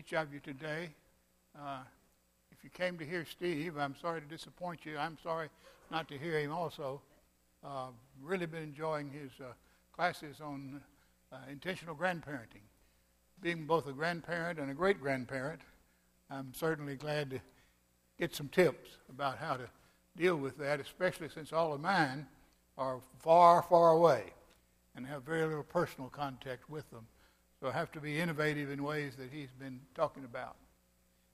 each 0.00 0.14
of 0.14 0.32
you 0.32 0.40
today. 0.40 0.88
Uh, 1.54 1.80
if 2.50 2.64
you 2.64 2.70
came 2.70 2.96
to 2.96 3.04
hear 3.04 3.26
Steve, 3.26 3.76
I'm 3.76 3.94
sorry 4.00 4.22
to 4.22 4.26
disappoint 4.26 4.86
you. 4.86 4.96
I'm 4.96 5.18
sorry 5.22 5.50
not 5.90 6.08
to 6.08 6.16
hear 6.16 6.40
him 6.40 6.52
also. 6.52 7.02
Uh, 7.62 7.88
really 8.22 8.46
been 8.46 8.62
enjoying 8.62 9.10
his 9.10 9.30
uh, 9.42 9.52
classes 9.92 10.40
on 10.40 10.80
uh, 11.30 11.36
intentional 11.50 11.94
grandparenting. 11.94 12.64
Being 13.42 13.66
both 13.66 13.86
a 13.88 13.92
grandparent 13.92 14.58
and 14.58 14.70
a 14.70 14.74
great 14.74 15.02
grandparent, 15.02 15.60
I'm 16.30 16.54
certainly 16.54 16.96
glad 16.96 17.28
to 17.32 17.40
get 18.18 18.34
some 18.34 18.48
tips 18.48 18.96
about 19.10 19.36
how 19.36 19.58
to 19.58 19.68
deal 20.16 20.36
with 20.36 20.56
that, 20.56 20.80
especially 20.80 21.28
since 21.28 21.52
all 21.52 21.74
of 21.74 21.80
mine 21.82 22.26
are 22.78 23.00
far, 23.18 23.62
far 23.64 23.90
away 23.90 24.32
and 24.96 25.04
have 25.04 25.24
very 25.24 25.44
little 25.46 25.62
personal 25.62 26.08
contact 26.08 26.70
with 26.70 26.90
them. 26.90 27.06
So 27.60 27.68
I 27.68 27.72
have 27.72 27.92
to 27.92 28.00
be 28.00 28.18
innovative 28.18 28.70
in 28.70 28.82
ways 28.82 29.16
that 29.16 29.30
he's 29.30 29.52
been 29.58 29.80
talking 29.94 30.24
about. 30.24 30.56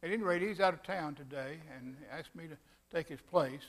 At 0.02 0.10
any 0.10 0.22
rate, 0.22 0.42
he's 0.42 0.60
out 0.60 0.74
of 0.74 0.82
town 0.82 1.14
today 1.14 1.58
and 1.76 1.96
asked 2.10 2.34
me 2.34 2.48
to 2.48 2.56
take 2.94 3.08
his 3.08 3.20
place. 3.20 3.62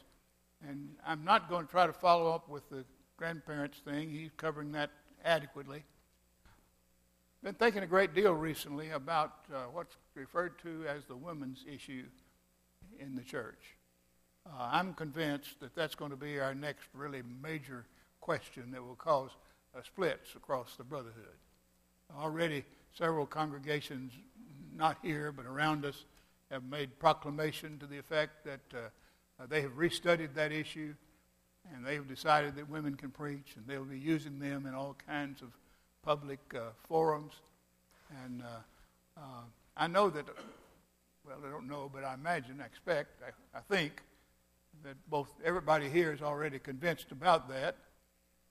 And 0.67 0.89
I'm 1.05 1.23
not 1.23 1.49
going 1.49 1.65
to 1.65 1.71
try 1.71 1.85
to 1.85 1.93
follow 1.93 2.33
up 2.33 2.49
with 2.49 2.67
the 2.69 2.83
grandparents 3.15 3.77
thing. 3.79 4.09
He's 4.09 4.31
covering 4.37 4.71
that 4.71 4.89
adequately. 5.23 5.83
Been 7.43 7.53
thinking 7.53 7.83
a 7.83 7.87
great 7.87 8.15
deal 8.15 8.33
recently 8.33 8.89
about 8.89 9.45
uh, 9.53 9.65
what's 9.71 9.95
referred 10.15 10.57
to 10.63 10.85
as 10.87 11.05
the 11.05 11.15
women's 11.15 11.63
issue 11.71 12.05
in 12.99 13.15
the 13.15 13.21
church. 13.21 13.77
Uh, 14.47 14.69
I'm 14.71 14.93
convinced 14.93 15.59
that 15.59 15.75
that's 15.75 15.93
going 15.93 16.11
to 16.11 16.17
be 16.17 16.39
our 16.39 16.55
next 16.55 16.87
really 16.93 17.21
major 17.41 17.85
question 18.19 18.71
that 18.71 18.83
will 18.83 18.95
cause 18.95 19.29
uh, 19.77 19.81
splits 19.83 20.33
across 20.35 20.75
the 20.75 20.83
brotherhood. 20.83 21.37
Already, 22.15 22.63
several 22.97 23.25
congregations, 23.25 24.13
not 24.75 24.97
here 25.01 25.31
but 25.31 25.45
around 25.45 25.85
us, 25.85 26.05
have 26.51 26.63
made 26.63 26.97
proclamation 26.99 27.77
to 27.79 27.85
the 27.85 27.97
effect 27.97 28.45
that 28.45 28.61
uh, 28.73 29.45
they 29.47 29.61
have 29.61 29.71
restudied 29.77 30.33
that 30.33 30.51
issue 30.51 30.93
and 31.73 31.85
they 31.85 31.95
have 31.95 32.07
decided 32.07 32.55
that 32.55 32.69
women 32.69 32.95
can 32.95 33.09
preach 33.09 33.55
and 33.55 33.67
they'll 33.67 33.83
be 33.83 33.99
using 33.99 34.39
them 34.39 34.65
in 34.65 34.73
all 34.73 34.95
kinds 35.07 35.41
of 35.41 35.49
public 36.03 36.39
uh, 36.55 36.69
forums. 36.87 37.33
And 38.23 38.41
uh, 38.41 39.19
uh, 39.19 39.41
I 39.75 39.87
know 39.87 40.09
that, 40.09 40.25
well, 41.25 41.37
I 41.45 41.49
don't 41.49 41.67
know, 41.67 41.91
but 41.93 42.03
I 42.03 42.13
imagine, 42.13 42.61
I 42.61 42.65
expect, 42.65 43.21
I, 43.21 43.57
I 43.57 43.61
think 43.61 44.01
that 44.83 44.95
both 45.09 45.29
everybody 45.43 45.89
here 45.89 46.13
is 46.13 46.21
already 46.21 46.59
convinced 46.59 47.11
about 47.11 47.49
that. 47.49 47.75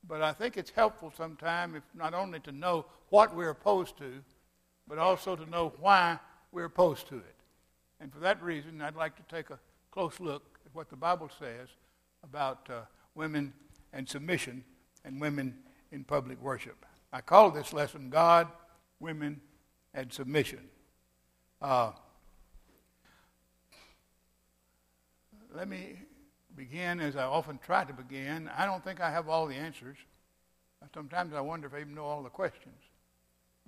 But 0.08 0.22
I 0.22 0.32
think 0.32 0.56
it's 0.56 0.70
helpful 0.70 1.12
sometime, 1.16 1.74
if 1.74 1.82
not 1.94 2.14
only 2.14 2.40
to 2.40 2.52
know 2.52 2.86
what 3.08 3.34
we're 3.34 3.50
opposed 3.50 3.96
to, 3.98 4.22
but 4.86 4.98
also 4.98 5.34
to 5.34 5.48
know 5.50 5.72
why 5.80 6.18
we're 6.52 6.66
opposed 6.66 7.08
to 7.08 7.16
it. 7.16 7.34
And 8.00 8.12
for 8.12 8.20
that 8.20 8.42
reason, 8.42 8.80
I'd 8.80 8.94
like 8.94 9.16
to 9.16 9.34
take 9.34 9.50
a 9.50 9.58
close 9.90 10.20
look 10.20 10.58
at 10.64 10.74
what 10.74 10.90
the 10.90 10.96
Bible 10.96 11.30
says 11.38 11.68
about 12.22 12.68
uh, 12.70 12.82
women 13.14 13.52
and 13.92 14.08
submission 14.08 14.64
and 15.04 15.20
women 15.20 15.56
in 15.90 16.04
public 16.04 16.40
worship. 16.40 16.84
I 17.12 17.20
call 17.20 17.50
this 17.50 17.72
lesson 17.72 18.10
God, 18.10 18.48
Women, 19.00 19.40
and 19.94 20.12
Submission. 20.12 20.60
Uh, 21.62 21.92
let 25.54 25.68
me 25.68 25.96
begin 26.56 27.00
as 27.00 27.16
I 27.16 27.24
often 27.24 27.58
try 27.58 27.84
to 27.84 27.92
begin. 27.92 28.50
I 28.56 28.64
don't 28.64 28.82
think 28.82 29.00
I 29.00 29.10
have 29.10 29.28
all 29.28 29.46
the 29.46 29.54
answers. 29.54 29.96
Sometimes 30.94 31.34
I 31.34 31.40
wonder 31.40 31.66
if 31.66 31.74
I 31.74 31.80
even 31.80 31.94
know 31.94 32.04
all 32.04 32.22
the 32.22 32.30
questions. 32.30 32.80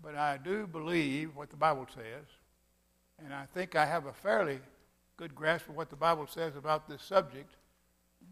But 0.03 0.15
I 0.15 0.39
do 0.39 0.67
believe 0.67 1.35
what 1.35 1.51
the 1.51 1.57
Bible 1.57 1.87
says. 1.95 2.25
And 3.23 3.35
I 3.35 3.47
think 3.53 3.75
I 3.75 3.85
have 3.85 4.07
a 4.07 4.13
fairly 4.13 4.61
good 5.17 5.35
grasp 5.35 5.69
of 5.69 5.77
what 5.77 5.91
the 5.91 5.97
Bible 5.97 6.27
says 6.27 6.55
about 6.57 6.89
this 6.89 7.03
subject. 7.03 7.57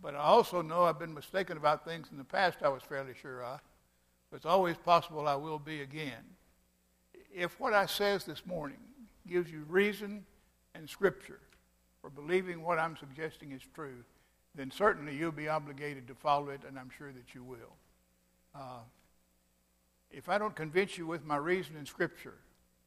But 0.01 0.15
I 0.15 0.19
also 0.19 0.63
know 0.63 0.85
I've 0.85 0.99
been 0.99 1.15
mistaken 1.15 1.57
about 1.57 1.85
things 1.85 2.09
in 2.13 2.19
the 2.19 2.25
past 2.25 2.59
I 2.63 2.69
was 2.69 2.83
fairly 2.83 3.15
sure 3.21 3.43
of. 3.43 3.61
But 4.31 4.37
it's 4.37 4.47
always 4.47 4.77
possible 4.77 5.27
I 5.27 5.35
will 5.35 5.59
be 5.59 5.83
again. 5.83 6.25
If 7.35 7.59
what 7.59 7.75
I 7.75 7.87
says 7.87 8.25
this 8.25 8.47
morning 8.47 8.79
gives 9.27 9.51
you 9.51 9.65
reason 9.69 10.25
and 10.75 10.89
scripture 10.89 11.41
for 12.01 12.11
believing 12.11 12.63
what 12.63 12.79
I'm 12.79 12.97
suggesting 12.97 13.53
is 13.53 13.63
true, 13.75 14.05
then 14.57 14.71
certainly 14.71 15.15
you'll 15.15 15.33
be 15.33 15.49
obligated 15.49 16.09
to 16.09 16.15
follow 16.15 16.49
it, 16.49 16.63
and 16.67 16.79
I'm 16.79 16.91
sure 16.97 17.13
that 17.13 17.35
you 17.35 17.43
will. 17.43 17.77
Uh, 18.55 18.81
if 20.11 20.29
I 20.29 20.39
don't 20.39 20.55
convince 20.55 20.97
you 20.97 21.07
with 21.07 21.25
my 21.25 21.37
reason 21.37 21.77
in 21.77 21.85
Scripture, 21.85 22.35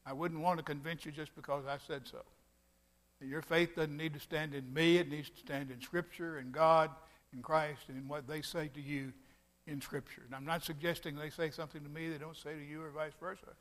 I 0.06 0.14
wouldn't 0.14 0.42
want 0.42 0.58
to 0.58 0.64
convince 0.64 1.06
you 1.06 1.12
just 1.12 1.36
because 1.36 1.66
I 1.68 1.78
said 1.86 2.08
so. 2.08 2.20
Your 3.22 3.42
faith 3.42 3.76
doesn't 3.76 3.98
need 3.98 4.14
to 4.14 4.20
stand 4.20 4.56
in 4.56 4.74
me, 4.74 4.98
it 4.98 5.10
needs 5.10 5.30
to 5.30 5.38
stand 5.38 5.72
in 5.72 5.82
Scripture 5.82 6.38
and 6.38 6.52
God 6.52 6.90
and 7.34 7.44
Christ 7.44 7.82
and 7.90 7.98
in 7.98 8.08
what 8.08 8.28
they 8.28 8.42
say 8.42 8.70
to 8.74 8.82
you 8.82 9.12
in 9.68 9.82
Scripture. 9.82 10.24
And 10.26 10.34
I'm 10.34 10.46
not 10.46 10.64
suggesting 10.64 11.16
they 11.16 11.30
say 11.30 11.52
something 11.52 11.84
to 11.84 11.90
me 11.90 12.10
they 12.10 12.18
don't 12.18 12.38
say 12.38 12.54
to 12.54 12.64
you 12.64 12.82
or 12.82 12.90
vice 12.90 13.12
versa. 13.20 13.54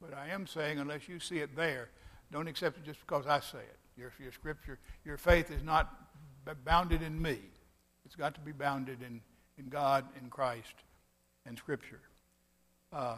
But 0.00 0.14
I 0.14 0.28
am 0.28 0.46
saying, 0.46 0.78
unless 0.78 1.08
you 1.08 1.20
see 1.20 1.38
it 1.38 1.54
there, 1.54 1.90
don't 2.32 2.48
accept 2.48 2.78
it 2.78 2.84
just 2.84 3.00
because 3.00 3.26
I 3.26 3.40
say 3.40 3.58
it. 3.58 3.78
Your, 3.96 4.12
your 4.20 4.32
Scripture, 4.32 4.78
your 5.04 5.16
faith 5.16 5.50
is 5.50 5.62
not 5.62 6.07
bounded 6.54 7.02
in 7.02 7.20
me. 7.20 7.38
It's 8.04 8.16
got 8.16 8.34
to 8.34 8.40
be 8.40 8.52
bounded 8.52 9.02
in, 9.02 9.20
in 9.58 9.68
God, 9.68 10.04
in 10.20 10.30
Christ, 10.30 10.74
and 11.46 11.58
Scripture. 11.58 12.00
Uh, 12.92 13.16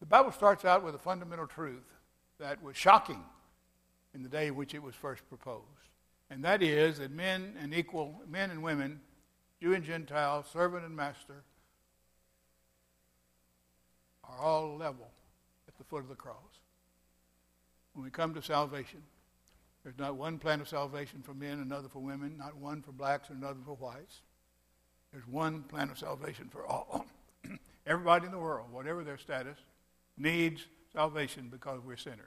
the 0.00 0.06
Bible 0.06 0.32
starts 0.32 0.64
out 0.64 0.84
with 0.84 0.94
a 0.94 0.98
fundamental 0.98 1.46
truth 1.46 1.84
that 2.38 2.62
was 2.62 2.76
shocking 2.76 3.22
in 4.14 4.22
the 4.22 4.28
day 4.28 4.48
in 4.48 4.56
which 4.56 4.74
it 4.74 4.82
was 4.82 4.94
first 4.94 5.26
proposed. 5.28 5.62
And 6.30 6.44
that 6.44 6.62
is 6.62 6.98
that 6.98 7.10
men 7.10 7.54
and 7.60 7.74
equal, 7.74 8.20
men 8.28 8.50
and 8.50 8.62
women, 8.62 9.00
Jew 9.60 9.74
and 9.74 9.84
Gentile, 9.84 10.44
servant 10.52 10.84
and 10.84 10.96
master, 10.96 11.42
are 14.24 14.38
all 14.38 14.76
level 14.76 15.10
at 15.68 15.76
the 15.76 15.84
foot 15.84 16.02
of 16.02 16.08
the 16.08 16.14
cross. 16.14 16.36
When 17.94 18.04
we 18.04 18.10
come 18.10 18.34
to 18.34 18.42
salvation, 18.42 19.02
there's 19.82 19.98
not 19.98 20.16
one 20.16 20.38
plan 20.38 20.60
of 20.60 20.68
salvation 20.68 21.22
for 21.22 21.34
men, 21.34 21.58
another 21.60 21.88
for 21.88 21.98
women, 21.98 22.36
not 22.38 22.56
one 22.56 22.82
for 22.82 22.92
blacks 22.92 23.30
and 23.30 23.42
another 23.42 23.58
for 23.64 23.74
whites. 23.74 24.22
There's 25.12 25.26
one 25.26 25.62
plan 25.64 25.90
of 25.90 25.98
salvation 25.98 26.48
for 26.50 26.64
all. 26.64 27.06
Everybody 27.86 28.26
in 28.26 28.32
the 28.32 28.38
world, 28.38 28.68
whatever 28.70 29.02
their 29.02 29.18
status, 29.18 29.58
needs 30.16 30.66
salvation 30.92 31.48
because 31.50 31.80
we're 31.84 31.96
sinners. 31.96 32.18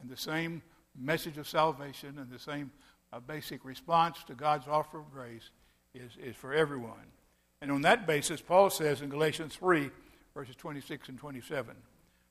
And 0.00 0.10
the 0.10 0.16
same 0.16 0.62
message 0.98 1.38
of 1.38 1.48
salvation 1.48 2.18
and 2.18 2.30
the 2.30 2.38
same 2.38 2.70
uh, 3.12 3.20
basic 3.20 3.64
response 3.64 4.24
to 4.24 4.34
God's 4.34 4.66
offer 4.66 4.98
of 4.98 5.12
grace 5.12 5.50
is, 5.94 6.12
is 6.22 6.34
for 6.34 6.54
everyone. 6.54 7.12
And 7.60 7.70
on 7.70 7.82
that 7.82 8.06
basis, 8.06 8.40
Paul 8.40 8.70
says 8.70 9.02
in 9.02 9.10
Galatians 9.10 9.54
3, 9.56 9.90
verses 10.34 10.56
26 10.56 11.10
and 11.10 11.18
27, 11.18 11.76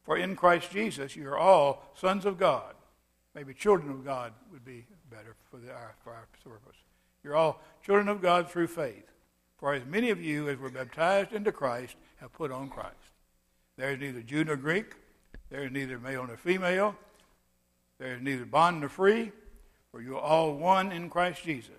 For 0.04 0.18
in 0.18 0.36
Christ 0.36 0.72
Jesus 0.72 1.16
you 1.16 1.28
are 1.30 1.38
all 1.38 1.92
sons 1.96 2.26
of 2.26 2.38
God. 2.38 2.74
Maybe 3.34 3.54
children 3.54 3.92
of 3.92 4.04
God 4.04 4.34
would 4.52 4.66
be 4.66 4.86
better 5.10 5.36
for, 5.50 5.58
the, 5.58 5.72
our, 5.72 5.96
for 6.04 6.12
our 6.12 6.28
purpose. 6.44 6.78
You're 7.24 7.36
all 7.36 7.62
children 7.86 8.10
of 8.10 8.22
God 8.22 8.50
through 8.50 8.68
faith. 8.68 9.06
For 9.58 9.74
as 9.74 9.86
many 9.86 10.10
of 10.10 10.22
you 10.22 10.50
as 10.50 10.58
were 10.58 10.70
baptized 10.70 11.34
into 11.34 11.52
Christ 11.52 11.96
have 12.20 12.34
put 12.34 12.52
on 12.52 12.70
Christ. 12.70 12.96
There 13.78 13.92
is 13.92 14.00
neither 14.00 14.22
Jew 14.22 14.44
nor 14.44 14.56
Greek. 14.56 14.96
There 15.50 15.64
is 15.64 15.72
neither 15.72 16.00
male 16.00 16.26
nor 16.26 16.38
female. 16.38 16.96
There 18.00 18.16
is 18.16 18.22
neither 18.22 18.46
bond 18.46 18.80
nor 18.80 18.90
free, 18.90 19.32
for 19.92 20.02
you 20.02 20.18
are 20.18 20.22
all 20.22 20.56
one 20.56 20.92
in 20.92 21.10
Christ 21.10 21.44
Jesus. 21.44 21.70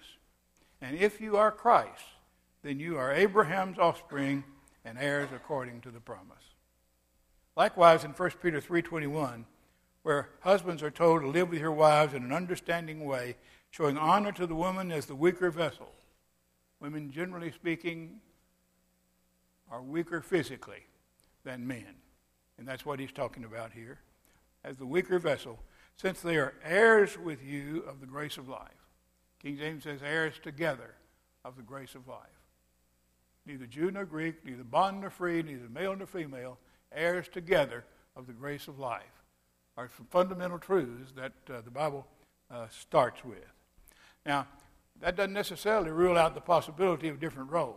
And 0.80 0.96
if 0.96 1.20
you 1.20 1.36
are 1.36 1.50
Christ, 1.50 2.04
then 2.62 2.78
you 2.78 2.96
are 2.96 3.12
Abraham's 3.12 3.78
offspring 3.78 4.44
and 4.84 4.96
heirs 4.98 5.30
according 5.34 5.80
to 5.82 5.90
the 5.90 6.00
promise. 6.00 6.42
Likewise, 7.56 8.04
in 8.04 8.12
1 8.12 8.30
Peter 8.42 8.60
3.21, 8.60 9.44
where 10.02 10.30
husbands 10.40 10.82
are 10.82 10.90
told 10.90 11.22
to 11.22 11.28
live 11.28 11.50
with 11.50 11.60
your 11.60 11.72
wives 11.72 12.14
in 12.14 12.24
an 12.24 12.32
understanding 12.32 13.04
way, 13.04 13.36
showing 13.70 13.96
honor 13.96 14.32
to 14.32 14.46
the 14.46 14.54
woman 14.54 14.90
as 14.90 15.06
the 15.06 15.14
weaker 15.14 15.50
vessel. 15.50 15.92
Women, 16.80 17.10
generally 17.10 17.52
speaking, 17.52 18.20
are 19.70 19.82
weaker 19.82 20.20
physically 20.20 20.84
than 21.44 21.66
men. 21.66 21.94
And 22.58 22.66
that's 22.66 22.84
what 22.84 22.98
he's 22.98 23.12
talking 23.12 23.44
about 23.44 23.72
here. 23.72 24.00
As 24.64 24.76
the 24.76 24.86
weaker 24.86 25.18
vessel, 25.18 25.58
since 25.96 26.20
they 26.20 26.36
are 26.36 26.54
heirs 26.64 27.16
with 27.18 27.42
you 27.42 27.84
of 27.88 28.00
the 28.00 28.06
grace 28.06 28.38
of 28.38 28.48
life. 28.48 28.68
King 29.40 29.56
James 29.56 29.84
says 29.84 30.00
heirs 30.02 30.34
together 30.42 30.94
of 31.44 31.56
the 31.56 31.62
grace 31.62 31.94
of 31.94 32.08
life. 32.08 32.18
Neither 33.46 33.66
Jew 33.66 33.90
nor 33.90 34.04
Greek, 34.04 34.44
neither 34.44 34.62
bond 34.62 35.00
nor 35.00 35.10
free, 35.10 35.42
neither 35.42 35.68
male 35.68 35.96
nor 35.96 36.06
female, 36.06 36.58
heirs 36.92 37.28
together 37.28 37.84
of 38.14 38.26
the 38.26 38.32
grace 38.32 38.68
of 38.68 38.78
life 38.78 39.21
are 39.76 39.90
some 39.96 40.06
fundamental 40.10 40.58
truths 40.58 41.12
that 41.16 41.32
uh, 41.50 41.60
the 41.62 41.70
Bible 41.70 42.06
uh, 42.50 42.66
starts 42.70 43.24
with. 43.24 43.38
Now, 44.26 44.46
that 45.00 45.16
doesn't 45.16 45.32
necessarily 45.32 45.90
rule 45.90 46.16
out 46.16 46.34
the 46.34 46.40
possibility 46.40 47.08
of 47.08 47.18
different 47.18 47.50
roles. 47.50 47.76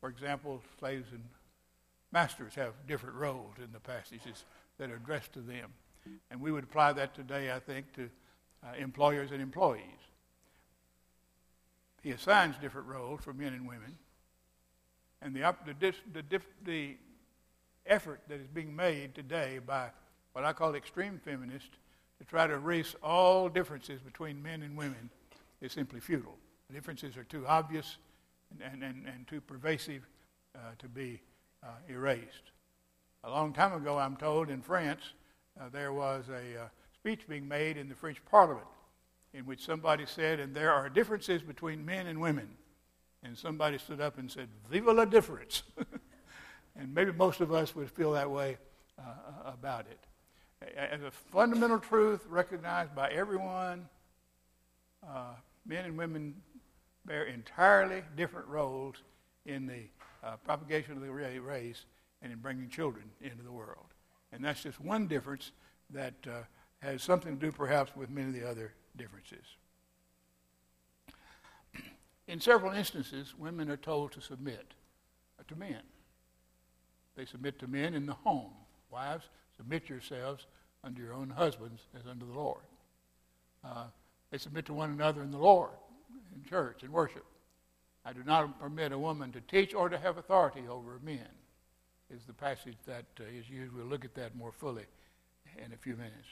For 0.00 0.08
example, 0.08 0.62
slaves 0.78 1.12
and 1.12 1.22
masters 2.10 2.54
have 2.54 2.72
different 2.88 3.16
roles 3.16 3.54
in 3.58 3.70
the 3.72 3.80
passages 3.80 4.44
that 4.78 4.90
are 4.90 4.96
addressed 4.96 5.32
to 5.34 5.40
them. 5.40 5.72
And 6.30 6.40
we 6.40 6.50
would 6.50 6.64
apply 6.64 6.94
that 6.94 7.14
today, 7.14 7.52
I 7.52 7.60
think, 7.60 7.92
to 7.94 8.08
uh, 8.64 8.72
employers 8.78 9.30
and 9.30 9.40
employees. 9.40 9.84
He 12.02 12.10
assigns 12.10 12.56
different 12.56 12.88
roles 12.88 13.20
for 13.22 13.34
men 13.34 13.52
and 13.52 13.68
women. 13.68 13.96
And 15.22 15.34
the, 15.34 15.54
the, 15.66 15.94
the, 16.30 16.40
the 16.64 16.96
effort 17.86 18.22
that 18.28 18.40
is 18.40 18.46
being 18.46 18.74
made 18.74 19.14
today 19.14 19.60
by 19.64 19.90
what 20.32 20.44
I 20.44 20.52
call 20.52 20.74
extreme 20.74 21.20
feminists 21.24 21.76
to 22.18 22.24
try 22.24 22.46
to 22.46 22.54
erase 22.54 22.94
all 23.02 23.48
differences 23.48 24.00
between 24.00 24.42
men 24.42 24.62
and 24.62 24.76
women 24.76 25.10
is 25.60 25.72
simply 25.72 26.00
futile. 26.00 26.36
The 26.68 26.74
differences 26.74 27.16
are 27.16 27.24
too 27.24 27.46
obvious 27.46 27.96
and, 28.62 28.82
and, 28.82 29.06
and 29.06 29.26
too 29.26 29.40
pervasive 29.40 30.06
uh, 30.54 30.58
to 30.78 30.88
be 30.88 31.20
uh, 31.62 31.68
erased. 31.88 32.52
A 33.24 33.30
long 33.30 33.52
time 33.52 33.72
ago, 33.72 33.98
I'm 33.98 34.16
told, 34.16 34.50
in 34.50 34.62
France, 34.62 35.00
uh, 35.60 35.68
there 35.70 35.92
was 35.92 36.24
a 36.28 36.62
uh, 36.62 36.68
speech 36.94 37.28
being 37.28 37.46
made 37.46 37.76
in 37.76 37.88
the 37.88 37.94
French 37.94 38.22
Parliament 38.24 38.66
in 39.32 39.46
which 39.46 39.64
somebody 39.64 40.06
said, 40.06 40.40
and 40.40 40.54
there 40.54 40.72
are 40.72 40.88
differences 40.88 41.42
between 41.42 41.84
men 41.84 42.06
and 42.06 42.20
women. 42.20 42.48
And 43.22 43.36
somebody 43.36 43.78
stood 43.78 44.00
up 44.00 44.18
and 44.18 44.30
said, 44.30 44.48
Vive 44.70 44.86
la 44.86 45.04
difference. 45.04 45.62
and 46.76 46.94
maybe 46.94 47.12
most 47.12 47.40
of 47.40 47.52
us 47.52 47.76
would 47.76 47.90
feel 47.90 48.12
that 48.12 48.30
way 48.30 48.56
uh, 48.98 49.50
about 49.52 49.86
it. 49.90 50.00
As 50.76 51.02
a 51.02 51.10
fundamental 51.10 51.78
truth 51.78 52.20
recognized 52.28 52.94
by 52.94 53.10
everyone, 53.10 53.88
uh, 55.06 55.34
men 55.66 55.86
and 55.86 55.96
women 55.96 56.34
bear 57.06 57.24
entirely 57.24 58.02
different 58.16 58.46
roles 58.46 58.96
in 59.46 59.66
the 59.66 59.84
uh, 60.22 60.36
propagation 60.44 60.92
of 60.92 61.00
the 61.00 61.10
race 61.10 61.86
and 62.20 62.30
in 62.30 62.38
bringing 62.38 62.68
children 62.68 63.04
into 63.22 63.42
the 63.42 63.50
world. 63.50 63.86
And 64.32 64.44
that's 64.44 64.62
just 64.62 64.80
one 64.80 65.06
difference 65.06 65.52
that 65.90 66.14
uh, 66.26 66.42
has 66.80 67.02
something 67.02 67.38
to 67.38 67.46
do 67.46 67.52
perhaps 67.52 67.96
with 67.96 68.10
many 68.10 68.28
of 68.28 68.34
the 68.34 68.48
other 68.48 68.74
differences. 68.96 69.44
In 72.28 72.38
several 72.38 72.72
instances, 72.72 73.34
women 73.36 73.70
are 73.70 73.76
told 73.76 74.12
to 74.12 74.20
submit 74.20 74.74
to 75.48 75.56
men. 75.56 75.80
They 77.16 77.24
submit 77.24 77.58
to 77.58 77.66
men 77.66 77.94
in 77.94 78.06
the 78.06 78.12
home. 78.12 78.52
Wives, 78.90 79.24
submit 79.60 79.90
yourselves 79.90 80.46
unto 80.82 81.02
your 81.02 81.12
own 81.12 81.28
husbands 81.28 81.82
as 81.94 82.06
unto 82.10 82.26
the 82.26 82.32
Lord. 82.32 82.62
Uh, 83.62 83.84
they 84.30 84.38
submit 84.38 84.64
to 84.66 84.72
one 84.72 84.90
another 84.90 85.22
in 85.22 85.30
the 85.30 85.38
Lord, 85.38 85.72
in 86.34 86.48
church, 86.48 86.82
in 86.82 86.90
worship. 86.90 87.26
I 88.06 88.14
do 88.14 88.22
not 88.24 88.58
permit 88.58 88.92
a 88.92 88.98
woman 88.98 89.32
to 89.32 89.40
teach 89.42 89.74
or 89.74 89.90
to 89.90 89.98
have 89.98 90.16
authority 90.16 90.62
over 90.66 90.98
men, 91.04 91.28
is 92.08 92.24
the 92.24 92.32
passage 92.32 92.78
that 92.86 93.04
uh, 93.20 93.24
is 93.24 93.50
used. 93.50 93.74
We'll 93.74 93.84
look 93.84 94.06
at 94.06 94.14
that 94.14 94.34
more 94.34 94.50
fully 94.50 94.86
in 95.62 95.74
a 95.74 95.76
few 95.76 95.94
minutes. 95.94 96.28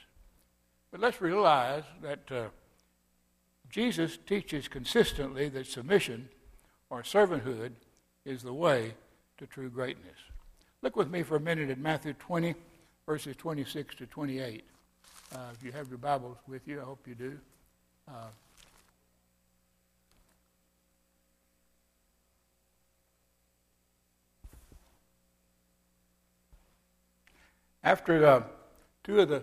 But 0.89 0.99
let's 0.99 1.21
realize 1.21 1.83
that 2.01 2.31
uh, 2.31 2.45
Jesus 3.69 4.17
teaches 4.25 4.67
consistently 4.67 5.49
that 5.49 5.67
submission 5.67 6.29
or 6.89 7.03
servanthood 7.03 7.73
is 8.25 8.41
the 8.41 8.53
way 8.53 8.95
to 9.37 9.45
true 9.45 9.69
greatness. 9.69 10.17
Look 10.81 10.95
with 10.95 11.11
me 11.11 11.21
for 11.21 11.35
a 11.35 11.39
minute 11.39 11.69
at 11.69 11.77
Matthew 11.77 12.13
20, 12.13 12.55
verses 13.09 13.35
26 13.37 13.95
to 13.95 14.05
28. 14.05 14.63
Uh, 15.33 15.39
if 15.51 15.63
you 15.63 15.71
have 15.71 15.89
your 15.89 15.97
Bibles 15.97 16.37
with 16.47 16.67
you, 16.67 16.79
I 16.79 16.83
hope 16.83 17.07
you 17.07 17.15
do. 17.15 17.39
Uh, 18.07 18.11
after 27.83 28.27
uh, 28.27 28.43
two 29.03 29.21
of 29.21 29.29
the 29.29 29.41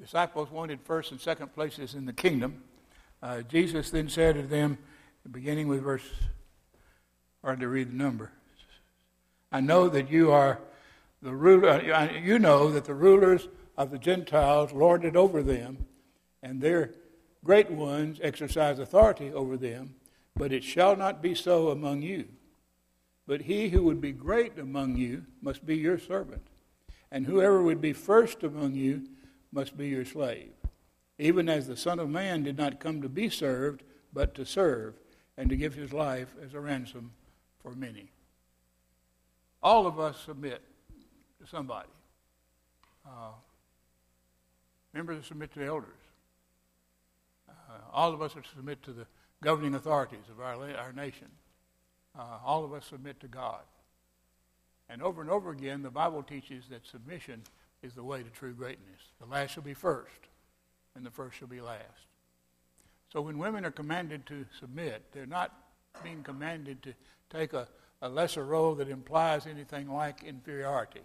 disciples 0.00 0.50
wanted 0.50 0.80
first 0.80 1.10
and 1.10 1.20
second 1.20 1.54
places 1.54 1.92
in 1.92 2.06
the 2.06 2.12
kingdom, 2.14 2.62
uh, 3.22 3.42
Jesus 3.42 3.90
then 3.90 4.08
said 4.08 4.36
to 4.36 4.42
them, 4.44 4.78
beginning 5.30 5.68
with 5.68 5.82
verse, 5.82 6.08
hard 7.42 7.60
to 7.60 7.68
read 7.68 7.90
the 7.90 7.96
number. 7.96 8.30
I 9.52 9.60
know 9.60 9.90
that 9.90 10.10
you 10.10 10.32
are 10.32 10.58
the 11.24 11.34
ruler, 11.34 11.70
uh, 11.70 12.12
you 12.12 12.38
know 12.38 12.70
that 12.70 12.84
the 12.84 12.94
rulers 12.94 13.48
of 13.78 13.90
the 13.90 13.98
Gentiles 13.98 14.74
lord 14.74 15.06
it 15.06 15.16
over 15.16 15.42
them, 15.42 15.86
and 16.42 16.60
their 16.60 16.92
great 17.42 17.70
ones 17.70 18.20
exercise 18.22 18.78
authority 18.78 19.32
over 19.32 19.56
them, 19.56 19.94
but 20.36 20.52
it 20.52 20.62
shall 20.62 20.96
not 20.96 21.22
be 21.22 21.34
so 21.34 21.70
among 21.70 22.02
you. 22.02 22.26
But 23.26 23.40
he 23.40 23.70
who 23.70 23.84
would 23.84 24.02
be 24.02 24.12
great 24.12 24.58
among 24.58 24.98
you 24.98 25.24
must 25.40 25.64
be 25.64 25.78
your 25.78 25.98
servant, 25.98 26.46
and 27.10 27.24
whoever 27.24 27.62
would 27.62 27.80
be 27.80 27.94
first 27.94 28.42
among 28.42 28.74
you 28.74 29.04
must 29.50 29.78
be 29.78 29.88
your 29.88 30.04
slave, 30.04 30.52
even 31.18 31.48
as 31.48 31.66
the 31.66 31.76
Son 31.76 31.98
of 31.98 32.10
Man 32.10 32.42
did 32.42 32.58
not 32.58 32.80
come 32.80 33.00
to 33.00 33.08
be 33.08 33.30
served, 33.30 33.82
but 34.12 34.34
to 34.34 34.44
serve, 34.44 35.00
and 35.38 35.48
to 35.48 35.56
give 35.56 35.74
his 35.74 35.94
life 35.94 36.34
as 36.44 36.52
a 36.52 36.60
ransom 36.60 37.12
for 37.62 37.72
many. 37.72 38.10
All 39.62 39.86
of 39.86 39.98
us 39.98 40.20
submit 40.20 40.60
to 41.44 41.50
somebody. 41.50 41.88
Uh, 43.06 43.32
members 44.92 45.26
submit 45.26 45.52
to 45.54 45.64
elders. 45.64 45.90
Uh, 47.48 47.52
all 47.92 48.12
of 48.12 48.22
us 48.22 48.36
are 48.36 48.42
submit 48.54 48.82
to 48.82 48.92
the 48.92 49.06
governing 49.42 49.74
authorities 49.74 50.24
of 50.30 50.40
our, 50.40 50.54
our 50.76 50.92
nation. 50.92 51.28
Uh, 52.18 52.38
all 52.44 52.64
of 52.64 52.72
us 52.72 52.86
submit 52.86 53.20
to 53.20 53.28
God. 53.28 53.60
And 54.88 55.02
over 55.02 55.20
and 55.20 55.30
over 55.30 55.50
again, 55.50 55.82
the 55.82 55.90
Bible 55.90 56.22
teaches 56.22 56.64
that 56.70 56.86
submission 56.86 57.42
is 57.82 57.94
the 57.94 58.04
way 58.04 58.22
to 58.22 58.30
true 58.30 58.54
greatness. 58.54 59.00
The 59.20 59.26
last 59.26 59.52
shall 59.52 59.62
be 59.62 59.74
first, 59.74 60.28
and 60.94 61.04
the 61.04 61.10
first 61.10 61.38
shall 61.38 61.48
be 61.48 61.60
last. 61.60 61.82
So 63.12 63.20
when 63.20 63.38
women 63.38 63.64
are 63.64 63.70
commanded 63.70 64.26
to 64.26 64.46
submit, 64.58 65.02
they're 65.12 65.26
not 65.26 65.52
being 66.02 66.22
commanded 66.22 66.82
to 66.82 66.94
take 67.30 67.52
a, 67.52 67.68
a 68.02 68.08
lesser 68.08 68.44
role 68.44 68.74
that 68.76 68.88
implies 68.88 69.46
anything 69.46 69.88
like 69.88 70.24
inferiority. 70.24 71.00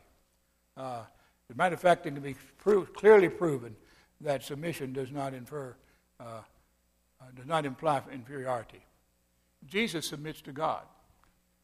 Uh, 0.79 1.01
as 1.49 1.55
a 1.55 1.57
matter 1.57 1.75
of 1.75 1.81
fact, 1.81 2.05
it 2.05 2.11
can 2.11 2.23
be 2.23 2.35
clearly 2.93 3.27
proven 3.27 3.75
that 4.21 4.43
submission 4.43 4.93
does 4.93 5.11
not 5.11 5.33
infer, 5.33 5.75
uh, 6.19 6.23
uh, 6.23 7.25
does 7.35 7.45
not 7.45 7.65
imply 7.65 8.01
inferiority. 8.11 8.79
Jesus 9.67 10.07
submits 10.07 10.41
to 10.41 10.53
God. 10.53 10.83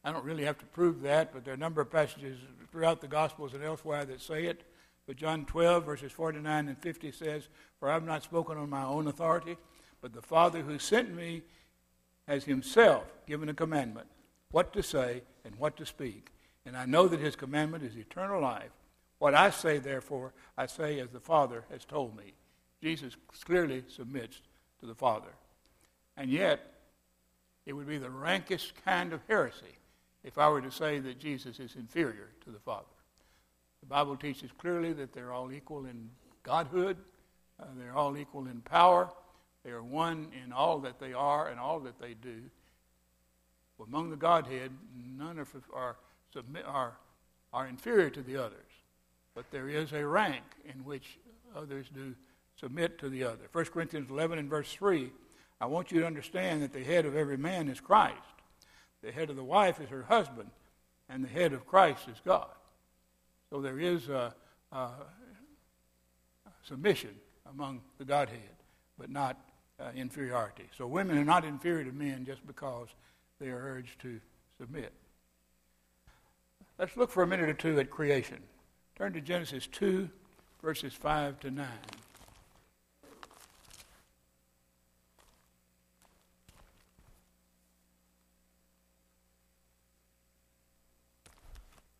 I 0.03 0.11
don't 0.11 0.25
really 0.25 0.43
have 0.43 0.57
to 0.59 0.65
prove 0.65 1.01
that, 1.03 1.33
but 1.33 1.45
there 1.45 1.53
are 1.53 1.55
a 1.55 1.59
number 1.59 1.81
of 1.81 1.89
passages 1.89 2.37
throughout 2.71 2.99
the 2.99 3.07
Gospels 3.07 3.53
and 3.53 3.63
elsewhere 3.63 4.03
that 4.05 4.21
say 4.21 4.45
it. 4.45 4.63
But 5.07 5.15
John 5.15 5.45
12, 5.45 5.85
verses 5.85 6.11
49 6.11 6.67
and 6.67 6.77
50 6.77 7.11
says, 7.11 7.47
For 7.79 7.89
I 7.89 7.93
have 7.93 8.05
not 8.05 8.23
spoken 8.23 8.57
on 8.57 8.69
my 8.69 8.83
own 8.83 9.07
authority, 9.07 9.55
but 10.01 10.13
the 10.13 10.21
Father 10.21 10.61
who 10.61 10.77
sent 10.77 11.15
me 11.15 11.43
has 12.27 12.43
himself 12.43 13.05
given 13.27 13.49
a 13.49 13.53
commandment, 13.53 14.07
what 14.51 14.73
to 14.73 14.83
say 14.83 15.21
and 15.45 15.55
what 15.55 15.77
to 15.77 15.85
speak. 15.85 16.31
And 16.65 16.75
I 16.75 16.85
know 16.85 17.07
that 17.07 17.19
his 17.19 17.35
commandment 17.35 17.83
is 17.83 17.95
eternal 17.95 18.41
life. 18.41 18.71
What 19.19 19.33
I 19.33 19.49
say, 19.49 19.77
therefore, 19.77 20.33
I 20.57 20.65
say 20.65 20.99
as 20.99 21.09
the 21.09 21.19
Father 21.19 21.63
has 21.71 21.85
told 21.85 22.17
me. 22.17 22.33
Jesus 22.81 23.15
clearly 23.45 23.83
submits 23.87 24.41
to 24.79 24.85
the 24.85 24.95
Father. 24.95 25.33
And 26.17 26.29
yet, 26.29 26.73
it 27.65 27.73
would 27.73 27.87
be 27.87 27.97
the 27.97 28.09
rankest 28.09 28.73
kind 28.83 29.13
of 29.13 29.21
heresy 29.27 29.77
if 30.23 30.37
I 30.37 30.49
were 30.49 30.61
to 30.61 30.71
say 30.71 30.99
that 30.99 31.19
Jesus 31.19 31.59
is 31.59 31.75
inferior 31.75 32.29
to 32.43 32.51
the 32.51 32.59
Father. 32.59 32.85
The 33.81 33.87
Bible 33.87 34.17
teaches 34.17 34.51
clearly 34.57 34.93
that 34.93 35.13
they're 35.13 35.31
all 35.31 35.51
equal 35.51 35.85
in 35.85 36.09
godhood, 36.43 36.97
uh, 37.59 37.65
they're 37.77 37.95
all 37.95 38.17
equal 38.17 38.47
in 38.47 38.61
power, 38.61 39.09
they 39.63 39.71
are 39.71 39.83
one 39.83 40.27
in 40.43 40.51
all 40.51 40.79
that 40.79 40.99
they 40.99 41.13
are 41.13 41.49
and 41.49 41.59
all 41.59 41.79
that 41.81 41.99
they 41.99 42.13
do. 42.13 42.41
Among 43.83 44.09
the 44.09 44.15
Godhead, 44.15 44.71
none 45.17 45.37
of 45.37 45.49
are, 45.73 45.97
submit, 46.31 46.65
are, 46.65 46.97
are 47.51 47.67
inferior 47.67 48.09
to 48.11 48.21
the 48.21 48.37
others, 48.37 48.64
but 49.35 49.51
there 49.51 49.69
is 49.69 49.91
a 49.91 50.05
rank 50.05 50.43
in 50.63 50.83
which 50.83 51.19
others 51.55 51.85
do 51.93 52.15
submit 52.59 52.97
to 52.99 53.09
the 53.09 53.23
other. 53.23 53.49
1 53.51 53.65
Corinthians 53.65 54.09
11 54.09 54.39
and 54.39 54.49
verse 54.49 54.71
3 54.73 55.11
I 55.61 55.67
want 55.67 55.91
you 55.91 56.01
to 56.01 56.07
understand 56.07 56.61
that 56.63 56.73
the 56.73 56.83
head 56.83 57.05
of 57.05 57.15
every 57.15 57.37
man 57.37 57.69
is 57.69 57.79
Christ, 57.79 58.17
the 59.01 59.11
head 59.11 59.29
of 59.29 59.35
the 59.35 59.43
wife 59.43 59.79
is 59.79 59.89
her 59.89 60.03
husband, 60.03 60.49
and 61.07 61.23
the 61.23 61.29
head 61.29 61.53
of 61.53 61.65
Christ 61.65 62.07
is 62.09 62.17
God. 62.25 62.49
So 63.49 63.61
there 63.61 63.79
is 63.79 64.09
a, 64.09 64.35
a 64.71 64.89
submission 66.63 67.15
among 67.49 67.81
the 67.97 68.05
Godhead, 68.05 68.39
but 68.97 69.09
not 69.09 69.37
uh, 69.79 69.91
inferiority. 69.95 70.65
So 70.77 70.87
women 70.87 71.17
are 71.17 71.25
not 71.25 71.45
inferior 71.45 71.85
to 71.85 71.91
men 71.91 72.25
just 72.25 72.45
because 72.45 72.87
they 73.39 73.47
are 73.47 73.59
urged 73.59 73.99
to 74.01 74.19
submit. 74.59 74.91
Let's 76.77 76.97
look 76.97 77.11
for 77.11 77.23
a 77.23 77.27
minute 77.27 77.49
or 77.49 77.53
two 77.53 77.79
at 77.79 77.89
creation. 77.89 78.41
Turn 78.97 79.11
to 79.13 79.21
Genesis 79.21 79.67
2, 79.67 80.09
verses 80.61 80.93
5 80.93 81.39
to 81.41 81.51
9. 81.51 81.67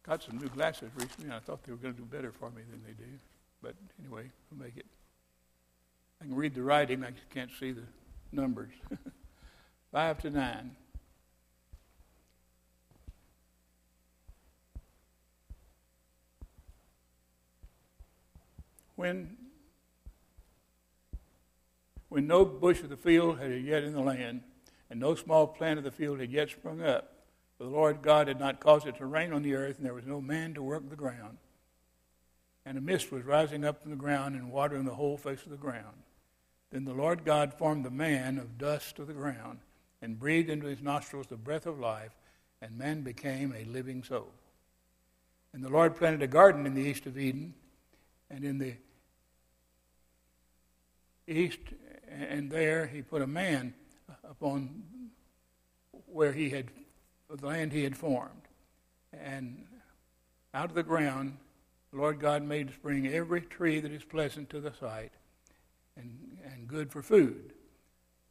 got 0.05 0.21
some 0.21 0.37
new 0.37 0.47
glasses 0.47 0.89
recently, 0.95 1.25
and 1.25 1.33
I 1.33 1.39
thought 1.39 1.63
they 1.63 1.71
were 1.71 1.79
going 1.79 1.95
to 1.95 1.99
do 1.99 2.05
better 2.05 2.31
for 2.31 2.51
me 2.51 2.61
than 2.69 2.81
they 2.85 2.93
do. 2.93 3.09
but 3.61 3.73
anyway, 3.99 4.29
we'll 4.51 4.63
make 4.63 4.77
it. 4.77 4.85
I 6.21 6.25
can 6.25 6.35
read 6.35 6.53
the 6.53 6.61
writing, 6.61 7.03
I 7.03 7.11
can't 7.33 7.49
see 7.59 7.71
the 7.71 7.83
numbers. 8.31 8.71
5 9.91 10.21
to 10.21 10.29
9. 10.29 10.75
When, 18.95 19.35
when 22.09 22.27
no 22.27 22.45
bush 22.45 22.81
of 22.81 22.89
the 22.89 22.97
field 22.97 23.39
had 23.39 23.51
yet 23.61 23.83
in 23.83 23.93
the 23.93 24.01
land, 24.01 24.41
and 24.89 24.99
no 24.99 25.15
small 25.15 25.47
plant 25.47 25.77
of 25.77 25.83
the 25.83 25.91
field 25.91 26.19
had 26.19 26.31
yet 26.31 26.49
sprung 26.49 26.81
up, 26.81 27.11
for 27.57 27.63
the 27.63 27.69
Lord 27.69 28.01
God 28.01 28.27
had 28.27 28.39
not 28.39 28.59
caused 28.59 28.87
it 28.87 28.97
to 28.97 29.05
rain 29.05 29.33
on 29.33 29.41
the 29.41 29.55
earth, 29.55 29.77
and 29.77 29.85
there 29.85 29.93
was 29.93 30.05
no 30.05 30.21
man 30.21 30.53
to 30.53 30.63
work 30.63 30.89
the 30.89 30.95
ground. 30.95 31.37
And 32.65 32.77
a 32.77 32.81
mist 32.81 33.11
was 33.11 33.23
rising 33.23 33.63
up 33.63 33.81
from 33.81 33.91
the 33.91 33.97
ground 33.97 34.35
and 34.35 34.51
watering 34.51 34.85
the 34.85 34.95
whole 34.95 35.17
face 35.17 35.43
of 35.43 35.51
the 35.51 35.57
ground. 35.57 36.03
Then 36.71 36.85
the 36.85 36.93
Lord 36.93 37.23
God 37.23 37.53
formed 37.53 37.85
the 37.85 37.91
man 37.91 38.37
of 38.37 38.57
dust 38.57 38.99
of 38.99 39.07
the 39.07 39.13
ground 39.13 39.59
and 40.01 40.19
breathed 40.19 40.49
into 40.49 40.67
his 40.67 40.81
nostrils 40.81 41.27
the 41.27 41.37
breath 41.37 41.65
of 41.65 41.79
life, 41.79 42.11
and 42.61 42.77
man 42.77 43.01
became 43.01 43.53
a 43.53 43.65
living 43.65 44.03
soul. 44.03 44.31
And 45.53 45.63
the 45.63 45.69
Lord 45.69 45.95
planted 45.95 46.21
a 46.21 46.27
garden 46.27 46.65
in 46.65 46.73
the 46.73 46.81
east 46.81 47.05
of 47.05 47.17
Eden, 47.17 47.53
and 48.29 48.43
in 48.43 48.57
the 48.57 48.73
east, 51.27 51.59
and 52.09 52.51
there 52.51 52.87
he 52.87 53.01
put 53.01 53.21
a 53.21 53.27
man 53.27 53.73
upon 54.23 54.83
where 56.05 56.33
he 56.33 56.49
had 56.49 56.67
the 57.29 57.45
land 57.45 57.71
he 57.73 57.83
had 57.83 57.95
formed. 57.95 58.41
And 59.11 59.65
out 60.53 60.69
of 60.69 60.75
the 60.75 60.83
ground, 60.83 61.37
the 61.91 61.97
Lord 61.97 62.19
God 62.19 62.43
made 62.43 62.73
spring 62.73 63.07
every 63.07 63.41
tree 63.41 63.79
that 63.79 63.91
is 63.91 64.03
pleasant 64.03 64.49
to 64.51 64.59
the 64.59 64.73
sight 64.73 65.11
and, 65.97 66.37
and 66.51 66.67
good 66.67 66.91
for 66.91 67.01
food. 67.01 67.53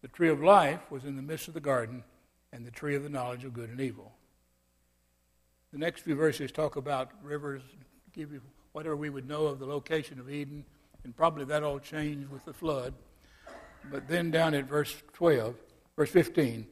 The 0.03 0.09
tree 0.09 0.29
of 0.29 0.43
life 0.43 0.91
was 0.91 1.05
in 1.05 1.17
the 1.17 1.23
midst 1.23 1.49
of 1.49 1.55
the 1.55 1.61
garden, 1.61 2.05
and 2.53 2.65
the 2.65 2.71
tree 2.71 2.95
of 2.95 3.03
the 3.03 3.09
knowledge 3.09 3.45
of 3.45 3.53
good 3.53 3.71
and 3.71 3.81
evil. 3.81 4.13
The 5.73 5.79
next 5.79 6.03
few 6.03 6.15
verses 6.15 6.53
talk 6.53 6.77
about 6.77 7.11
rivers, 7.23 7.63
give 8.13 8.33
you 8.33 8.41
whatever 8.73 8.97
we 8.97 9.11
would 9.11 9.27
know 9.27 9.47
of 9.47 9.59
the 9.59 9.67
location 9.67 10.21
of 10.21 10.31
Eden, 10.31 10.65
and 11.05 11.17
probably 11.17 11.45
that 11.45 11.63
all 11.63 11.79
changed 11.79 12.31
with 12.31 12.45
the 12.45 12.53
flood. 12.53 12.95
But 13.91 14.09
then 14.09 14.31
down 14.31 14.55
at 14.55 14.65
verse 14.65 14.95
12, 15.13 15.55
verse 15.97 16.11
15, 16.11 16.67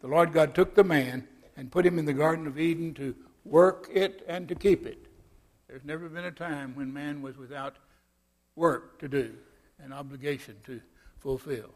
the 0.00 0.06
Lord 0.06 0.32
God 0.32 0.54
took 0.54 0.74
the 0.74 0.84
man 0.84 1.26
and 1.56 1.72
put 1.72 1.84
him 1.84 1.98
in 1.98 2.04
the 2.04 2.12
Garden 2.12 2.46
of 2.46 2.58
Eden 2.58 2.94
to 2.94 3.14
work 3.44 3.88
it 3.92 4.24
and 4.28 4.46
to 4.48 4.54
keep 4.54 4.86
it. 4.86 5.06
There's 5.66 5.84
never 5.84 6.08
been 6.08 6.24
a 6.24 6.30
time 6.30 6.74
when 6.74 6.92
man 6.92 7.22
was 7.22 7.36
without 7.36 7.76
work 8.54 8.98
to 9.00 9.08
do, 9.08 9.34
an 9.82 9.92
obligation 9.92 10.56
to 10.64 10.80
fulfill. 11.18 11.70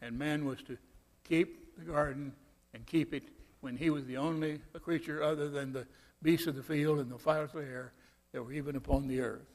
And 0.00 0.18
man 0.18 0.44
was 0.44 0.62
to 0.62 0.76
keep 1.24 1.76
the 1.78 1.84
garden 1.84 2.32
and 2.74 2.86
keep 2.86 3.14
it 3.14 3.24
when 3.60 3.76
he 3.76 3.90
was 3.90 4.04
the 4.06 4.16
only 4.16 4.60
creature 4.82 5.22
other 5.22 5.48
than 5.48 5.72
the 5.72 5.86
beasts 6.22 6.46
of 6.46 6.56
the 6.56 6.62
field 6.62 6.98
and 6.98 7.10
the 7.10 7.18
fowls 7.18 7.50
of 7.54 7.62
the 7.62 7.68
air 7.68 7.92
that 8.32 8.42
were 8.42 8.52
even 8.52 8.76
upon 8.76 9.08
the 9.08 9.20
earth. 9.20 9.53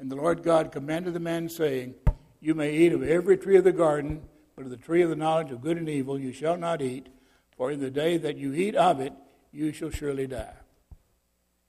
And 0.00 0.10
the 0.10 0.16
Lord 0.16 0.42
God 0.42 0.72
commanded 0.72 1.12
the 1.12 1.20
man, 1.20 1.50
saying, 1.50 1.94
You 2.40 2.54
may 2.54 2.74
eat 2.74 2.94
of 2.94 3.02
every 3.02 3.36
tree 3.36 3.58
of 3.58 3.64
the 3.64 3.72
garden, 3.72 4.22
but 4.56 4.64
of 4.64 4.70
the 4.70 4.78
tree 4.78 5.02
of 5.02 5.10
the 5.10 5.16
knowledge 5.16 5.50
of 5.50 5.60
good 5.60 5.76
and 5.76 5.90
evil 5.90 6.18
you 6.18 6.32
shall 6.32 6.56
not 6.56 6.80
eat, 6.80 7.08
for 7.54 7.70
in 7.70 7.80
the 7.80 7.90
day 7.90 8.16
that 8.16 8.38
you 8.38 8.54
eat 8.54 8.74
of 8.74 8.98
it, 8.98 9.12
you 9.52 9.74
shall 9.74 9.90
surely 9.90 10.26
die. 10.26 10.54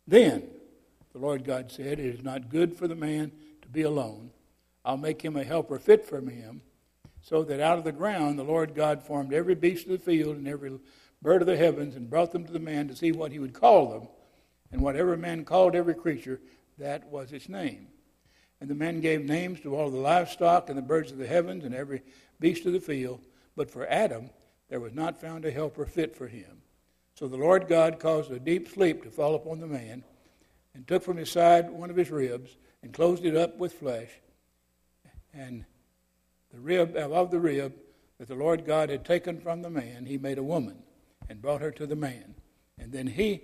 Then 0.08 0.48
the 1.12 1.20
Lord 1.20 1.44
God 1.44 1.74
said, 1.74 2.00
It 2.00 2.06
is 2.06 2.24
not 2.24 2.50
good 2.50 2.78
for 2.78 2.88
the 2.88 2.96
man 2.96 3.34
to 3.64 3.68
be 3.68 3.82
alone. 3.82 4.32
I'll 4.86 4.96
make 4.96 5.22
him 5.22 5.36
a 5.36 5.44
helper 5.44 5.78
fit 5.78 6.06
for 6.06 6.22
him. 6.22 6.62
So 7.22 7.44
that 7.44 7.60
out 7.60 7.80
of 7.80 7.84
the 7.84 7.92
ground 7.92 8.40
the 8.40 8.44
Lord 8.44 8.74
God 8.74 9.04
formed 9.04 9.34
every 9.34 9.56
beast 9.56 9.88
of 9.88 9.92
the 9.92 10.00
field 10.00 10.38
and 10.38 10.48
every 10.48 10.80
bird 11.22 11.42
of 11.42 11.48
the 11.48 11.58
heavens 11.58 11.98
and 11.98 12.10
brought 12.10 12.32
them 12.32 12.46
to 12.46 12.54
the 12.54 12.60
man 12.60 12.88
to 12.88 12.96
see 12.96 13.12
what 13.12 13.34
he 13.34 13.40
would 13.40 13.54
call 13.54 13.90
them. 13.90 14.08
And 14.72 14.82
whatever 14.82 15.18
man 15.18 15.44
called 15.44 15.76
every 15.76 15.96
creature, 15.96 16.40
that 16.78 17.08
was 17.08 17.34
its 17.34 17.50
name. 17.50 17.90
And 18.62 18.70
the 18.70 18.76
men 18.76 19.02
gave 19.02 19.26
names 19.26 19.60
to 19.62 19.76
all 19.76 19.90
the 19.90 19.98
livestock 19.98 20.70
and 20.70 20.78
the 20.78 20.84
birds 20.84 21.12
of 21.12 21.18
the 21.18 21.28
heavens 21.28 21.66
and 21.66 21.74
every 21.74 22.04
beast 22.40 22.66
of 22.68 22.74
the 22.74 22.80
field. 22.80 23.20
But 23.56 23.72
for 23.72 23.88
Adam, 23.88 24.30
there 24.70 24.80
was 24.80 24.94
not 24.94 25.20
found 25.20 25.44
a 25.44 25.52
helper 25.52 25.86
fit 25.86 26.16
for 26.16 26.28
him. 26.28 26.62
So 27.16 27.28
the 27.28 27.38
Lord 27.38 27.68
God 27.68 28.00
caused 28.00 28.32
a 28.32 28.40
deep 28.40 28.70
sleep 28.70 29.04
to 29.04 29.10
fall 29.10 29.36
upon 29.36 29.60
the 29.60 29.68
man, 29.68 30.04
and 30.74 30.88
took 30.88 31.04
from 31.04 31.18
his 31.18 31.32
side 31.32 31.70
one 31.70 31.90
of 31.90 31.96
his 31.96 32.10
ribs, 32.10 32.56
and 32.82 32.94
closed 32.94 33.26
it 33.26 33.36
up 33.36 33.58
with 33.58 33.74
flesh. 33.74 34.10
And 35.34 35.66
the 36.54 36.60
rib 36.60 36.96
uh, 36.96 37.10
of 37.10 37.32
the 37.32 37.40
rib 37.40 37.74
that 38.20 38.28
the 38.28 38.36
Lord 38.36 38.66
God 38.66 38.90
had 38.90 39.06
taken 39.06 39.40
from 39.40 39.62
the 39.62 39.70
man, 39.70 40.06
he 40.06 40.18
made 40.18 40.38
a 40.38 40.44
woman, 40.44 40.84
and 41.30 41.42
brought 41.42 41.62
her 41.62 41.72
to 41.72 41.88
the 41.88 41.96
man. 41.96 42.36
And 42.78 42.92
then 42.92 43.08
he, 43.08 43.42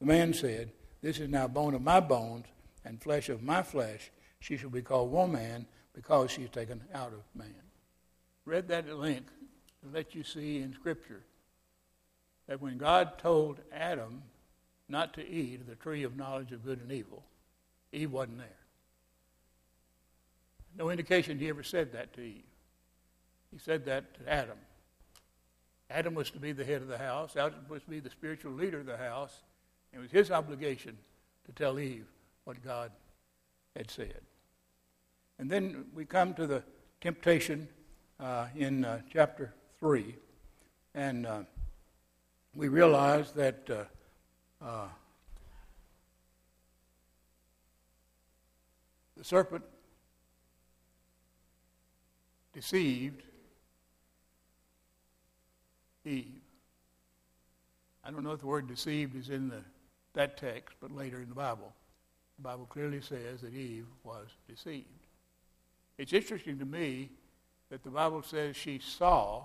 the 0.00 0.06
man 0.06 0.34
said, 0.34 0.72
This 1.00 1.18
is 1.18 1.28
now 1.28 1.48
bone 1.48 1.74
of 1.74 1.82
my 1.82 2.00
bones, 2.00 2.46
and 2.84 3.00
flesh 3.00 3.28
of 3.28 3.42
my 3.42 3.62
flesh. 3.62 4.10
She 4.42 4.56
shall 4.56 4.70
be 4.70 4.82
called 4.82 5.12
woman, 5.12 5.66
because 5.94 6.32
she 6.32 6.42
is 6.42 6.50
taken 6.50 6.82
out 6.92 7.12
of 7.12 7.22
man. 7.32 7.54
Read 8.44 8.66
that 8.68 8.88
at 8.88 8.98
length 8.98 9.32
to 9.82 9.94
let 9.94 10.16
you 10.16 10.24
see 10.24 10.58
in 10.58 10.72
Scripture 10.72 11.22
that 12.48 12.60
when 12.60 12.76
God 12.76 13.18
told 13.18 13.60
Adam 13.72 14.22
not 14.88 15.14
to 15.14 15.26
eat 15.26 15.60
of 15.60 15.68
the 15.68 15.76
tree 15.76 16.02
of 16.02 16.16
knowledge 16.16 16.50
of 16.50 16.64
good 16.64 16.80
and 16.80 16.90
evil, 16.90 17.22
Eve 17.92 18.10
wasn't 18.10 18.38
there. 18.38 18.48
No 20.76 20.90
indication 20.90 21.38
he 21.38 21.48
ever 21.48 21.62
said 21.62 21.92
that 21.92 22.12
to 22.14 22.22
Eve. 22.22 22.42
He 23.52 23.58
said 23.58 23.84
that 23.84 24.14
to 24.14 24.28
Adam. 24.28 24.58
Adam 25.88 26.14
was 26.14 26.30
to 26.30 26.40
be 26.40 26.50
the 26.50 26.64
head 26.64 26.82
of 26.82 26.88
the 26.88 26.98
house, 26.98 27.36
Adam 27.36 27.64
was 27.68 27.82
to 27.82 27.90
be 27.90 28.00
the 28.00 28.10
spiritual 28.10 28.52
leader 28.52 28.80
of 28.80 28.86
the 28.86 28.96
house. 28.96 29.42
It 29.92 30.00
was 30.00 30.10
his 30.10 30.32
obligation 30.32 30.98
to 31.44 31.52
tell 31.52 31.78
Eve 31.78 32.06
what 32.42 32.64
God 32.64 32.90
had 33.76 33.88
said. 33.88 34.22
And 35.42 35.50
then 35.50 35.86
we 35.92 36.04
come 36.04 36.34
to 36.34 36.46
the 36.46 36.62
temptation 37.00 37.66
uh, 38.20 38.46
in 38.54 38.84
uh, 38.84 39.00
chapter 39.12 39.52
3. 39.80 40.14
And 40.94 41.26
uh, 41.26 41.40
we 42.54 42.68
realize 42.68 43.32
that 43.32 43.68
uh, 43.68 44.64
uh, 44.64 44.86
the 49.16 49.24
serpent 49.24 49.64
deceived 52.52 53.24
Eve. 56.04 56.40
I 58.04 58.12
don't 58.12 58.22
know 58.22 58.30
if 58.30 58.38
the 58.38 58.46
word 58.46 58.68
deceived 58.68 59.16
is 59.16 59.28
in 59.28 59.48
the, 59.48 59.64
that 60.14 60.36
text, 60.36 60.76
but 60.80 60.94
later 60.94 61.20
in 61.20 61.28
the 61.28 61.34
Bible. 61.34 61.72
The 62.38 62.44
Bible 62.44 62.66
clearly 62.66 63.00
says 63.00 63.40
that 63.40 63.52
Eve 63.52 63.86
was 64.04 64.28
deceived. 64.48 65.01
It's 65.98 66.12
interesting 66.12 66.58
to 66.58 66.64
me 66.64 67.10
that 67.70 67.82
the 67.82 67.90
Bible 67.90 68.22
says 68.22 68.56
she 68.56 68.78
saw 68.78 69.44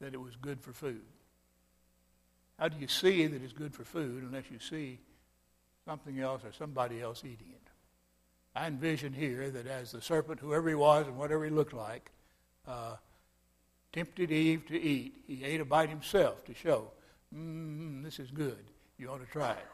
that 0.00 0.14
it 0.14 0.20
was 0.20 0.36
good 0.36 0.60
for 0.60 0.72
food. 0.72 1.02
How 2.58 2.68
do 2.68 2.76
you 2.78 2.88
see 2.88 3.26
that 3.26 3.42
it's 3.42 3.52
good 3.52 3.74
for 3.74 3.84
food 3.84 4.22
unless 4.22 4.50
you 4.50 4.58
see 4.58 4.98
something 5.84 6.18
else 6.20 6.42
or 6.44 6.52
somebody 6.52 7.00
else 7.00 7.22
eating 7.24 7.52
it? 7.52 7.68
I 8.54 8.66
envision 8.66 9.12
here 9.12 9.50
that 9.50 9.66
as 9.66 9.92
the 9.92 10.00
serpent, 10.00 10.40
whoever 10.40 10.68
he 10.68 10.74
was 10.74 11.06
and 11.06 11.16
whatever 11.16 11.44
he 11.44 11.50
looked 11.50 11.74
like, 11.74 12.10
uh, 12.66 12.96
tempted 13.92 14.32
Eve 14.32 14.66
to 14.66 14.80
eat, 14.80 15.14
he 15.26 15.44
ate 15.44 15.60
a 15.60 15.64
bite 15.64 15.90
himself 15.90 16.44
to 16.44 16.54
show, 16.54 16.90
mm, 17.34 18.02
this 18.02 18.18
is 18.18 18.30
good. 18.30 18.64
You 18.98 19.10
ought 19.10 19.24
to 19.24 19.30
try 19.30 19.52
it. 19.52 19.66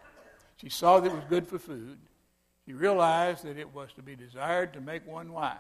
She 0.59 0.69
saw 0.69 1.01
that 1.01 1.11
it 1.11 1.15
was 1.15 1.25
good 1.29 1.49
for 1.49 1.59
food. 1.59 1.99
She 2.67 2.73
realized 2.73 3.45
that 3.45 3.59
it 3.59 3.73
was 3.75 3.93
to 3.95 4.03
be 4.03 4.17
desired 4.17 4.73
to 4.75 4.81
make 4.81 5.07
one 5.07 5.33
wise. 5.33 5.57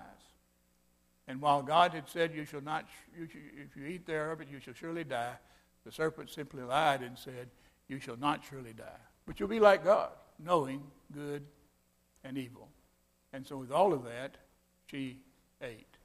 And 1.26 1.40
while 1.40 1.62
God 1.62 1.92
had 1.92 2.08
said, 2.08 2.34
"You 2.34 2.44
shall 2.44 2.60
not, 2.60 2.86
you 3.16 3.28
if 3.56 3.76
you 3.76 3.86
eat 3.86 4.06
thereof, 4.06 4.42
you 4.50 4.60
shall 4.60 4.74
surely 4.74 5.04
die," 5.04 5.36
the 5.84 5.92
serpent 5.92 6.30
simply 6.30 6.62
lied 6.62 7.02
and 7.02 7.18
said, 7.18 7.50
"You 7.88 7.98
shall 7.98 8.16
not 8.16 8.44
surely 8.44 8.72
die, 8.72 9.00
but 9.26 9.40
you'll 9.40 9.48
be 9.48 9.60
like 9.60 9.84
God, 9.84 10.12
knowing 10.38 10.90
good 11.12 11.46
and 12.22 12.36
evil." 12.36 12.68
And 13.32 13.46
so, 13.46 13.56
with 13.56 13.72
all 13.72 13.92
of 13.92 14.04
that, 14.04 14.36
she 14.86 15.18
ate. 15.60 15.96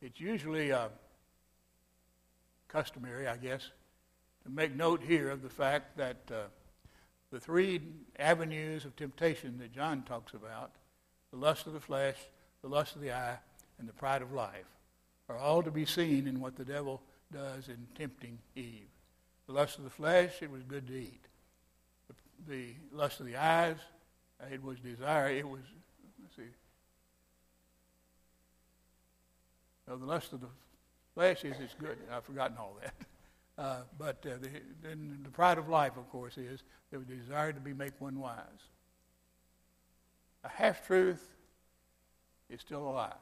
It's 0.00 0.20
usually 0.20 0.72
uh, 0.72 0.88
customary, 2.66 3.28
I 3.28 3.36
guess, 3.36 3.70
to 4.42 4.50
make 4.50 4.74
note 4.74 5.02
here 5.02 5.30
of 5.30 5.42
the 5.42 5.48
fact 5.48 5.96
that 5.96 6.16
uh, 6.30 6.48
the 7.30 7.38
three 7.38 7.80
avenues 8.18 8.84
of 8.84 8.96
temptation 8.96 9.58
that 9.58 9.72
John 9.72 10.02
talks 10.02 10.34
about 10.34 10.72
the 11.30 11.38
lust 11.38 11.66
of 11.66 11.72
the 11.72 11.80
flesh, 11.80 12.16
the 12.62 12.68
lust 12.68 12.96
of 12.96 13.00
the 13.00 13.12
eye, 13.12 13.38
and 13.78 13.88
the 13.88 13.92
pride 13.92 14.22
of 14.22 14.32
life 14.32 14.64
are 15.28 15.36
all 15.36 15.62
to 15.62 15.70
be 15.70 15.86
seen 15.86 16.26
in 16.26 16.40
what 16.40 16.56
the 16.56 16.64
devil 16.64 17.00
does 17.32 17.68
in 17.68 17.86
tempting 17.94 18.38
Eve. 18.54 18.88
The 19.46 19.52
lust 19.52 19.78
of 19.78 19.84
the 19.84 19.90
flesh, 19.90 20.42
it 20.42 20.50
was 20.50 20.62
good 20.62 20.86
to 20.88 20.94
eat. 20.94 21.24
The, 22.46 22.74
lust 22.92 23.20
of 23.20 23.26
the 23.26 23.36
eyes, 23.36 23.76
it 24.50 24.62
was 24.62 24.78
desire. 24.80 25.28
It 25.28 25.48
was, 25.48 25.60
let's 26.20 26.36
see, 26.36 26.42
So 29.86 29.96
the 29.96 30.06
lust 30.06 30.32
of 30.32 30.40
the 30.40 30.48
flesh 31.14 31.44
is 31.44 31.56
it's 31.60 31.74
good. 31.74 31.98
I've 32.10 32.24
forgotten 32.24 32.56
all 32.56 32.76
that. 32.82 32.94
Uh, 33.58 33.82
but 33.98 34.24
uh, 34.26 34.38
the, 34.40 34.48
then 34.82 35.18
the 35.22 35.28
pride 35.28 35.58
of 35.58 35.68
life, 35.68 35.98
of 35.98 36.08
course, 36.10 36.38
is 36.38 36.62
the 36.90 36.98
desire 37.00 37.52
to 37.52 37.60
be 37.60 37.74
make 37.74 37.92
one 38.00 38.18
wise. 38.18 38.38
A 40.42 40.48
half 40.48 40.86
truth 40.86 41.28
is 42.48 42.62
still 42.62 42.88
a 42.88 42.90
lie. 42.90 43.12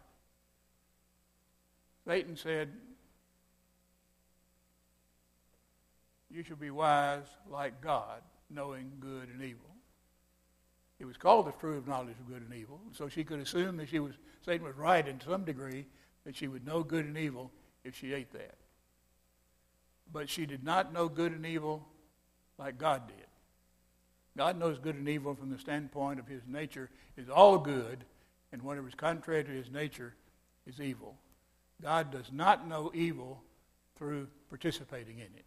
Satan 2.07 2.37
said, 2.37 2.71
You 6.31 6.43
should 6.43 6.61
be 6.61 6.71
wise 6.71 7.27
like 7.51 7.81
God, 7.81 8.23
knowing 8.49 8.93
good 9.01 9.29
and 9.29 9.43
evil. 9.43 9.71
It 11.01 11.07
was 11.07 11.17
called 11.17 11.47
the 11.47 11.53
true 11.53 11.79
of 11.79 11.89
knowledge 11.89 12.17
of 12.21 12.29
good 12.29 12.43
and 12.43 12.55
evil. 12.55 12.81
So 12.93 13.09
she 13.09 13.25
could 13.25 13.41
assume 13.41 13.79
that 13.79 13.89
she 13.89 13.99
was 13.99 14.15
Satan 14.45 14.67
was 14.67 14.77
right 14.77 15.07
in 15.07 15.21
some 15.21 15.45
degree 15.45 15.87
that 16.25 16.37
she 16.37 16.49
would 16.49 16.67
know 16.67 16.83
good 16.83 17.05
and 17.05 17.17
evil 17.17 17.51
if 17.85 17.97
she 17.97 18.13
ate 18.13 18.33
that. 18.33 18.55
But 20.13 20.29
she 20.29 20.47
did 20.47 20.65
not 20.65 20.93
know 20.93 21.09
good 21.09 21.33
and 21.33 21.47
evil 21.47 21.87
like 22.59 22.79
God 22.79 23.09
did. 23.09 23.27
God 24.37 24.59
knows 24.59 24.79
good 24.79 24.95
and 24.95 25.09
evil 25.09 25.35
from 25.35 25.51
the 25.51 25.59
standpoint 25.59 26.21
of 26.21 26.27
his 26.27 26.43
nature 26.47 26.91
is 27.17 27.29
all 27.29 27.59
good, 27.59 28.05
and 28.53 28.63
whatever 28.63 28.89
is 28.89 28.95
contrary 28.95 29.45
to 29.45 29.51
his 29.51 29.71
nature 29.71 30.15
is 30.67 30.81
evil. 30.81 31.17
God 31.83 32.11
does 32.11 32.31
not 32.33 32.69
know 32.69 32.91
evil 32.95 33.43
through 33.97 34.29
participating 34.49 35.19
in 35.19 35.25
it. 35.25 35.45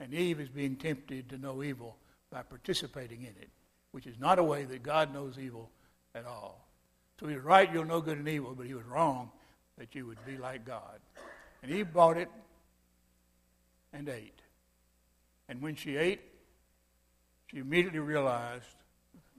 And 0.00 0.12
Eve 0.12 0.40
is 0.40 0.48
being 0.48 0.76
tempted 0.76 1.28
to 1.30 1.38
know 1.38 1.62
evil 1.62 1.96
by 2.30 2.42
participating 2.42 3.20
in 3.22 3.34
it, 3.40 3.48
which 3.92 4.06
is 4.06 4.18
not 4.18 4.38
a 4.38 4.44
way 4.44 4.64
that 4.64 4.82
God 4.82 5.12
knows 5.12 5.38
evil 5.38 5.70
at 6.14 6.26
all. 6.26 6.68
So 7.20 7.26
he 7.26 7.34
was 7.36 7.44
right, 7.44 7.72
you'll 7.72 7.84
know 7.84 8.00
good 8.00 8.18
and 8.18 8.28
evil, 8.28 8.54
but 8.56 8.66
he 8.66 8.74
was 8.74 8.84
wrong 8.84 9.30
that 9.78 9.94
you 9.94 10.06
would 10.06 10.24
be 10.26 10.36
like 10.36 10.64
God. 10.64 10.98
And 11.62 11.72
Eve 11.72 11.92
bought 11.92 12.16
it 12.16 12.28
and 13.92 14.08
ate. 14.08 14.40
And 15.48 15.62
when 15.62 15.76
she 15.76 15.96
ate, 15.96 16.20
she 17.46 17.58
immediately 17.58 18.00
realized 18.00 18.64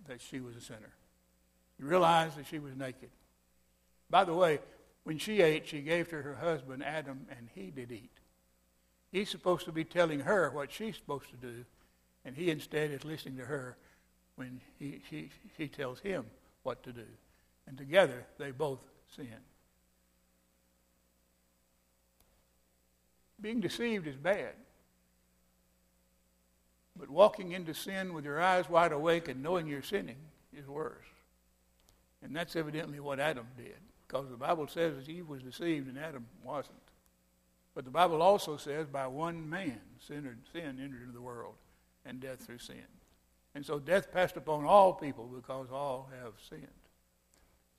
that 0.08 0.22
she 0.22 0.40
was 0.40 0.56
a 0.56 0.62
sinner. 0.62 0.94
She 1.78 1.84
realized 1.84 2.38
that 2.38 2.48
she 2.48 2.60
was 2.60 2.75
naked. 2.75 3.10
By 4.10 4.24
the 4.24 4.34
way, 4.34 4.60
when 5.06 5.20
she 5.20 5.42
ate, 5.42 5.68
she 5.68 5.82
gave 5.82 6.10
to 6.10 6.22
her 6.22 6.36
husband 6.36 6.84
Adam, 6.84 7.28
and 7.30 7.48
he 7.54 7.70
did 7.70 7.92
eat. 7.92 8.12
He's 9.12 9.30
supposed 9.30 9.66
to 9.66 9.72
be 9.72 9.84
telling 9.84 10.22
her 10.22 10.50
what 10.50 10.72
she's 10.72 10.96
supposed 10.96 11.30
to 11.30 11.38
do, 11.38 11.64
and 12.26 12.36
he 12.36 12.50
instead 12.50 12.90
is 12.90 13.06
listening 13.06 13.38
to 13.38 13.46
her 13.46 13.78
when 14.36 14.60
he, 14.80 15.00
she, 15.08 15.30
she 15.56 15.68
tells 15.68 16.00
him 16.00 16.26
what 16.64 16.84
to 16.84 16.92
do. 16.92 17.06
And 17.68 17.78
together, 17.78 18.26
they 18.40 18.50
both 18.50 18.80
sin. 19.16 19.28
Being 23.40 23.62
deceived 23.62 24.08
is 24.08 24.16
bad. 24.16 24.54
But 26.98 27.12
walking 27.12 27.52
into 27.52 27.76
sin 27.76 28.14
with 28.16 28.26
your 28.26 28.42
eyes 28.42 28.68
wide 28.68 28.92
awake 28.92 29.28
and 29.28 29.44
knowing 29.44 29.68
you're 29.68 29.84
sinning 29.84 30.18
is 30.52 30.68
worse. 30.68 31.06
And 32.24 32.36
that's 32.36 32.56
evidently 32.56 33.00
what 33.00 33.20
Adam 33.20 33.46
did. 33.56 33.78
Because 34.08 34.30
the 34.30 34.38
Bible 34.38 34.68
says 34.68 34.96
that 34.96 35.10
Eve 35.10 35.28
was 35.28 35.42
deceived 35.42 35.88
and 35.88 35.98
Adam 35.98 36.26
wasn't. 36.44 36.78
But 37.74 37.86
the 37.86 37.92
Bible 37.92 38.22
also 38.22 38.58
says 38.58 38.88
by 38.88 39.08
one 39.08 39.50
man 39.50 39.80
sin, 40.00 40.30
entered 40.56 40.78
into 40.80 41.12
the 41.14 41.22
world, 41.22 41.56
and 42.06 42.20
death 42.20 42.46
through 42.46 42.60
sin. 42.60 42.86
And 43.54 43.66
so 43.66 43.80
death 43.80 44.12
passed 44.12 44.38
upon 44.38 44.66
all 44.66 44.94
people 44.94 45.26
because 45.26 45.68
all 45.72 46.10
have 46.22 46.34
sinned. 46.50 46.68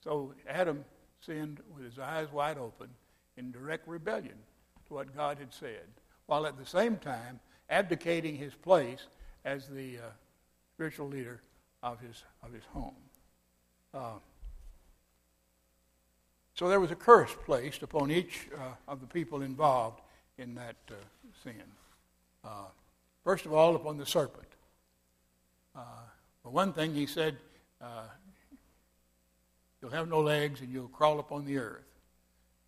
So 0.02 0.35
Adam 0.49 0.85
sinned 1.21 1.61
with 1.75 1.85
his 1.85 1.99
eyes 1.99 2.30
wide 2.33 2.59
open 2.59 2.88
in 3.37 3.52
direct 3.52 3.87
rebellion 3.87 4.37
to 4.88 4.95
what 4.95 5.16
God 5.16 5.38
had 5.38 5.52
said, 5.52 5.87
while 6.27 6.46
at 6.46 6.59
the 6.59 6.66
same 6.66 6.96
time 6.96 7.40
abdicating 7.68 8.37
his 8.37 8.55
place 8.55 9.07
as 9.44 9.68
the 9.68 9.98
uh, 9.98 10.00
spiritual 10.74 11.09
leader 11.09 11.42
of 11.83 12.00
his, 12.00 12.24
of 12.42 12.53
his 12.53 12.64
home. 12.72 12.94
Uh, 13.92 14.18
so 16.57 16.69
there 16.69 16.81
was 16.81 16.90
a 16.90 16.97
curse 16.97 17.35
placed 17.45 17.83
upon 17.83 18.11
each 18.11 18.49
uh, 18.55 18.75
of 18.88 19.01
the 19.01 19.07
people 19.07 19.42
involved 19.42 20.01
in 20.38 20.55
that 20.57 20.77
uh, 20.90 20.95
sin. 21.45 21.62
Uh, 22.45 22.66
first 23.25 23.47
of 23.47 23.53
all, 23.53 23.77
upon 23.77 23.97
the 23.99 24.07
serpent. 24.07 24.49
Uh, 25.75 25.81
for 26.42 26.51
one 26.51 26.73
thing, 26.73 26.95
he 26.95 27.07
said, 27.07 27.37
You'll 29.81 29.90
have 29.90 30.09
no 30.09 30.21
legs 30.21 30.62
and 30.62 30.73
you'll 30.73 30.88
crawl 30.88 31.21
upon 31.21 31.45
the 31.45 31.59
earth. 31.59 31.85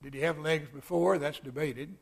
Did 0.02 0.14
he 0.14 0.20
have 0.20 0.38
legs 0.38 0.68
before? 0.72 1.18
That's 1.18 1.40
debated. 1.40 1.96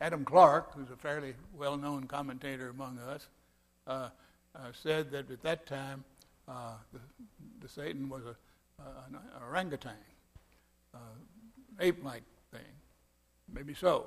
Adam 0.00 0.24
Clarke, 0.24 0.72
who's 0.74 0.90
a 0.90 0.96
fairly 0.96 1.34
well 1.56 1.76
known 1.76 2.04
commentator 2.04 2.68
among 2.68 2.98
us, 2.98 3.26
uh, 3.86 4.10
uh, 4.54 4.58
said 4.72 5.10
that 5.10 5.30
at 5.30 5.42
that 5.42 5.66
time 5.66 6.04
uh, 6.48 6.74
the, 6.92 7.00
the, 7.60 7.68
Satan 7.68 8.08
was 8.08 8.22
a, 8.24 8.36
an 9.08 9.18
orangutan, 9.46 9.92
uh, 10.94 10.98
ape 11.78 12.04
like 12.04 12.22
thing. 12.50 12.60
Maybe 13.52 13.74
so. 13.74 14.06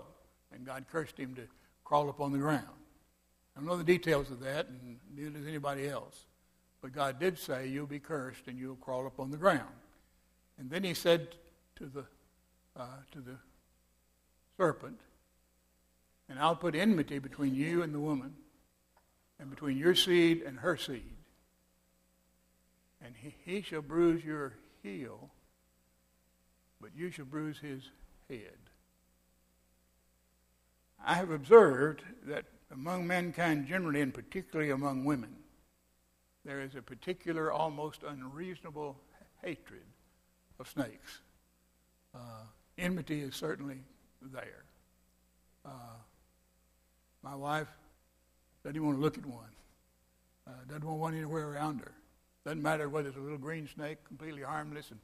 And 0.52 0.66
God 0.66 0.86
cursed 0.92 1.18
him 1.18 1.36
to 1.36 1.44
crawl 1.84 2.10
upon 2.10 2.32
the 2.32 2.38
ground. 2.38 2.68
I 3.56 3.60
don't 3.60 3.68
know 3.68 3.78
the 3.78 3.84
details 3.84 4.32
of 4.32 4.40
that, 4.42 4.68
and 4.68 4.98
neither 5.16 5.30
does 5.30 5.48
anybody 5.48 5.88
else. 5.88 6.26
But 6.82 6.92
God 6.92 7.20
did 7.20 7.38
say, 7.40 7.68
You'll 7.68 7.86
be 7.86 8.00
cursed 8.00 8.48
and 8.48 8.60
you'll 8.60 8.76
crawl 8.76 9.08
upon 9.08 9.32
the 9.32 9.38
ground. 9.38 9.74
And 10.58 10.70
then 10.70 10.84
he 10.84 10.94
said 10.94 11.30
to 11.78 11.86
the, 11.86 12.06
uh, 12.76 12.88
to 13.12 13.22
the 13.22 13.38
serpent, 14.58 15.00
And 16.30 16.40
I'll 16.40 16.56
put 16.56 16.76
enmity 16.76 17.20
between 17.20 17.56
you 17.56 17.84
and 17.84 17.94
the 17.94 18.00
woman, 18.00 18.34
and 19.40 19.50
between 19.50 19.78
your 19.78 19.96
seed 19.96 20.42
and 20.42 20.60
her 20.60 20.78
seed. 20.78 21.14
And 23.04 23.14
he, 23.18 23.36
he 23.46 23.62
shall 23.62 23.82
bruise 23.82 24.24
your 24.24 24.54
heel, 24.82 25.30
but 26.84 26.92
you 26.98 27.10
shall 27.10 27.24
bruise 27.24 27.58
his 27.60 27.82
head. 28.30 28.58
I 31.04 31.14
have 31.16 31.32
observed 31.32 32.02
that 32.26 32.44
among 32.72 33.08
mankind 33.08 33.68
generally, 33.68 34.02
and 34.02 34.14
particularly 34.14 34.72
among 34.72 35.06
women, 35.06 35.34
there 36.44 36.60
is 36.60 36.76
a 36.76 36.82
particular, 36.82 37.54
almost 37.54 38.04
unreasonable 38.04 38.98
hatred 39.42 39.86
of 40.60 40.68
snakes. 40.68 41.22
Uh, 42.14 42.44
enmity 42.78 43.22
is 43.22 43.34
certainly 43.34 43.78
there. 44.34 44.66
Uh, 45.66 45.98
my 47.22 47.34
wife 47.36 47.70
doesn't 48.62 48.76
even 48.76 48.88
want 48.88 48.98
to 48.98 49.02
look 49.02 49.18
at 49.18 49.26
one. 49.26 49.56
Uh, 50.46 50.52
doesn't 50.68 50.84
want 50.84 51.00
one 51.00 51.16
anywhere 51.16 51.48
around 51.48 51.80
her. 51.80 51.94
Doesn't 52.44 52.62
matter 52.62 52.90
whether 52.90 53.08
it's 53.08 53.18
a 53.18 53.22
little 53.22 53.38
green 53.38 53.70
snake, 53.74 54.04
completely 54.06 54.42
harmless 54.42 54.92
and 54.92 55.00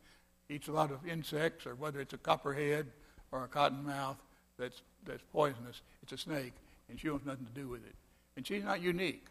eats 0.50 0.68
a 0.68 0.72
lot 0.72 0.92
of 0.92 1.08
insects, 1.08 1.66
or 1.66 1.76
whether 1.76 2.00
it's 2.00 2.14
a 2.14 2.18
copperhead 2.18 2.88
or 3.32 3.44
a 3.44 3.48
cottonmouth 3.48 4.18
that's, 4.58 4.82
that's 5.06 5.24
poisonous. 5.32 5.82
It's 6.04 6.12
a 6.12 6.18
snake, 6.18 6.54
and 6.90 7.00
she 7.00 7.10
wants 7.10 7.26
nothing 7.26 7.46
to 7.46 7.52
do 7.52 7.68
with 7.68 7.86
it. 7.86 7.96
And 8.36 8.46
she's 8.46 8.64
not 8.64 8.82
unique. 8.82 9.26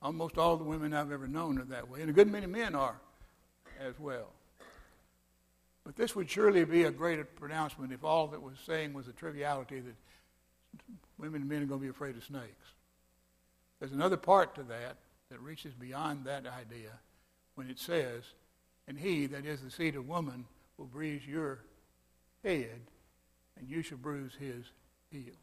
Almost 0.00 0.38
all 0.38 0.56
the 0.56 0.64
women 0.64 0.92
I've 0.92 1.12
ever 1.12 1.26
known 1.26 1.58
are 1.58 1.64
that 1.64 1.88
way, 1.88 2.00
and 2.00 2.10
a 2.10 2.12
good 2.12 2.30
many 2.30 2.46
men 2.46 2.74
are 2.74 2.96
as 3.80 3.98
well. 3.98 4.28
But 5.84 5.96
this 5.96 6.16
would 6.16 6.30
surely 6.30 6.64
be 6.64 6.84
a 6.84 6.90
great 6.90 7.36
pronouncement 7.36 7.92
if 7.92 8.04
all 8.04 8.28
that 8.28 8.42
was 8.42 8.54
saying 8.66 8.94
was 8.94 9.08
a 9.08 9.12
triviality 9.12 9.80
that 9.80 9.94
women 11.18 11.42
and 11.42 11.50
men 11.50 11.62
are 11.62 11.66
going 11.66 11.80
to 11.80 11.84
be 11.84 11.90
afraid 11.90 12.16
of 12.16 12.24
snakes. 12.24 12.68
There's 13.80 13.92
another 13.92 14.16
part 14.16 14.54
to 14.54 14.62
that 14.64 14.96
that 15.30 15.40
reaches 15.40 15.74
beyond 15.74 16.24
that 16.24 16.46
idea 16.46 16.90
when 17.54 17.68
it 17.68 17.78
says, 17.78 18.22
And 18.86 18.98
he, 18.98 19.26
that 19.26 19.46
is 19.46 19.62
the 19.62 19.70
seed 19.70 19.96
of 19.96 20.06
woman, 20.06 20.44
will 20.76 20.86
bruise 20.86 21.26
your 21.26 21.60
head, 22.42 22.80
and 23.58 23.68
you 23.68 23.82
shall 23.82 23.98
bruise 23.98 24.32
his 24.38 24.64
heel. 25.10 25.34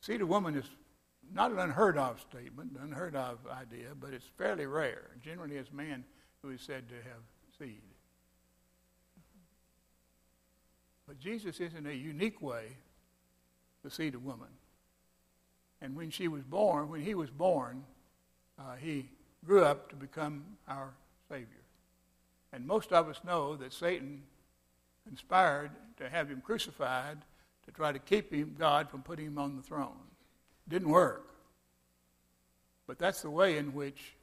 Seed 0.00 0.22
of 0.22 0.28
woman 0.28 0.56
is 0.56 0.64
not 1.32 1.52
an 1.52 1.58
unheard 1.58 1.96
of 1.96 2.20
statement, 2.20 2.72
an 2.72 2.82
unheard 2.82 3.14
of 3.14 3.38
idea, 3.46 3.88
but 3.98 4.12
it's 4.12 4.26
fairly 4.36 4.66
rare. 4.66 5.10
Generally, 5.22 5.56
it's 5.56 5.72
man 5.72 6.04
who 6.42 6.50
is 6.50 6.60
said 6.60 6.88
to 6.88 6.94
have 6.94 7.22
seed. 7.58 7.82
But 11.06 11.18
Jesus 11.18 11.60
is 11.60 11.74
in 11.74 11.86
a 11.86 11.92
unique 11.92 12.40
way 12.40 12.76
the 13.82 13.90
seed 13.90 14.14
of 14.14 14.24
woman. 14.24 14.48
And 15.80 15.96
when 15.96 16.10
she 16.10 16.28
was 16.28 16.42
born, 16.42 16.88
when 16.88 17.00
he 17.00 17.14
was 17.14 17.30
born, 17.30 17.84
uh, 18.58 18.76
he 18.76 19.08
grew 19.44 19.64
up 19.64 19.88
to 19.90 19.96
become 19.96 20.44
our 20.68 20.92
Savior. 21.28 21.46
And 22.52 22.66
most 22.66 22.92
of 22.92 23.08
us 23.08 23.20
know 23.24 23.56
that 23.56 23.72
Satan 23.72 24.22
conspired 25.06 25.70
to 25.98 26.08
have 26.08 26.28
him 26.28 26.40
crucified 26.40 27.18
to 27.64 27.72
try 27.72 27.92
to 27.92 27.98
keep 27.98 28.32
him, 28.32 28.56
God 28.58 28.90
from 28.90 29.02
putting 29.02 29.26
him 29.26 29.38
on 29.38 29.56
the 29.56 29.62
throne. 29.62 30.08
It 30.66 30.70
didn't 30.70 30.88
work. 30.88 31.26
But 32.86 32.98
that's 32.98 33.22
the 33.22 33.30
way 33.30 33.56
in 33.56 33.72
which 33.72 34.14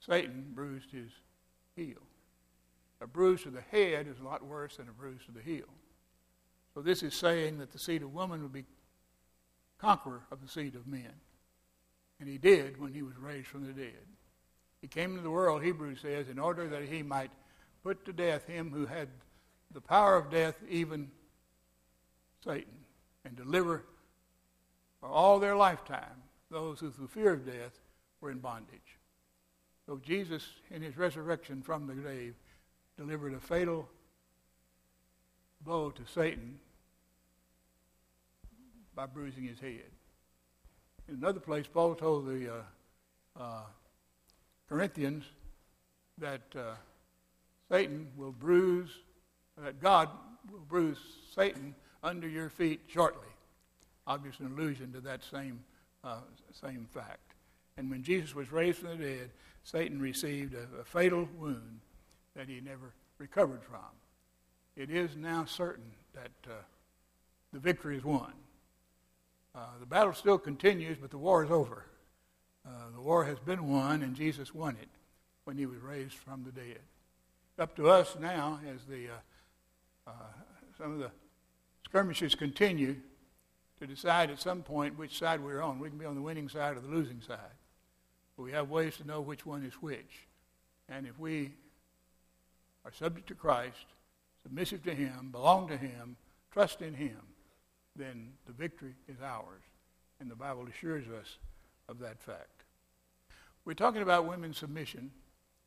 Satan 0.00 0.52
bruised 0.54 0.90
his 0.90 1.10
heel. 1.74 2.00
A 3.00 3.06
bruise 3.06 3.42
to 3.42 3.50
the 3.50 3.62
head 3.62 4.06
is 4.06 4.20
a 4.20 4.24
lot 4.24 4.44
worse 4.44 4.76
than 4.76 4.88
a 4.88 4.92
bruise 4.92 5.24
to 5.26 5.32
the 5.32 5.42
heel. 5.42 5.66
So 6.74 6.82
this 6.82 7.02
is 7.02 7.14
saying 7.14 7.58
that 7.58 7.72
the 7.72 7.78
seed 7.78 8.02
of 8.02 8.12
woman 8.12 8.42
would 8.42 8.52
be 8.52 8.64
conqueror 9.78 10.22
of 10.30 10.42
the 10.42 10.48
seed 10.48 10.74
of 10.74 10.86
men. 10.86 11.12
And 12.20 12.28
he 12.28 12.38
did 12.38 12.80
when 12.80 12.92
he 12.92 13.02
was 13.02 13.16
raised 13.16 13.48
from 13.48 13.66
the 13.66 13.72
dead. 13.72 14.06
He 14.84 14.88
came 14.88 15.12
into 15.12 15.22
the 15.22 15.30
world, 15.30 15.62
Hebrews 15.62 16.00
says, 16.02 16.28
in 16.28 16.38
order 16.38 16.68
that 16.68 16.82
he 16.82 17.02
might 17.02 17.30
put 17.82 18.04
to 18.04 18.12
death 18.12 18.46
him 18.46 18.70
who 18.70 18.84
had 18.84 19.08
the 19.72 19.80
power 19.80 20.14
of 20.14 20.30
death, 20.30 20.56
even 20.68 21.10
Satan, 22.44 22.84
and 23.24 23.34
deliver 23.34 23.82
for 25.00 25.08
all 25.08 25.38
their 25.38 25.56
lifetime 25.56 26.22
those 26.50 26.80
who 26.80 26.90
through 26.90 27.06
fear 27.06 27.32
of 27.32 27.46
death 27.46 27.80
were 28.20 28.30
in 28.30 28.40
bondage. 28.40 28.98
So 29.86 29.98
Jesus, 30.04 30.46
in 30.70 30.82
his 30.82 30.98
resurrection 30.98 31.62
from 31.62 31.86
the 31.86 31.94
grave, 31.94 32.34
delivered 32.98 33.32
a 33.32 33.40
fatal 33.40 33.88
blow 35.62 35.92
to 35.92 36.02
Satan 36.14 36.58
by 38.94 39.06
bruising 39.06 39.44
his 39.44 39.60
head. 39.60 39.90
In 41.08 41.14
another 41.14 41.40
place, 41.40 41.64
Paul 41.66 41.94
told 41.94 42.26
the 42.26 42.52
uh, 42.52 43.40
uh, 43.40 43.62
Corinthians 44.68 45.24
that 46.18 46.42
uh, 46.56 46.74
Satan 47.70 48.08
will 48.16 48.32
bruise, 48.32 48.90
that 49.62 49.80
God 49.80 50.08
will 50.50 50.60
bruise 50.60 50.98
Satan 51.34 51.74
under 52.02 52.28
your 52.28 52.48
feet 52.48 52.80
shortly. 52.86 53.28
Obviously, 54.06 54.46
an 54.46 54.52
allusion 54.52 54.92
to 54.92 55.00
that 55.00 55.22
same, 55.24 55.60
uh, 56.02 56.18
same 56.52 56.86
fact. 56.92 57.34
And 57.76 57.90
when 57.90 58.02
Jesus 58.02 58.34
was 58.34 58.52
raised 58.52 58.78
from 58.78 58.90
the 58.90 59.04
dead, 59.04 59.30
Satan 59.64 60.00
received 60.00 60.54
a, 60.54 60.80
a 60.80 60.84
fatal 60.84 61.28
wound 61.38 61.80
that 62.36 62.48
he 62.48 62.60
never 62.60 62.92
recovered 63.18 63.62
from. 63.64 63.80
It 64.76 64.90
is 64.90 65.16
now 65.16 65.44
certain 65.44 65.90
that 66.14 66.50
uh, 66.50 66.54
the 67.52 67.58
victory 67.58 67.96
is 67.96 68.04
won. 68.04 68.32
Uh, 69.54 69.60
the 69.78 69.86
battle 69.86 70.12
still 70.12 70.38
continues, 70.38 70.98
but 71.00 71.10
the 71.10 71.18
war 71.18 71.44
is 71.44 71.50
over. 71.50 71.86
Uh, 72.66 72.70
the 72.94 73.00
war 73.00 73.24
has 73.24 73.38
been 73.38 73.68
won, 73.68 74.02
and 74.02 74.14
Jesus 74.14 74.54
won 74.54 74.76
it 74.80 74.88
when 75.44 75.56
he 75.56 75.66
was 75.66 75.78
raised 75.80 76.14
from 76.14 76.44
the 76.44 76.52
dead. 76.52 76.80
Up 77.58 77.76
to 77.76 77.88
us 77.88 78.16
now, 78.20 78.60
as 78.72 78.84
the 78.86 79.08
uh, 79.08 80.10
uh, 80.10 80.12
some 80.76 80.92
of 80.92 80.98
the 80.98 81.10
skirmishes 81.84 82.34
continue, 82.34 82.96
to 83.80 83.86
decide 83.86 84.30
at 84.30 84.40
some 84.40 84.62
point 84.62 84.98
which 84.98 85.18
side 85.18 85.40
we're 85.40 85.60
on. 85.60 85.78
We 85.78 85.88
can 85.88 85.98
be 85.98 86.04
on 86.04 86.14
the 86.14 86.22
winning 86.22 86.48
side 86.48 86.76
or 86.76 86.80
the 86.80 86.88
losing 86.88 87.20
side. 87.20 87.38
But 88.36 88.44
we 88.44 88.52
have 88.52 88.70
ways 88.70 88.96
to 88.96 89.06
know 89.06 89.20
which 89.20 89.44
one 89.44 89.64
is 89.64 89.74
which. 89.74 90.26
And 90.88 91.06
if 91.06 91.18
we 91.18 91.52
are 92.84 92.92
subject 92.92 93.28
to 93.28 93.34
Christ, 93.34 93.86
submissive 94.42 94.82
to 94.84 94.94
Him, 94.94 95.30
belong 95.32 95.68
to 95.68 95.76
Him, 95.76 96.16
trust 96.52 96.82
in 96.82 96.94
Him, 96.94 97.20
then 97.96 98.32
the 98.46 98.52
victory 98.52 98.94
is 99.08 99.20
ours. 99.22 99.62
And 100.20 100.30
the 100.30 100.36
Bible 100.36 100.66
assures 100.68 101.06
us 101.08 101.38
of 101.88 101.98
that 102.00 102.22
fact. 102.22 102.53
We're 103.64 103.74
talking 103.74 104.02
about 104.02 104.26
women's 104.26 104.58
submission, 104.58 105.10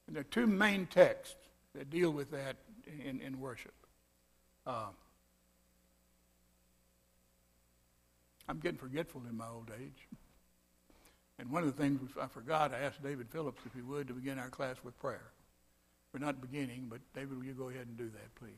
and 0.06 0.16
there 0.16 0.22
are 0.22 0.32
two 0.32 0.48
main 0.48 0.86
texts 0.86 1.36
that 1.76 1.90
deal 1.90 2.12
with 2.12 2.32
that 2.32 2.58
in, 3.06 3.20
in 3.22 3.40
worship. 3.40 3.74
Uh, 4.66 4.88
I'm 8.48 8.60
getting 8.60 8.78
forgetful 8.78 9.24
in 9.30 9.36
my 9.36 9.48
old 9.48 9.72
age. 9.82 10.08
And 11.40 11.52
one 11.52 11.64
of 11.64 11.76
the 11.76 11.82
things 11.82 12.00
I 12.20 12.28
forgot, 12.28 12.74
I 12.74 12.80
asked 12.80 13.04
David 13.04 13.28
Phillips 13.30 13.62
if 13.66 13.74
he 13.74 13.82
would 13.82 14.08
to 14.08 14.14
begin 14.14 14.40
our 14.40 14.50
class 14.50 14.78
with 14.84 14.98
prayer. 15.00 15.32
We're 16.14 16.26
not 16.26 16.42
beginning, 16.42 16.88
but 16.90 17.00
David, 17.14 17.38
will 17.38 17.46
you 17.46 17.54
go 17.54 17.70
ahead 17.70 17.88
and 17.88 17.98
do 17.98 18.10
that, 18.10 18.36
please? 18.36 18.54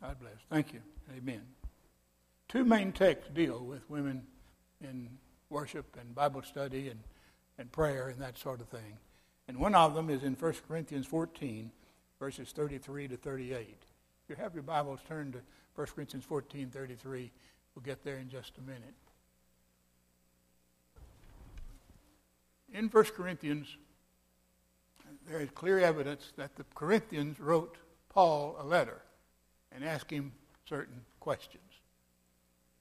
God 0.00 0.18
bless. 0.18 0.32
Thank 0.48 0.72
you. 0.72 0.80
Amen. 1.16 1.42
Two 2.48 2.64
main 2.64 2.92
texts 2.92 3.30
deal 3.34 3.60
with 3.64 3.88
women 3.90 4.22
in 4.80 5.08
worship 5.50 5.96
and 6.00 6.14
Bible 6.14 6.42
study 6.42 6.88
and, 6.88 7.00
and 7.58 7.70
prayer 7.70 8.08
and 8.08 8.20
that 8.20 8.38
sort 8.38 8.60
of 8.60 8.68
thing. 8.68 8.98
And 9.46 9.58
one 9.58 9.74
of 9.74 9.94
them 9.94 10.08
is 10.08 10.22
in 10.22 10.34
1 10.34 10.54
Corinthians 10.66 11.06
14, 11.06 11.70
verses 12.18 12.52
33 12.52 13.08
to 13.08 13.16
38. 13.16 13.58
If 13.58 13.78
you 14.28 14.36
have 14.36 14.54
your 14.54 14.62
Bibles, 14.62 15.00
turned 15.06 15.34
to 15.34 15.40
1 15.74 15.86
Corinthians 15.94 16.24
14, 16.24 16.70
33. 16.70 17.30
We'll 17.74 17.82
get 17.82 18.02
there 18.02 18.16
in 18.16 18.28
just 18.30 18.56
a 18.58 18.62
minute. 18.62 18.94
In 22.72 22.88
1 22.88 23.04
Corinthians, 23.16 23.66
there 25.28 25.40
is 25.40 25.50
clear 25.50 25.78
evidence 25.80 26.32
that 26.36 26.56
the 26.56 26.64
Corinthians 26.74 27.38
wrote 27.38 27.76
Paul 28.08 28.56
a 28.58 28.64
letter 28.64 29.02
and 29.72 29.84
ask 29.84 30.10
him 30.10 30.32
certain 30.68 31.02
questions. 31.20 31.62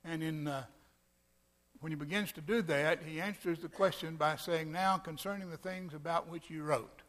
And 0.03 0.23
in, 0.23 0.47
uh, 0.47 0.63
when 1.81 1.91
he 1.91 1.95
begins 1.95 2.31
to 2.33 2.41
do 2.41 2.61
that, 2.63 2.99
he 3.05 3.21
answers 3.21 3.59
the 3.59 3.69
question 3.69 4.15
by 4.15 4.35
saying, 4.35 4.71
Now 4.71 4.97
concerning 4.97 5.49
the 5.49 5.57
things 5.57 5.93
about 5.93 6.27
which 6.29 6.49
you 6.49 6.63
wrote. 6.63 7.01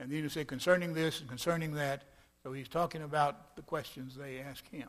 And 0.00 0.10
then 0.10 0.22
he 0.22 0.28
say, 0.28 0.44
concerning 0.44 0.94
this 0.94 1.20
and 1.20 1.28
concerning 1.28 1.74
that. 1.74 2.04
So 2.42 2.52
he's 2.52 2.68
talking 2.68 3.02
about 3.02 3.56
the 3.56 3.62
questions 3.62 4.14
they 4.14 4.38
ask 4.38 4.68
him. 4.70 4.88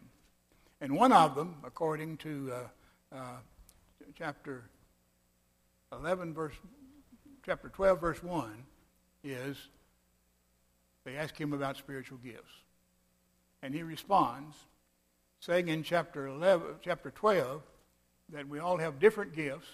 And 0.81 0.95
one 0.95 1.12
of 1.12 1.35
them, 1.35 1.55
according 1.65 2.17
to 2.17 2.51
uh, 3.12 3.15
uh, 3.15 3.38
chapter 4.15 4.63
11, 5.91 6.33
verse, 6.33 6.53
chapter 7.43 7.69
12, 7.69 7.99
verse 7.99 8.23
1, 8.23 8.51
is 9.23 9.57
they 11.03 11.15
ask 11.15 11.35
him 11.35 11.53
about 11.53 11.75
spiritual 11.75 12.19
gifts. 12.19 12.51
And 13.61 13.73
he 13.73 13.83
responds, 13.83 14.55
saying 15.39 15.67
in 15.67 15.83
chapter 15.83 16.27
11, 16.27 16.67
chapter 16.81 17.11
12 17.11 17.61
that 18.29 18.47
we 18.47 18.59
all 18.59 18.77
have 18.77 18.99
different 18.99 19.33
gifts, 19.33 19.67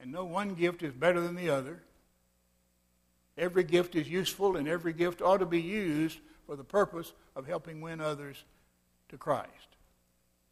and 0.00 0.12
no 0.12 0.24
one 0.24 0.54
gift 0.54 0.82
is 0.82 0.92
better 0.92 1.20
than 1.20 1.34
the 1.34 1.50
other. 1.50 1.80
Every 3.36 3.64
gift 3.64 3.94
is 3.94 4.08
useful, 4.08 4.56
and 4.56 4.66
every 4.66 4.92
gift 4.92 5.22
ought 5.22 5.38
to 5.38 5.46
be 5.46 5.60
used 5.60 6.18
for 6.46 6.56
the 6.56 6.64
purpose 6.64 7.12
of 7.36 7.46
helping 7.46 7.80
win 7.80 8.00
others 8.00 8.42
to 9.10 9.18
Christ. 9.18 9.50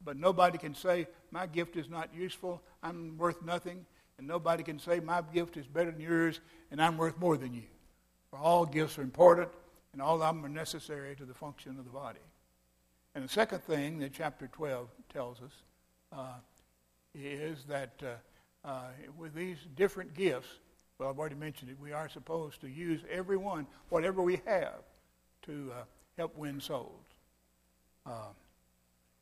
But 0.04 0.16
nobody 0.16 0.58
can 0.58 0.74
say, 0.74 1.08
My 1.30 1.46
gift 1.46 1.76
is 1.76 1.88
not 1.88 2.14
useful, 2.14 2.62
I'm 2.82 3.16
worth 3.18 3.42
nothing, 3.42 3.86
and 4.18 4.26
nobody 4.26 4.62
can 4.62 4.78
say, 4.78 5.00
My 5.00 5.22
gift 5.32 5.56
is 5.56 5.66
better 5.66 5.90
than 5.90 6.00
yours, 6.00 6.40
and 6.70 6.80
I'm 6.80 6.96
worth 6.96 7.18
more 7.18 7.36
than 7.36 7.54
you. 7.54 7.64
For 8.30 8.38
all 8.38 8.66
gifts 8.66 8.98
are 8.98 9.02
important, 9.02 9.48
and 9.92 10.02
all 10.02 10.22
of 10.22 10.34
them 10.34 10.44
are 10.44 10.48
necessary 10.48 11.16
to 11.16 11.24
the 11.24 11.34
function 11.34 11.78
of 11.78 11.84
the 11.84 11.90
body. 11.90 12.20
And 13.16 13.24
the 13.24 13.32
second 13.32 13.62
thing 13.62 13.98
that 14.00 14.12
chapter 14.12 14.46
12 14.46 14.88
tells 15.10 15.38
us 15.40 15.52
uh, 16.12 16.34
is 17.14 17.64
that 17.66 17.94
uh, 18.02 18.68
uh, 18.68 18.88
with 19.16 19.34
these 19.34 19.56
different 19.74 20.12
gifts, 20.12 20.48
well, 20.98 21.08
I've 21.08 21.18
already 21.18 21.34
mentioned 21.34 21.70
it, 21.70 21.80
we 21.80 21.92
are 21.92 22.10
supposed 22.10 22.60
to 22.60 22.68
use 22.68 23.00
every 23.10 23.38
one, 23.38 23.66
whatever 23.88 24.20
we 24.20 24.42
have, 24.44 24.82
to 25.46 25.72
uh, 25.72 25.84
help 26.18 26.36
win 26.36 26.60
souls. 26.60 27.06
Uh, 28.04 28.34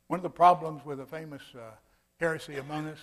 one 0.09 0.19
of 0.19 0.23
the 0.23 0.29
problems 0.29 0.83
with 0.83 0.99
a 0.99 1.05
famous 1.05 1.43
uh, 1.55 1.71
heresy 2.19 2.57
among 2.57 2.89
us 2.89 2.99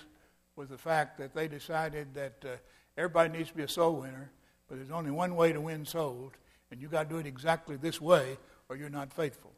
was 0.57 0.69
the 0.69 0.77
fact 0.77 1.17
that 1.17 1.35
they 1.35 1.49
decided 1.49 2.13
that 2.13 2.61
everybody 2.99 3.31
needs 3.31 3.49
to 3.49 3.57
be 3.57 3.63
a 3.63 3.69
soul 3.69 3.95
winner, 3.95 4.31
but 4.69 4.77
there's 4.77 4.91
only 4.91 5.11
one 5.11 5.37
way 5.37 5.55
to 5.55 5.61
win 5.63 5.87
souls, 5.87 6.33
and 6.71 6.83
you've 6.83 6.91
got 6.91 7.05
to 7.05 7.09
do 7.09 7.19
it 7.19 7.27
exactly 7.27 7.77
this 7.77 7.99
way, 7.99 8.37
or 8.69 8.77
you're 8.77 8.91
not 8.91 9.11
faithful 9.11 9.53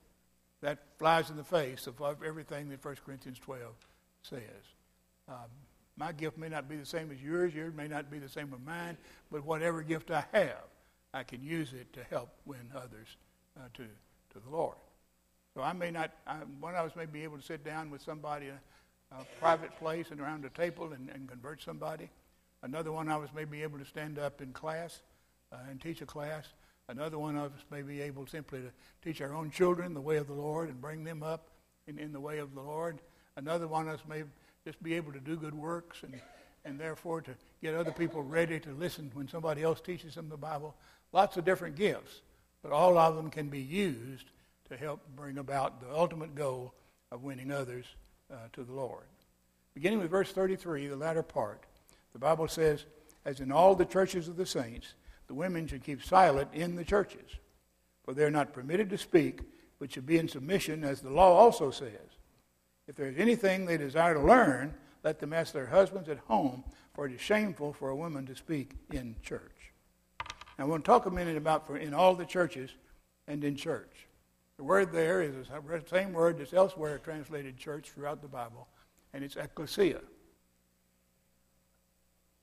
that 0.65 0.79
flies 0.99 1.29
in 1.29 1.37
the 1.37 1.45
face 1.45 1.87
of 1.87 2.01
everything 2.25 2.71
that 2.71 2.83
1 2.83 2.97
Corinthians 3.05 3.39
12 3.39 3.61
says. 4.23 4.41
Um, 5.29 5.51
my 5.99 6.11
gift 6.11 6.39
may 6.39 6.49
not 6.49 6.71
be 6.71 6.77
the 6.77 6.87
same 6.87 7.11
as 7.13 7.23
yours, 7.23 7.55
yours 7.55 7.75
may 7.77 7.87
not 7.87 8.11
be 8.11 8.19
the 8.19 8.31
same 8.31 8.51
as 8.55 8.61
mine, 8.65 8.97
but 9.31 9.45
whatever 9.45 9.83
gift 9.83 10.11
I 10.11 10.25
have, 10.33 10.65
I 11.13 11.23
can 11.23 11.43
use 11.43 11.75
it 11.75 11.93
to 11.93 12.03
help 12.05 12.31
win 12.47 12.71
others 12.75 13.09
uh, 13.59 13.69
to, 13.75 13.83
to 13.83 14.41
the 14.43 14.51
Lord. 14.51 14.77
So 15.55 15.61
I 15.61 15.75
may 15.75 15.91
not, 15.91 16.13
I, 16.27 16.37
one 16.61 16.75
of 16.75 16.87
us 16.87 16.97
may 16.97 17.07
be 17.07 17.25
able 17.25 17.37
to 17.37 17.45
sit 17.45 17.63
down 17.63 17.91
with 17.91 18.01
somebody 18.01 18.47
in 18.47 18.55
a, 19.13 19.21
a 19.21 19.25
private 19.39 19.79
place 19.79 20.07
and 20.11 20.19
around 20.19 20.47
a 20.47 20.51
table 20.51 20.95
and, 20.95 21.11
and, 21.11 21.29
convert 21.29 21.63
somebody. 21.63 22.09
Another 22.63 22.91
one 22.91 23.11
of 23.11 23.23
us 23.23 23.29
may 23.37 23.45
be 23.45 23.63
able 23.63 23.79
to 23.79 23.85
stand 23.85 24.19
up 24.19 24.41
in 24.41 24.53
class 24.53 25.03
uh, 25.53 25.57
and 25.71 25.79
teach 25.79 26.01
a 26.01 26.07
class. 26.07 26.47
Another 26.89 27.19
one 27.19 27.37
of 27.37 27.53
us 27.53 27.65
may 27.71 27.83
be 27.83 28.03
able 28.03 28.27
simply 28.27 28.61
to 28.61 28.71
teach 29.03 29.21
our 29.21 29.35
own 29.35 29.51
children 29.51 29.95
the 29.95 30.01
way 30.01 30.17
of 30.17 30.27
the 30.27 30.35
Lord 30.35 30.69
and 30.69 30.81
bring 30.81 31.05
them 31.05 31.23
up 31.23 31.49
in, 31.87 31.99
in 31.99 32.13
the 32.13 32.21
way 32.21 32.39
of 32.39 32.55
the 32.55 32.61
Lord. 32.61 33.01
Another 33.37 33.67
one 33.67 33.89
of 33.89 33.95
us 33.95 34.01
may 34.09 34.25
just 34.65 34.83
be 34.83 34.95
able 34.95 35.13
to 35.13 35.21
do 35.21 35.37
good 35.37 35.55
works 35.55 36.03
and, 36.03 36.21
and 36.65 36.79
therefore 36.79 37.21
to 37.23 37.35
get 37.63 37.75
other 37.75 37.93
people 37.93 38.23
ready 38.23 38.61
to 38.61 38.73
listen 38.73 39.11
when 39.15 39.29
somebody 39.29 39.63
else 39.63 39.81
teaches 39.81 40.15
them 40.15 40.29
the 40.29 40.37
Bible. 40.37 40.75
Lots 41.13 41.37
of 41.37 41.45
different 41.45 41.77
gifts, 41.77 42.21
but 42.63 42.73
all 42.73 42.99
of 42.99 43.17
them 43.17 43.31
can 43.31 43.49
be 43.49 43.61
used 43.61 44.27
to 44.69 44.77
help 44.77 45.01
bring 45.17 45.39
about 45.39 45.81
the 45.81 45.95
ultimate 45.95 46.35
goal 46.35 46.75
of 47.11 47.23
winning 47.23 47.51
others 47.51 47.87
uh, 48.31 48.37
to 48.53 48.65
the 48.65 48.73
Lord. 48.73 49.05
Beginning 49.75 50.01
with 50.01 50.11
verse 50.11 50.33
33, 50.33 50.89
the 50.89 50.97
latter 50.97 51.23
part, 51.23 51.63
the 52.13 52.19
Bible 52.19 52.49
says, 52.49 52.85
As 53.25 53.41
in 53.41 53.51
all 53.51 53.75
the 53.75 53.85
churches 53.85 54.29
of 54.29 54.37
the 54.37 54.47
saints, 54.47 54.95
the 55.27 55.35
women 55.35 55.67
should 55.67 55.85
keep 55.85 56.05
silent 56.05 56.49
in 56.53 56.77
the 56.77 56.85
churches, 56.85 57.31
for 58.05 58.15
they 58.15 58.25
are 58.25 58.31
not 58.31 58.53
permitted 58.53 58.91
to 58.91 58.99
speak, 58.99 59.41
but 59.79 59.93
should 59.93 60.07
be 60.07 60.19
in 60.19 60.29
submission, 60.29 60.85
as 60.85 61.01
the 61.01 61.11
law 61.11 61.33
also 61.35 61.71
says. 61.71 62.19
If 62.87 62.97
there 62.97 63.09
is 63.09 63.19
anything 63.19 63.65
they 63.65 63.77
desire 63.77 64.15
to 64.15 64.21
learn, 64.21 64.75
let 65.03 65.19
them 65.19 65.33
ask 65.33 65.53
their 65.53 65.67
husbands 65.67 66.09
at 66.09 66.19
home, 66.19 66.65
for 66.95 67.07
it 67.07 67.13
is 67.13 67.21
shameful 67.21 67.73
for 67.73 67.91
a 67.91 67.97
woman 67.97 68.27
to 68.27 68.37
speak 68.37 68.73
in 68.93 69.17
church. 69.23 69.73
Now, 70.59 70.65
I 70.65 70.69
want 70.69 70.85
to 70.85 70.89
talk 70.89 71.07
a 71.07 71.11
minute 71.11 71.37
about 71.37 71.67
for 71.67 71.77
in 71.77 71.95
all 71.95 72.15
the 72.15 72.25
churches 72.25 72.71
and 73.27 73.43
in 73.43 73.57
church. 73.57 74.07
The 74.57 74.65
word 74.65 74.93
there 74.93 75.21
is 75.21 75.35
the 75.35 75.83
same 75.91 76.13
word 76.13 76.39
that's 76.39 76.53
elsewhere 76.53 76.99
translated 76.99 77.57
church 77.57 77.91
throughout 77.91 78.23
the 78.23 78.29
Bible, 78.29 78.69
and 79.13 79.25
it's 79.25 79.37
ecclesia. 79.37 80.01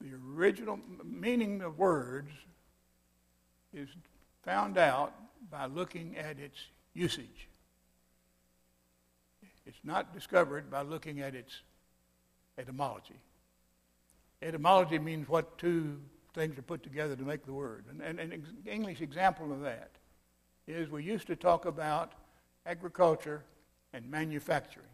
The 0.02 0.12
original 0.36 0.80
meaning 1.04 1.62
of 1.62 1.78
words 1.78 2.32
is 3.73 3.89
found 4.43 4.77
out 4.77 5.13
by 5.49 5.65
looking 5.65 6.17
at 6.17 6.39
its 6.39 6.57
usage. 6.93 7.47
It's 9.65 9.79
not 9.84 10.13
discovered 10.13 10.69
by 10.69 10.81
looking 10.81 11.21
at 11.21 11.36
its 11.36 11.62
etymology. 12.57 13.19
Etymology 14.41 14.99
means 14.99 15.29
what 15.29 15.57
two 15.57 15.99
things 16.34 16.57
are 16.57 16.63
put 16.63 16.84
together 16.84 17.15
to 17.15 17.23
make 17.23 17.45
the 17.45 17.53
word. 17.53 17.86
And, 18.03 18.19
an 18.19 18.45
English 18.65 19.01
example 19.01 19.51
of 19.51 19.62
that 19.62 19.91
is 20.67 20.89
we 20.89 21.03
used 21.03 21.27
to 21.27 21.36
talk 21.36 21.65
about 21.65 22.13
agriculture 22.65 23.43
and 23.93 24.10
manufacturing. 24.10 24.86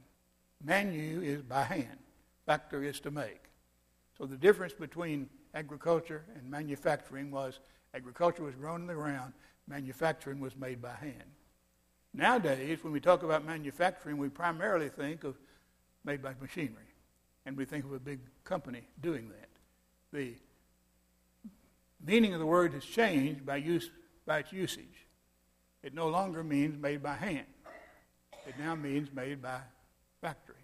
Manu 0.64 1.22
is 1.22 1.42
by 1.44 1.64
hand, 1.64 2.00
factor 2.46 2.84
is 2.84 3.00
to 3.02 3.12
make. 3.12 3.44
So 4.18 4.26
the 4.26 4.38
difference 4.38 4.74
between 4.74 5.30
agriculture 5.58 6.24
and 6.36 6.50
manufacturing 6.50 7.32
was 7.32 7.60
agriculture 7.94 8.44
was 8.44 8.54
grown 8.54 8.82
in 8.82 8.88
the 8.88 8.94
ground, 8.94 9.34
manufacturing 9.68 10.40
was 10.40 10.56
made 10.56 10.80
by 10.80 10.94
hand. 10.94 11.32
Nowadays, 12.14 12.84
when 12.84 12.94
we 12.94 13.00
talk 13.00 13.24
about 13.24 13.44
manufacturing, 13.44 14.18
we 14.18 14.30
primarily 14.30 14.90
think 14.90 15.24
of 15.24 15.36
made 16.06 16.22
by 16.22 16.34
machinery, 16.40 16.94
and 17.46 17.58
we 17.58 17.66
think 17.66 17.86
of 17.86 17.92
a 17.92 18.00
big 18.00 18.20
company 18.44 18.88
doing 19.02 19.30
that. 19.30 19.50
The 20.14 20.36
meaning 22.06 22.34
of 22.34 22.40
the 22.40 22.46
word 22.46 22.74
has 22.74 22.86
changed 22.86 23.46
by, 23.46 23.58
use, 23.58 23.90
by 24.26 24.40
its 24.40 24.54
usage. 24.54 25.08
It 25.82 25.94
no 25.94 26.08
longer 26.08 26.44
means 26.44 26.78
made 26.78 27.02
by 27.02 27.16
hand. 27.16 27.48
It 28.48 28.56
now 28.60 28.76
means 28.76 29.10
made 29.12 29.42
by 29.42 29.60
factory. 30.22 30.56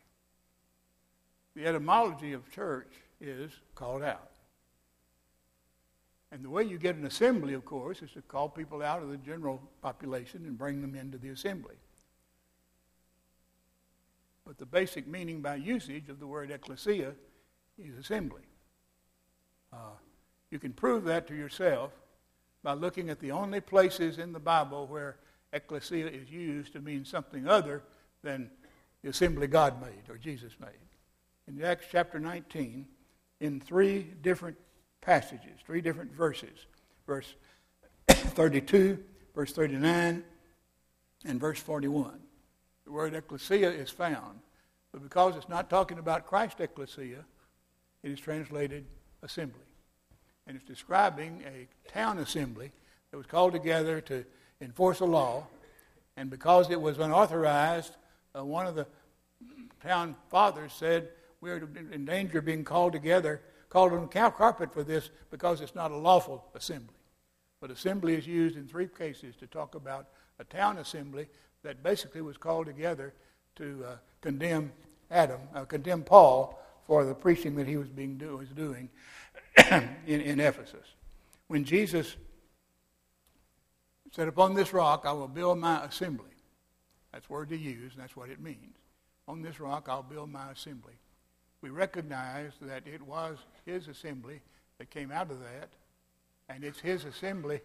The 1.55 1.65
etymology 1.65 2.33
of 2.33 2.49
church 2.51 2.93
is 3.19 3.51
called 3.75 4.03
out. 4.03 4.32
And 6.33 6.43
the 6.43 6.49
way 6.49 6.63
you 6.63 6.79
get 6.79 6.95
an 6.95 7.05
assembly, 7.05 7.53
of 7.53 7.63
course, 7.63 8.01
is 8.01 8.09
to 8.13 8.21
call 8.23 8.49
people 8.49 8.81
out 8.81 9.03
of 9.03 9.09
the 9.09 9.17
general 9.17 9.61
population 9.83 10.45
and 10.47 10.57
bring 10.57 10.81
them 10.81 10.95
into 10.95 11.19
the 11.19 11.29
assembly. 11.29 11.75
But 14.43 14.57
the 14.57 14.65
basic 14.65 15.07
meaning 15.07 15.41
by 15.41 15.55
usage 15.55 16.09
of 16.09 16.19
the 16.19 16.25
word 16.25 16.49
ecclesia 16.49 17.13
is 17.77 17.95
assembly. 17.99 18.41
Uh, 19.71 19.93
you 20.49 20.57
can 20.57 20.73
prove 20.73 21.03
that 21.03 21.27
to 21.27 21.35
yourself 21.35 21.91
by 22.63 22.73
looking 22.73 23.11
at 23.11 23.19
the 23.19 23.31
only 23.31 23.61
places 23.61 24.17
in 24.17 24.33
the 24.33 24.39
Bible 24.39 24.87
where 24.87 25.17
ecclesia 25.53 26.07
is 26.07 26.31
used 26.31 26.73
to 26.73 26.81
mean 26.81 27.05
something 27.05 27.47
other 27.47 27.83
than 28.23 28.49
the 29.03 29.09
assembly 29.11 29.45
God 29.45 29.79
made 29.79 30.09
or 30.09 30.17
Jesus 30.17 30.53
made. 30.59 30.69
In 31.47 31.63
Acts 31.63 31.85
chapter 31.91 32.19
19, 32.19 32.87
in 33.39 33.59
three 33.59 34.07
different 34.23 34.57
passages, 35.03 35.59
three 35.65 35.81
different 35.81 36.11
verses. 36.11 36.65
Verse 37.05 37.35
32, 38.09 38.97
verse 39.35 39.51
39, 39.51 40.23
and 41.25 41.39
verse 41.39 41.59
41. 41.59 42.19
The 42.85 42.91
word 42.91 43.13
ecclesia 43.13 43.71
is 43.71 43.89
found, 43.89 44.39
but 44.91 45.03
because 45.03 45.35
it's 45.35 45.49
not 45.49 45.69
talking 45.69 45.99
about 45.99 46.25
Christ 46.25 46.59
ecclesia, 46.59 47.25
it 48.01 48.11
is 48.11 48.19
translated 48.19 48.85
assembly. 49.21 49.59
And 50.47 50.57
it's 50.57 50.65
describing 50.65 51.43
a 51.45 51.67
town 51.89 52.17
assembly 52.17 52.71
that 53.11 53.17
was 53.17 53.25
called 53.25 53.53
together 53.53 54.01
to 54.01 54.25
enforce 54.59 54.99
a 54.99 55.05
law, 55.05 55.47
and 56.17 56.29
because 56.29 56.69
it 56.69 56.79
was 56.79 56.99
unauthorized, 56.99 57.95
uh, 58.37 58.43
one 58.43 58.67
of 58.67 58.75
the 58.75 58.85
town 59.81 60.15
fathers 60.29 60.73
said, 60.73 61.09
We're 61.41 61.67
in 61.91 62.05
danger 62.05 62.39
of 62.39 62.45
being 62.45 62.63
called 62.63 62.93
together 62.93 63.41
called 63.73 63.91
on 63.91 64.07
carpet 64.07 64.71
for 64.71 64.83
this 64.83 65.09
because 65.31 65.59
it's 65.59 65.73
not 65.73 65.89
a 65.89 65.95
lawful 65.95 66.45
assembly. 66.53 66.93
But 67.59 67.71
assembly 67.71 68.13
is 68.13 68.27
used 68.27 68.55
in 68.55 68.67
three 68.67 68.87
cases 68.87 69.35
to 69.37 69.47
talk 69.47 69.73
about 69.73 70.09
a 70.37 70.43
town 70.43 70.77
assembly 70.77 71.27
that 71.63 71.81
basically 71.81 72.21
was 72.21 72.37
called 72.37 72.67
together 72.67 73.15
to 73.55 73.83
uh, 73.83 73.95
condemn 74.21 74.71
Adam, 75.09 75.39
uh, 75.55 75.65
condemn 75.65 76.03
Paul 76.03 76.61
for 76.85 77.03
the 77.03 77.15
preaching 77.15 77.55
that 77.55 77.65
he 77.67 77.75
was 77.77 77.89
being 77.89 78.15
do, 78.15 78.37
was 78.37 78.49
doing 78.49 78.89
in, 79.71 80.21
in 80.21 80.39
Ephesus. 80.39 80.85
When 81.47 81.63
Jesus 81.63 82.15
said, 84.11 84.27
"Upon 84.27 84.53
this 84.53 84.71
rock 84.71 85.05
I 85.07 85.13
will 85.13 85.27
build 85.27 85.57
my 85.57 85.83
assembly," 85.83 86.35
that's 87.11 87.27
word 87.27 87.49
to 87.49 87.57
use, 87.57 87.93
and 87.93 88.03
that's 88.03 88.15
what 88.15 88.29
it 88.29 88.39
means. 88.39 88.75
On 89.27 89.41
this 89.41 89.59
rock 89.59 89.87
I'll 89.89 90.03
build 90.03 90.29
my 90.29 90.51
assembly 90.51 90.93
we 91.63 91.69
recognize 91.69 92.51
that 92.61 92.83
it 92.85 93.01
was 93.01 93.37
his 93.65 93.87
assembly 93.87 94.41
that 94.77 94.89
came 94.89 95.13
out 95.13 95.31
of 95.31 95.39
that, 95.39 95.69
and 96.49 96.61
it's 96.61 96.81
his 96.81 97.05
assembly. 97.05 97.61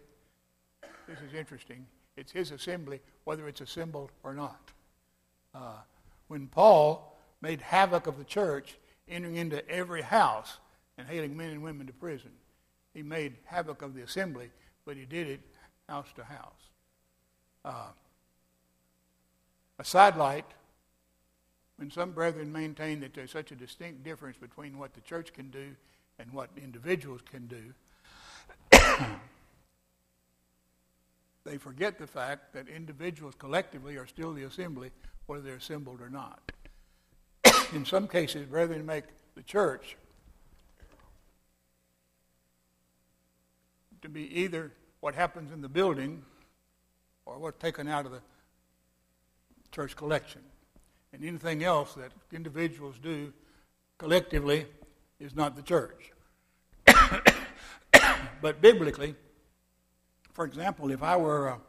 This 1.05 1.19
is 1.19 1.33
interesting. 1.37 1.85
It's 2.15 2.31
his 2.31 2.51
assembly, 2.51 3.01
whether 3.25 3.45
it's 3.49 3.59
assembled 3.59 4.11
or 4.23 4.33
not. 4.33 4.71
Uh, 5.53 5.79
when 6.29 6.47
Paul 6.47 7.17
made 7.41 7.59
havoc 7.59 8.07
of 8.07 8.17
the 8.17 8.23
church, 8.23 8.77
entering 9.09 9.35
into 9.35 9.67
every 9.69 10.01
house 10.01 10.59
and 10.97 11.05
hailing 11.05 11.35
men 11.35 11.49
and 11.49 11.61
women 11.61 11.85
to 11.87 11.93
prison, 11.93 12.31
he 12.93 13.03
made 13.03 13.35
havoc 13.43 13.81
of 13.81 13.95
the 13.95 14.01
assembly, 14.01 14.49
but 14.85 14.95
he 14.95 15.03
did 15.03 15.27
it 15.27 15.41
house 15.89 16.07
to 16.15 16.23
house. 16.23 16.69
Uh, 17.65 17.87
a 19.77 19.83
sidelight 19.83 20.45
when 21.79 21.89
some 21.89 22.11
brethren 22.11 22.51
maintain 22.51 22.99
that 22.99 23.13
there's 23.13 23.31
such 23.31 23.53
a 23.53 23.55
distinct 23.55 24.03
difference 24.03 24.35
between 24.35 24.77
what 24.77 24.93
the 24.93 24.99
church 24.99 25.31
can 25.31 25.49
do 25.49 25.77
and 26.19 26.29
what 26.33 26.49
individuals 26.61 27.21
can 27.31 27.47
do, 27.47 27.73
they 31.45 31.57
forget 31.57 31.97
the 31.97 32.05
fact 32.05 32.51
that 32.53 32.67
individuals 32.67 33.33
collectively 33.39 33.95
are 33.95 34.05
still 34.05 34.33
the 34.33 34.43
assembly, 34.43 34.91
whether 35.25 35.41
they're 35.41 35.55
assembled 35.55 36.01
or 36.01 36.09
not. 36.09 36.51
In 37.73 37.85
some 37.85 38.09
cases, 38.09 38.45
brethren 38.45 38.85
make 38.85 39.05
the 39.35 39.43
church 39.43 39.95
to 44.01 44.09
be 44.09 44.23
either 44.37 44.73
what 44.99 45.15
happens 45.15 45.53
in 45.53 45.61
the 45.61 45.69
building 45.69 46.23
or 47.25 47.37
what's 47.37 47.61
taken 47.61 47.87
out 47.87 48.05
of 48.05 48.11
the 48.11 48.21
church 49.71 49.95
collection 49.95 50.41
and 51.13 51.23
anything 51.23 51.63
else 51.63 51.93
that 51.95 52.11
individuals 52.31 52.95
do 53.01 53.33
collectively 53.97 54.65
is 55.19 55.35
not 55.35 55.55
the 55.55 55.61
church. 55.61 56.11
but 58.41 58.61
biblically, 58.61 59.15
for 60.33 60.45
example, 60.45 60.91
if 60.91 61.03
I 61.03 61.17
were 61.17 61.47
a, 61.49 61.59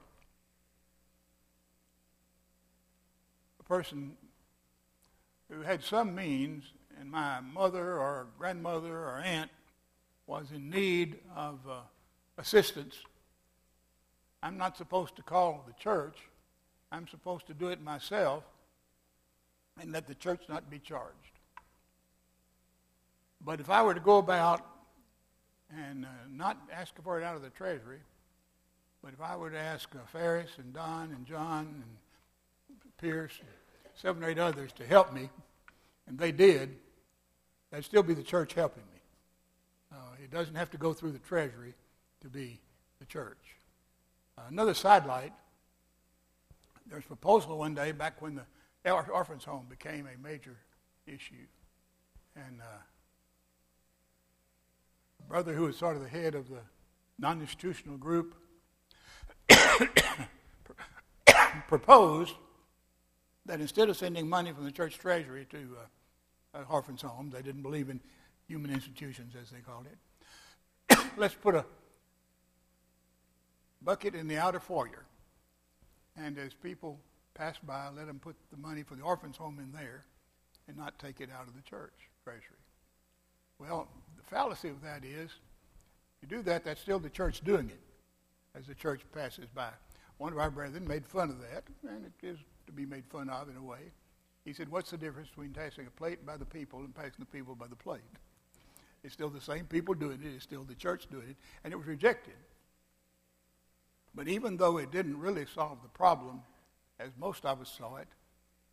a 3.59 3.62
person 3.64 4.12
who 5.50 5.62
had 5.62 5.83
some 5.83 6.14
means 6.14 6.64
and 6.98 7.11
my 7.11 7.40
mother 7.40 7.98
or 7.98 8.26
grandmother 8.38 8.96
or 8.96 9.22
aunt 9.24 9.50
was 10.26 10.53
in 10.53 10.70
need 10.70 11.18
of 11.35 11.59
uh, 11.68 11.81
assistance, 12.38 12.96
I'm 14.42 14.57
not 14.57 14.76
supposed 14.76 15.16
to 15.16 15.22
call 15.22 15.64
the 15.66 15.74
church. 15.83 16.16
I'm 16.92 17.09
supposed 17.09 17.46
to 17.48 17.55
do 17.55 17.68
it 17.68 17.83
myself 17.83 18.44
and 19.78 19.92
let 19.92 20.06
the 20.06 20.14
church 20.14 20.42
not 20.48 20.70
be 20.70 20.78
charged. 20.78 21.14
But 23.44 23.61
if 23.61 23.70
I 23.70 23.83
were 23.83 23.94
to 23.94 24.00
go 24.00 24.18
about 24.18 24.66
and 25.74 26.04
uh, 26.04 26.09
not 26.30 26.59
ask 26.72 26.94
for 27.02 27.20
it 27.20 27.24
out 27.24 27.37
of 27.37 27.42
the 27.42 27.50
treasury, 27.50 28.00
but 29.02 29.14
if 29.14 29.20
I 29.20 29.37
were 29.37 29.50
to 29.50 29.59
ask 29.59 29.88
uh, 29.94 29.98
Ferris 30.12 30.50
and 30.59 30.74
Don 30.74 31.11
and 31.12 31.24
John 31.26 31.66
and 31.66 32.92
Pierce, 32.98 33.33
and 33.38 33.48
seven 33.94 34.22
or 34.22 34.28
eight 34.28 34.38
others 34.38 34.72
to 34.72 34.87
help 34.87 35.12
me, 35.12 35.30
and 36.06 36.18
they 36.18 36.33
did, 36.33 36.76
that'd 37.70 37.85
still 37.85 38.02
be 38.02 38.14
the 38.14 38.22
church 38.22 38.52
helping 38.52 38.83
me. 38.92 39.00
Uh, 39.92 39.96
it 40.22 40.30
doesn't 40.30 40.54
have 40.54 40.70
to 40.70 40.76
go 40.76 40.92
through 40.92 41.12
the 41.12 41.18
treasury 41.18 41.74
to 42.20 42.28
be 42.28 42.61
the 42.98 43.06
church. 43.06 43.56
Uh, 44.37 44.42
another 44.48 44.74
sidelight, 44.74 45.33
there's 46.87 47.04
a 47.04 47.09
proposal 47.09 47.59
one 47.59 47.74
day 47.74 47.92
back 47.92 48.20
when 48.20 48.35
the 48.35 48.42
orphans 48.86 49.44
home 49.44 49.66
became 49.68 50.06
a 50.06 50.16
major 50.22 50.56
issue. 51.06 51.46
And 52.36 52.60
uh, 52.60 52.82
brother 55.28 55.52
who 55.52 55.62
was 55.64 55.76
sort 55.76 55.96
of 55.96 56.02
the 56.02 56.08
head 56.08 56.34
of 56.34 56.48
the 56.48 56.60
non-institutional 57.18 57.98
group 57.98 58.34
proposed 61.68 62.34
that 63.46 63.60
instead 63.60 63.88
of 63.88 63.96
sending 63.96 64.28
money 64.28 64.52
from 64.52 64.64
the 64.64 64.72
church 64.72 64.98
treasury 64.98 65.46
to 65.50 65.76
uh, 66.54 66.62
orphans' 66.68 67.02
homes, 67.02 67.32
they 67.32 67.42
didn't 67.42 67.62
believe 67.62 67.88
in 67.88 68.00
human 68.48 68.72
institutions, 68.72 69.34
as 69.40 69.50
they 69.50 69.60
called 69.60 69.86
it. 69.86 70.98
Let's 71.16 71.34
put 71.34 71.54
a 71.54 71.64
bucket 73.82 74.14
in 74.14 74.26
the 74.26 74.38
outer 74.38 74.60
foyer, 74.60 75.04
and 76.16 76.38
as 76.38 76.54
people 76.54 76.98
pass 77.40 77.57
by, 77.66 77.88
let 77.96 78.07
them 78.07 78.18
put 78.18 78.37
the 78.50 78.59
money 78.59 78.83
for 78.83 78.94
the 78.94 79.03
orphans' 79.03 79.38
home 79.38 79.59
in 79.59 79.72
there, 79.72 80.05
and 80.68 80.76
not 80.76 80.98
take 80.98 81.22
it 81.22 81.31
out 81.35 81.48
of 81.48 81.57
the 81.57 81.62
church 81.62 81.94
treasury. 82.22 82.61
Well, 83.59 83.88
the 84.16 84.22
fallacy 84.22 84.68
of 84.68 84.83
that 84.83 85.05
is, 85.05 85.31
you 86.20 86.29
do 86.29 86.42
that, 86.42 86.64
that's 86.64 86.83
still 86.83 86.98
the 86.98 87.09
church 87.09 87.40
doing 87.40 87.70
it 87.70 87.81
as 88.55 88.66
the 88.66 88.74
church 88.74 89.00
passes 89.14 89.46
by. 89.55 89.70
One 90.18 90.33
of 90.33 90.38
our 90.38 90.50
brethren 90.50 90.87
made 90.87 91.07
fun 91.07 91.31
of 91.31 91.40
that, 91.40 91.64
and 91.88 92.05
it 92.05 92.26
is 92.26 92.37
to 92.66 92.72
be 92.72 92.85
made 92.85 93.05
fun 93.07 93.31
of 93.31 93.48
in 93.48 93.57
a 93.57 93.62
way. 93.62 93.90
He 94.44 94.53
said, 94.53 94.68
What's 94.68 94.90
the 94.90 94.98
difference 94.98 95.29
between 95.31 95.53
passing 95.53 95.87
a 95.87 95.90
plate 95.90 96.26
by 96.26 96.37
the 96.37 96.44
people 96.44 96.81
and 96.81 96.94
passing 96.94 97.12
the 97.20 97.24
people 97.24 97.55
by 97.55 97.68
the 97.68 97.76
plate? 97.76 98.00
It's 99.03 99.14
still 99.14 99.31
the 99.31 99.40
same 99.40 99.64
people 99.64 99.94
doing 99.94 100.20
it, 100.22 100.35
it's 100.35 100.44
still 100.44 100.64
the 100.64 100.74
church 100.74 101.07
doing 101.11 101.31
it, 101.31 101.37
and 101.64 101.72
it 101.72 101.76
was 101.76 101.87
rejected. 101.87 102.35
But 104.14 104.29
even 104.29 104.59
though 104.59 104.76
it 104.76 104.90
didn't 104.90 105.18
really 105.18 105.46
solve 105.55 105.79
the 105.83 105.88
problem, 105.88 106.42
as 107.00 107.10
most 107.18 107.44
of 107.44 107.60
us 107.60 107.74
saw 107.76 107.96
it, 107.96 108.08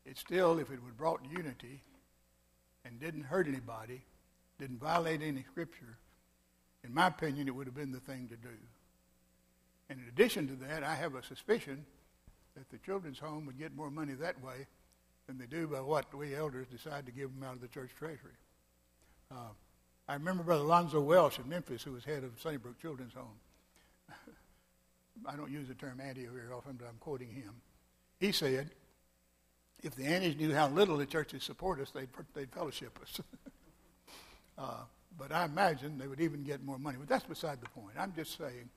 it 0.05 0.17
still, 0.17 0.59
if 0.59 0.69
it 0.69 0.83
would 0.83 0.97
brought 0.97 1.21
unity 1.29 1.81
and 2.85 2.99
didn't 2.99 3.23
hurt 3.23 3.47
anybody, 3.47 4.01
didn't 4.59 4.79
violate 4.79 5.21
any 5.21 5.43
scripture, 5.43 5.97
in 6.83 6.93
my 6.93 7.07
opinion, 7.07 7.47
it 7.47 7.55
would 7.55 7.67
have 7.67 7.75
been 7.75 7.91
the 7.91 7.99
thing 7.99 8.27
to 8.29 8.35
do. 8.35 8.55
And 9.89 9.99
in 9.99 10.07
addition 10.07 10.47
to 10.47 10.55
that, 10.67 10.83
I 10.83 10.95
have 10.95 11.15
a 11.15 11.23
suspicion 11.23 11.85
that 12.55 12.69
the 12.69 12.77
children's 12.79 13.19
home 13.19 13.45
would 13.45 13.57
get 13.57 13.75
more 13.75 13.91
money 13.91 14.13
that 14.13 14.41
way 14.43 14.67
than 15.27 15.37
they 15.37 15.45
do 15.45 15.67
by 15.67 15.81
what 15.81 16.13
we 16.13 16.35
elders 16.35 16.67
decide 16.67 17.05
to 17.05 17.11
give 17.11 17.33
them 17.33 17.47
out 17.47 17.55
of 17.55 17.61
the 17.61 17.67
church 17.67 17.91
treasury. 17.97 18.37
Uh, 19.31 19.51
I 20.07 20.13
remember 20.13 20.43
Brother 20.43 20.63
Lonzo 20.63 21.01
Welsh 21.01 21.37
in 21.37 21.49
Memphis, 21.49 21.83
who 21.83 21.91
was 21.91 22.05
head 22.05 22.23
of 22.23 22.31
Sunnybrook 22.41 22.79
Children's 22.81 23.13
Home. 23.13 23.39
I 25.25 25.35
don't 25.35 25.51
use 25.51 25.67
the 25.67 25.75
term 25.75 25.99
anti 25.99 26.25
very 26.25 26.51
often, 26.51 26.77
but 26.79 26.87
I'm 26.87 26.97
quoting 26.99 27.29
him. 27.29 27.53
He 28.19 28.32
said, 28.32 28.71
if 29.84 29.95
the 29.95 30.06
aunties 30.06 30.36
knew 30.38 30.53
how 30.53 30.67
little 30.69 30.97
the 30.97 31.06
churches 31.06 31.43
support 31.43 31.80
us, 31.80 31.91
they'd, 31.91 32.10
they'd 32.34 32.51
fellowship 32.51 32.97
us. 33.01 33.21
uh, 34.58 34.84
but 35.17 35.32
I 35.32 35.45
imagine 35.45 35.97
they 35.97 36.08
would 36.08 36.19
even 36.19 36.43
get 36.43 36.63
more 36.63 36.80
money. 36.80 36.97
But 36.99 37.10
that's 37.10 37.25
beside 37.25 37.62
the 37.62 37.69
point. 37.69 37.95
I'm 37.97 38.13
just 38.15 38.38
saying 38.38 38.69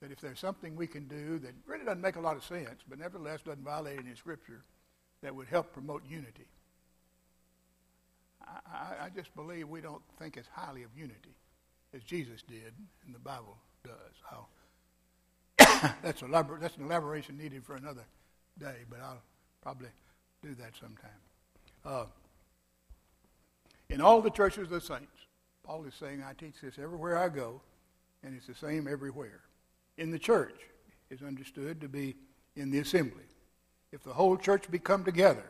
that 0.00 0.12
if 0.12 0.20
there's 0.20 0.38
something 0.38 0.76
we 0.76 0.86
can 0.86 1.08
do 1.08 1.38
that 1.38 1.52
really 1.66 1.84
doesn't 1.84 2.00
make 2.00 2.16
a 2.16 2.20
lot 2.20 2.36
of 2.36 2.44
sense, 2.44 2.82
but 2.88 2.98
nevertheless 2.98 3.40
doesn't 3.42 3.64
violate 3.64 3.98
any 3.98 4.14
scripture, 4.14 4.62
that 5.22 5.34
would 5.34 5.48
help 5.48 5.72
promote 5.72 6.02
unity. 6.08 6.46
I, 8.46 8.58
I, 8.72 9.06
I 9.06 9.08
just 9.14 9.34
believe 9.34 9.68
we 9.68 9.80
don't 9.80 10.02
think 10.18 10.36
as 10.36 10.44
highly 10.52 10.82
of 10.82 10.90
unity 10.96 11.34
as 11.94 12.02
Jesus 12.02 12.42
did 12.42 12.72
and 13.04 13.14
the 13.14 13.18
Bible 13.18 13.56
does. 13.84 13.94
that's, 16.02 16.22
a, 16.22 16.46
that's 16.60 16.76
an 16.76 16.84
elaboration 16.84 17.36
needed 17.36 17.64
for 17.64 17.74
another 17.76 18.04
day, 18.58 18.84
but 18.88 19.00
I'll 19.00 19.22
probably 19.62 19.88
do 20.42 20.54
that 20.54 20.72
sometime. 20.80 21.10
Uh, 21.84 22.06
in 23.88 24.00
all 24.00 24.20
the 24.20 24.30
churches 24.30 24.64
of 24.64 24.70
the 24.70 24.80
saints, 24.80 25.26
Paul 25.64 25.84
is 25.84 25.94
saying, 25.94 26.22
I 26.22 26.32
teach 26.32 26.60
this 26.62 26.78
everywhere 26.78 27.18
I 27.18 27.28
go, 27.28 27.60
and 28.22 28.34
it's 28.36 28.46
the 28.46 28.54
same 28.54 28.88
everywhere 28.88 29.40
in 29.98 30.10
the 30.10 30.18
church 30.18 30.60
is 31.10 31.22
understood 31.22 31.80
to 31.80 31.88
be 31.88 32.16
in 32.56 32.70
the 32.70 32.78
assembly. 32.78 33.24
If 33.92 34.02
the 34.02 34.12
whole 34.12 34.36
church 34.36 34.70
be 34.70 34.78
come 34.78 35.04
together, 35.04 35.46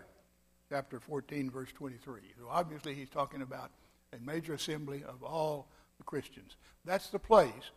chapter 0.69 1.01
14, 1.01 1.51
verse 1.51 1.73
23. 1.73 2.21
So 2.39 2.49
obviously 2.51 2.95
he's 2.95 3.09
talking 3.09 3.43
about 3.43 3.71
a 4.13 4.21
major 4.25 4.55
assembly 4.55 5.03
of 5.05 5.23
all 5.23 5.69
the 5.99 6.05
Christians. 6.05 6.57
That's 6.85 7.09
the 7.09 7.19
place 7.19 7.71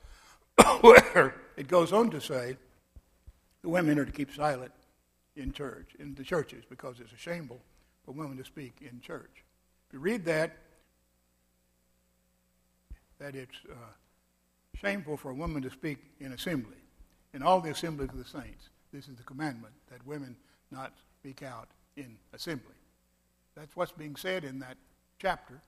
where 0.82 1.36
it 1.56 1.68
goes 1.68 1.94
on 1.94 2.10
to 2.12 2.22
say 2.22 2.58
the 3.62 3.70
women 3.70 3.98
are 4.00 4.06
to 4.06 4.12
keep 4.12 4.34
silent 4.34 4.72
in 5.36 5.52
church, 5.52 5.96
in 6.00 6.16
the 6.16 6.24
churches, 6.24 6.64
because 6.70 7.00
it's 7.00 7.14
a 7.14 7.18
shameful 7.18 7.60
for 8.04 8.12
women 8.12 8.38
to 8.38 8.46
speak 8.46 8.78
in 8.82 9.00
church. 9.00 9.44
If 9.88 9.94
you 9.94 10.00
read 10.00 10.26
that, 10.26 10.58
that 13.20 13.36
it's 13.36 13.58
uh, 13.70 13.76
shameful 14.76 15.18
for 15.18 15.32
a 15.32 15.34
woman 15.34 15.62
to 15.62 15.70
speak 15.70 15.98
in 16.20 16.32
assembly, 16.32 16.78
in 17.34 17.44
all 17.44 17.60
the 17.62 17.72
assemblies 17.72 18.10
of 18.10 18.18
the 18.18 18.26
saints. 18.26 18.70
This 18.92 19.08
is 19.08 19.16
the 19.16 19.24
commandment 19.24 19.74
that 19.92 20.06
women 20.06 20.36
not 20.72 20.94
speak 21.20 21.44
out 21.44 21.68
in 21.98 22.18
assembly. 22.34 22.76
That's 23.56 23.76
what's 23.76 23.92
being 23.92 24.16
said 24.16 24.44
in 24.44 24.60
that 24.60 24.78
chapter, 25.20 25.62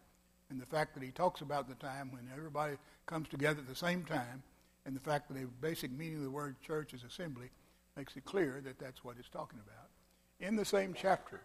and 0.49 0.61
the 0.61 0.65
fact 0.65 0.93
that 0.93 1.03
he 1.03 1.11
talks 1.11 1.41
about 1.41 1.67
the 1.67 1.75
time 1.75 2.11
when 2.11 2.29
everybody 2.33 2.75
comes 3.05 3.27
together 3.27 3.59
at 3.59 3.67
the 3.67 3.75
same 3.75 4.03
time, 4.03 4.43
and 4.85 4.95
the 4.95 4.99
fact 5.01 5.27
that 5.27 5.35
the 5.35 5.45
basic 5.61 5.91
meaning 5.91 6.17
of 6.17 6.23
the 6.23 6.31
word 6.31 6.55
church 6.61 6.93
is 6.93 7.03
assembly 7.03 7.49
makes 7.95 8.15
it 8.15 8.25
clear 8.25 8.61
that 8.63 8.79
that's 8.79 9.03
what 9.03 9.17
it's 9.19 9.29
talking 9.29 9.59
about. 9.59 9.89
In 10.39 10.55
the 10.55 10.65
same 10.65 10.93
chapter, 10.93 11.41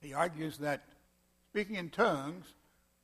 he 0.00 0.12
argues 0.12 0.58
that 0.58 0.84
speaking 1.50 1.76
in 1.76 1.90
tongues 1.90 2.46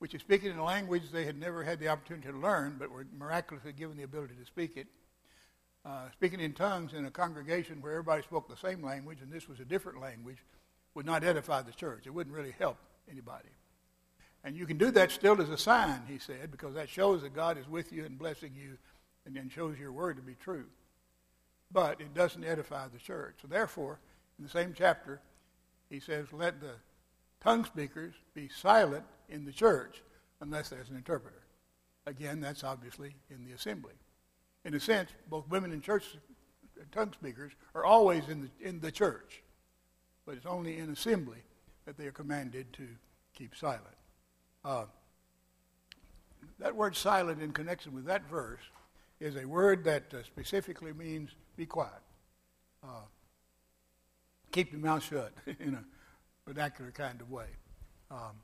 which 0.01 0.15
is 0.15 0.21
speaking 0.21 0.49
in 0.49 0.57
a 0.57 0.63
language 0.63 1.03
they 1.11 1.25
had 1.25 1.39
never 1.39 1.63
had 1.63 1.79
the 1.79 1.87
opportunity 1.87 2.27
to 2.27 2.35
learn, 2.35 2.75
but 2.79 2.89
were 2.89 3.05
miraculously 3.15 3.71
given 3.71 3.95
the 3.95 4.01
ability 4.01 4.33
to 4.33 4.45
speak 4.47 4.75
it. 4.75 4.87
Uh, 5.85 6.09
speaking 6.13 6.39
in 6.39 6.53
tongues 6.53 6.93
in 6.93 7.05
a 7.05 7.11
congregation 7.11 7.79
where 7.81 7.91
everybody 7.91 8.23
spoke 8.23 8.49
the 8.49 8.57
same 8.57 8.83
language 8.83 9.19
and 9.21 9.31
this 9.31 9.47
was 9.47 9.59
a 9.59 9.63
different 9.63 10.01
language 10.01 10.39
would 10.95 11.05
not 11.05 11.23
edify 11.23 11.61
the 11.61 11.71
church. 11.71 12.07
It 12.07 12.09
wouldn't 12.15 12.35
really 12.35 12.55
help 12.57 12.77
anybody. 13.11 13.49
And 14.43 14.57
you 14.57 14.65
can 14.65 14.79
do 14.79 14.89
that 14.89 15.11
still 15.11 15.39
as 15.39 15.49
a 15.49 15.57
sign, 15.57 16.01
he 16.07 16.17
said, 16.17 16.49
because 16.49 16.73
that 16.73 16.89
shows 16.89 17.21
that 17.21 17.35
God 17.35 17.59
is 17.59 17.69
with 17.69 17.93
you 17.93 18.03
and 18.03 18.17
blessing 18.17 18.53
you 18.55 18.79
and 19.27 19.35
then 19.35 19.51
shows 19.51 19.77
your 19.77 19.91
word 19.91 20.15
to 20.15 20.23
be 20.23 20.33
true. 20.33 20.65
But 21.73 22.01
it 22.01 22.13
doesn't 22.13 22.43
edify 22.43 22.87
the 22.87 22.99
church. 22.99 23.35
So 23.41 23.47
therefore, 23.47 23.99
in 24.37 24.43
the 24.43 24.49
same 24.51 24.73
chapter, 24.77 25.21
he 25.89 25.99
says, 25.99 26.27
let 26.31 26.59
the 26.59 26.73
tongue 27.41 27.65
speakers 27.65 28.13
be 28.33 28.49
silent 28.49 29.05
in 29.29 29.45
the 29.45 29.51
church 29.51 30.01
unless 30.41 30.69
there's 30.69 30.89
an 30.89 30.95
interpreter. 30.95 31.43
Again, 32.05 32.41
that's 32.41 32.63
obviously 32.63 33.15
in 33.29 33.45
the 33.45 33.53
assembly. 33.53 33.93
In 34.65 34.73
a 34.73 34.79
sense, 34.79 35.09
both 35.29 35.47
women 35.49 35.71
and 35.71 35.81
church 35.81 36.05
tongue 36.91 37.13
speakers 37.13 37.51
are 37.75 37.85
always 37.85 38.27
in 38.27 38.41
the, 38.41 38.67
in 38.67 38.79
the 38.79 38.91
church, 38.91 39.43
but 40.25 40.35
it's 40.35 40.45
only 40.45 40.77
in 40.77 40.89
assembly 40.89 41.37
that 41.85 41.97
they 41.97 42.05
are 42.05 42.11
commanded 42.11 42.71
to 42.73 42.87
keep 43.35 43.55
silent. 43.55 43.85
Uh, 44.63 44.85
that 46.59 46.75
word 46.75 46.95
silent 46.95 47.41
in 47.41 47.51
connection 47.51 47.93
with 47.93 48.05
that 48.05 48.29
verse 48.29 48.61
is 49.19 49.35
a 49.35 49.45
word 49.45 49.83
that 49.83 50.13
uh, 50.13 50.23
specifically 50.23 50.93
means 50.93 51.31
be 51.61 51.67
quiet. 51.67 51.91
Uh, 52.83 53.05
keep 54.51 54.71
your 54.71 54.81
mouth 54.81 55.03
shut 55.03 55.31
in 55.59 55.75
a 55.75 55.83
vernacular 56.47 56.89
kind 56.89 57.21
of 57.21 57.29
way. 57.29 57.45
Um, 58.09 58.41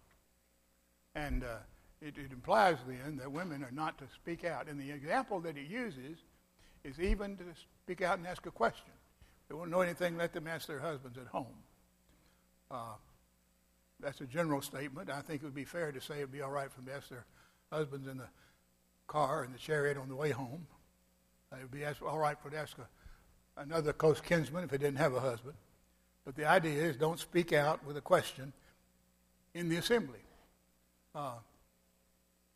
and 1.16 1.44
uh, 1.44 1.58
it, 2.00 2.16
it, 2.20 2.32
implies 2.32 2.78
then 2.88 3.18
that 3.18 3.32
women 3.32 3.64
are 3.64 3.72
not 3.72 3.98
to 3.98 4.04
speak 4.14 4.46
out. 4.46 4.68
And 4.68 4.80
the 4.80 4.92
example 4.92 5.40
that 5.40 5.58
he 5.58 5.64
uses 5.64 6.20
is 6.84 7.00
even 7.00 7.38
to 7.38 7.44
speak 7.84 8.04
out 8.04 8.20
and 8.20 8.28
ask 8.28 8.46
a 8.46 8.52
question. 8.52 8.94
If 9.42 9.50
they 9.50 9.56
won't 9.56 9.72
know 9.72 9.82
anything, 9.82 10.16
let 10.16 10.32
them 10.32 10.46
ask 10.46 10.68
their 10.68 10.80
husbands 10.80 11.18
at 11.18 11.26
home. 11.26 11.58
Uh, 12.70 12.98
that's 14.00 14.22
a 14.22 14.28
general 14.28 14.62
statement. 14.62 15.10
I 15.10 15.22
think 15.22 15.42
it 15.42 15.46
would 15.46 15.56
be 15.56 15.66
fair 15.66 15.92
to 15.92 16.00
say 16.00 16.20
it 16.20 16.26
would 16.26 16.32
be 16.32 16.44
all 16.44 16.52
right 16.52 16.72
for 16.72 16.82
them 16.82 16.90
to 16.90 16.94
ask 16.98 17.10
their 17.10 17.26
husbands 17.72 18.08
in 18.08 18.20
the 18.20 18.30
car 19.08 19.44
in 19.44 19.54
the 19.54 19.58
chariot 19.58 19.98
on 19.98 20.08
the 20.08 20.16
way 20.16 20.30
home. 20.30 20.68
It 21.52 21.64
would 21.64 21.72
be 21.72 21.84
all 22.06 22.20
right 22.20 22.38
for 22.38 22.50
them 22.50 22.58
to 22.58 22.62
ask 22.62 22.78
a, 22.78 22.88
another 23.58 23.94
close 23.94 24.22
kinsman 24.22 24.64
if 24.64 24.70
they 24.70 24.78
didn't 24.78 24.98
have 24.98 25.14
a 25.14 25.20
husband. 25.20 25.56
But 26.26 26.36
the 26.36 26.46
idea 26.46 26.84
is 26.84 26.96
don't 26.96 27.20
speak 27.20 27.54
out 27.54 27.86
with 27.86 27.98
a 27.98 28.02
question 28.02 28.54
in 29.54 29.70
the 29.70 29.78
assembly. 29.78 30.20
Uh, 31.16 31.36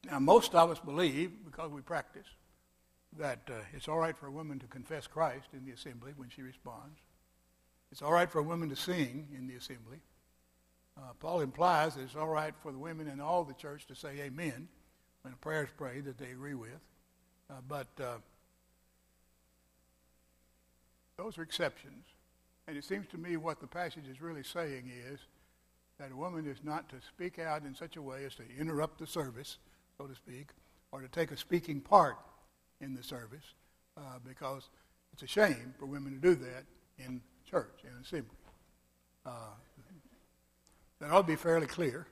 now, 0.09 0.19
most 0.19 0.55
of 0.55 0.71
us 0.71 0.79
believe, 0.79 1.31
because 1.45 1.71
we 1.71 1.81
practice, 1.81 2.25
that 3.17 3.39
uh, 3.49 3.53
it's 3.73 3.87
all 3.87 3.97
right 3.97 4.17
for 4.17 4.27
a 4.27 4.31
woman 4.31 4.59
to 4.59 4.67
confess 4.67 5.07
Christ 5.07 5.47
in 5.53 5.65
the 5.65 5.71
assembly 5.71 6.13
when 6.15 6.29
she 6.29 6.41
responds. 6.41 6.99
it's 7.91 8.01
all 8.01 8.11
right 8.11 8.29
for 8.29 8.39
a 8.39 8.43
woman 8.43 8.69
to 8.69 8.75
sing 8.75 9.27
in 9.37 9.47
the 9.47 9.55
assembly. 9.55 9.99
Uh, 10.97 11.13
Paul 11.19 11.41
implies 11.41 11.95
that 11.95 12.01
it's 12.01 12.15
all 12.15 12.27
right 12.27 12.53
for 12.61 12.71
the 12.71 12.77
women 12.77 13.07
in 13.07 13.19
all 13.19 13.43
the 13.43 13.53
church 13.53 13.85
to 13.87 13.95
say 13.95 14.19
amen 14.21 14.67
when 15.21 15.33
a 15.33 15.37
prayer 15.37 15.63
is 15.63 15.69
prayed 15.77 16.05
that 16.05 16.17
they 16.17 16.31
agree 16.31 16.53
with. 16.53 16.79
Uh, 17.49 17.55
but 17.67 17.87
uh, 17.99 18.17
those 21.22 21.38
are 21.38 21.43
exceptions. 21.43 22.05
And 22.67 22.78
it 22.78 22.84
seems 22.84 23.07
to 23.09 23.17
me 23.17 23.38
what 23.38 23.59
the 23.59 23.67
passage 23.67 24.07
is 24.09 24.22
really 24.22 24.43
saying 24.43 24.91
is 25.11 25.19
that 25.99 26.11
a 26.11 26.15
woman 26.15 26.47
is 26.47 26.57
not 26.63 26.89
to 26.89 26.95
speak 27.07 27.38
out 27.38 27.63
in 27.63 27.76
such 27.76 27.95
a 27.95 28.01
way 28.01 28.26
as 28.26 28.34
to 28.36 28.43
interrupt 28.59 28.97
the 28.97 29.05
service, 29.05 29.57
so 29.97 30.07
to 30.07 30.15
speak, 30.15 30.47
or 30.91 31.01
to 31.01 31.07
take 31.07 31.32
a 31.32 31.38
speaking 31.38 31.80
part 31.80 32.17
in 32.80 32.95
the 32.95 33.03
service, 33.03 33.53
uh, 33.97 34.17
because 34.28 34.69
it's 35.13 35.22
a 35.22 35.28
shame 35.28 35.74
for 35.78 35.86
women 35.86 36.13
to 36.13 36.17
do 36.19 36.34
that 36.36 36.63
in 36.97 37.22
church, 37.49 37.84
in 37.84 37.91
assembly. 38.01 38.38
Uh, 39.26 39.53
that 40.99 41.11
ought 41.11 41.22
to 41.22 41.28
be 41.28 41.36
fairly 41.36 41.67
clear, 41.67 42.07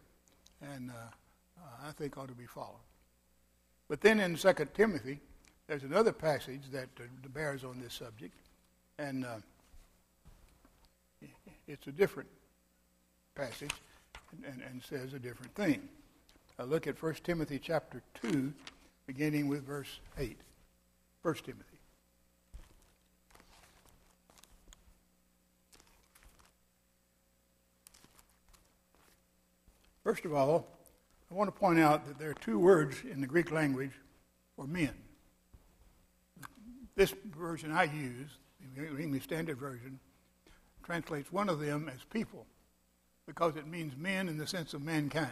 and 0.62 0.92
uh, 0.92 0.94
uh 1.60 1.88
I 1.88 1.92
think 1.94 2.18
ought 2.18 2.28
to 2.28 2.36
be 2.36 2.46
followed. 2.46 2.86
But 3.88 4.02
then 4.02 4.20
in 4.20 4.36
2 4.36 4.54
Timothy, 4.76 5.20
there's 5.68 5.84
another 5.84 6.12
passage 6.12 6.64
that 6.72 6.90
uh, 7.00 7.28
bears 7.30 7.64
on 7.64 7.80
this 7.80 7.94
subject, 7.94 8.36
and 9.00 9.26
uh, 9.26 9.36
it's 11.68 11.88
a 11.88 11.92
different 11.92 12.30
passage 13.34 13.72
and, 14.46 14.62
and, 14.62 14.84
says 14.84 15.14
a 15.14 15.20
different 15.20 15.56
thing. 15.56 15.88
Uh, 16.60 16.66
look 16.66 16.86
at 16.86 17.02
1 17.02 17.16
Timothy 17.24 17.58
chapter 17.58 18.02
2, 18.22 18.54
beginning 19.08 19.48
with 19.48 19.64
verse 19.64 20.00
8. 20.18 20.38
1 21.22 21.34
Timothy. 21.36 21.64
First 30.04 30.26
of 30.26 30.34
all, 30.34 30.68
I 31.32 31.36
want 31.36 31.54
to 31.54 31.58
point 31.58 31.80
out 31.80 32.06
that 32.08 32.20
there 32.20 32.32
are 32.32 32.36
two 32.36 32.60
words 32.60 32.98
in 33.10 33.22
the 33.22 33.28
Greek 33.28 33.52
language 33.52 33.92
for 34.56 34.66
men. 34.66 34.94
This 36.96 37.14
version 37.38 37.72
I 37.72 37.84
use, 37.84 38.30
the 38.76 39.02
English 39.02 39.24
Standard 39.24 39.58
Version, 39.58 40.00
translates 40.84 41.32
one 41.32 41.50
of 41.50 41.60
them 41.60 41.90
as 41.94 42.04
people 42.12 42.46
because 43.26 43.56
it 43.56 43.68
means 43.68 43.96
men 43.96 44.28
in 44.28 44.38
the 44.38 44.48
sense 44.48 44.74
of 44.74 44.82
mankind. 44.82 45.30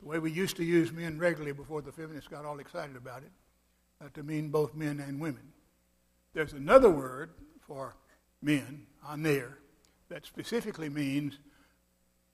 The 0.00 0.08
way 0.08 0.18
we 0.18 0.32
used 0.32 0.56
to 0.56 0.64
use 0.64 0.90
men 0.90 1.18
regularly 1.18 1.52
before 1.52 1.82
the 1.82 1.92
feminists 1.92 2.28
got 2.28 2.46
all 2.46 2.58
excited 2.58 2.96
about 2.96 3.22
it, 3.22 3.30
uh, 4.02 4.08
to 4.14 4.22
mean 4.22 4.48
both 4.48 4.74
men 4.74 5.00
and 5.00 5.20
women. 5.20 5.52
There's 6.32 6.54
another 6.54 6.88
word 6.88 7.30
for 7.66 7.94
men, 8.40 8.86
aner, 9.06 9.58
that 10.08 10.24
specifically 10.24 10.88
means 10.88 11.38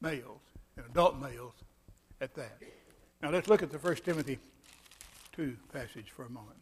males, 0.00 0.40
and 0.76 0.86
adult 0.86 1.18
males 1.18 1.54
at 2.20 2.34
that. 2.34 2.58
Now 3.20 3.30
let's 3.30 3.48
look 3.48 3.62
at 3.62 3.70
the 3.70 3.78
1 3.78 3.96
Timothy 3.96 4.38
2 5.32 5.56
passage 5.72 6.10
for 6.14 6.24
a 6.24 6.30
moment. 6.30 6.58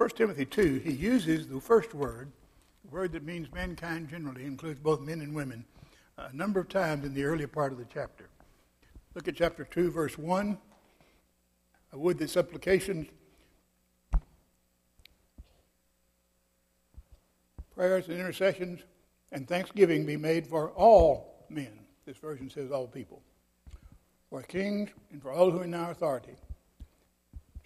1 0.00 0.08
Timothy 0.16 0.46
2, 0.46 0.78
he 0.78 0.92
uses 0.92 1.46
the 1.46 1.60
first 1.60 1.92
word, 1.92 2.32
the 2.86 2.90
word 2.90 3.12
that 3.12 3.22
means 3.22 3.52
mankind 3.52 4.08
generally, 4.08 4.46
includes 4.46 4.80
both 4.80 5.02
men 5.02 5.20
and 5.20 5.34
women, 5.34 5.62
a 6.16 6.32
number 6.32 6.58
of 6.58 6.70
times 6.70 7.04
in 7.04 7.12
the 7.12 7.22
earlier 7.22 7.46
part 7.46 7.70
of 7.70 7.76
the 7.76 7.84
chapter. 7.92 8.30
Look 9.14 9.28
at 9.28 9.36
chapter 9.36 9.62
2, 9.62 9.90
verse 9.90 10.16
1. 10.16 10.56
I 11.92 11.96
would 11.96 12.16
that 12.16 12.30
supplications, 12.30 13.08
prayers, 17.74 18.08
and 18.08 18.18
intercessions 18.18 18.80
and 19.32 19.46
thanksgiving 19.46 20.06
be 20.06 20.16
made 20.16 20.46
for 20.46 20.70
all 20.70 21.44
men. 21.50 21.78
This 22.06 22.16
version 22.16 22.48
says 22.48 22.70
all 22.70 22.86
people. 22.86 23.20
For 24.30 24.40
kings 24.40 24.88
and 25.12 25.20
for 25.20 25.30
all 25.30 25.50
who 25.50 25.58
are 25.58 25.64
in 25.64 25.74
our 25.74 25.90
authority. 25.90 26.36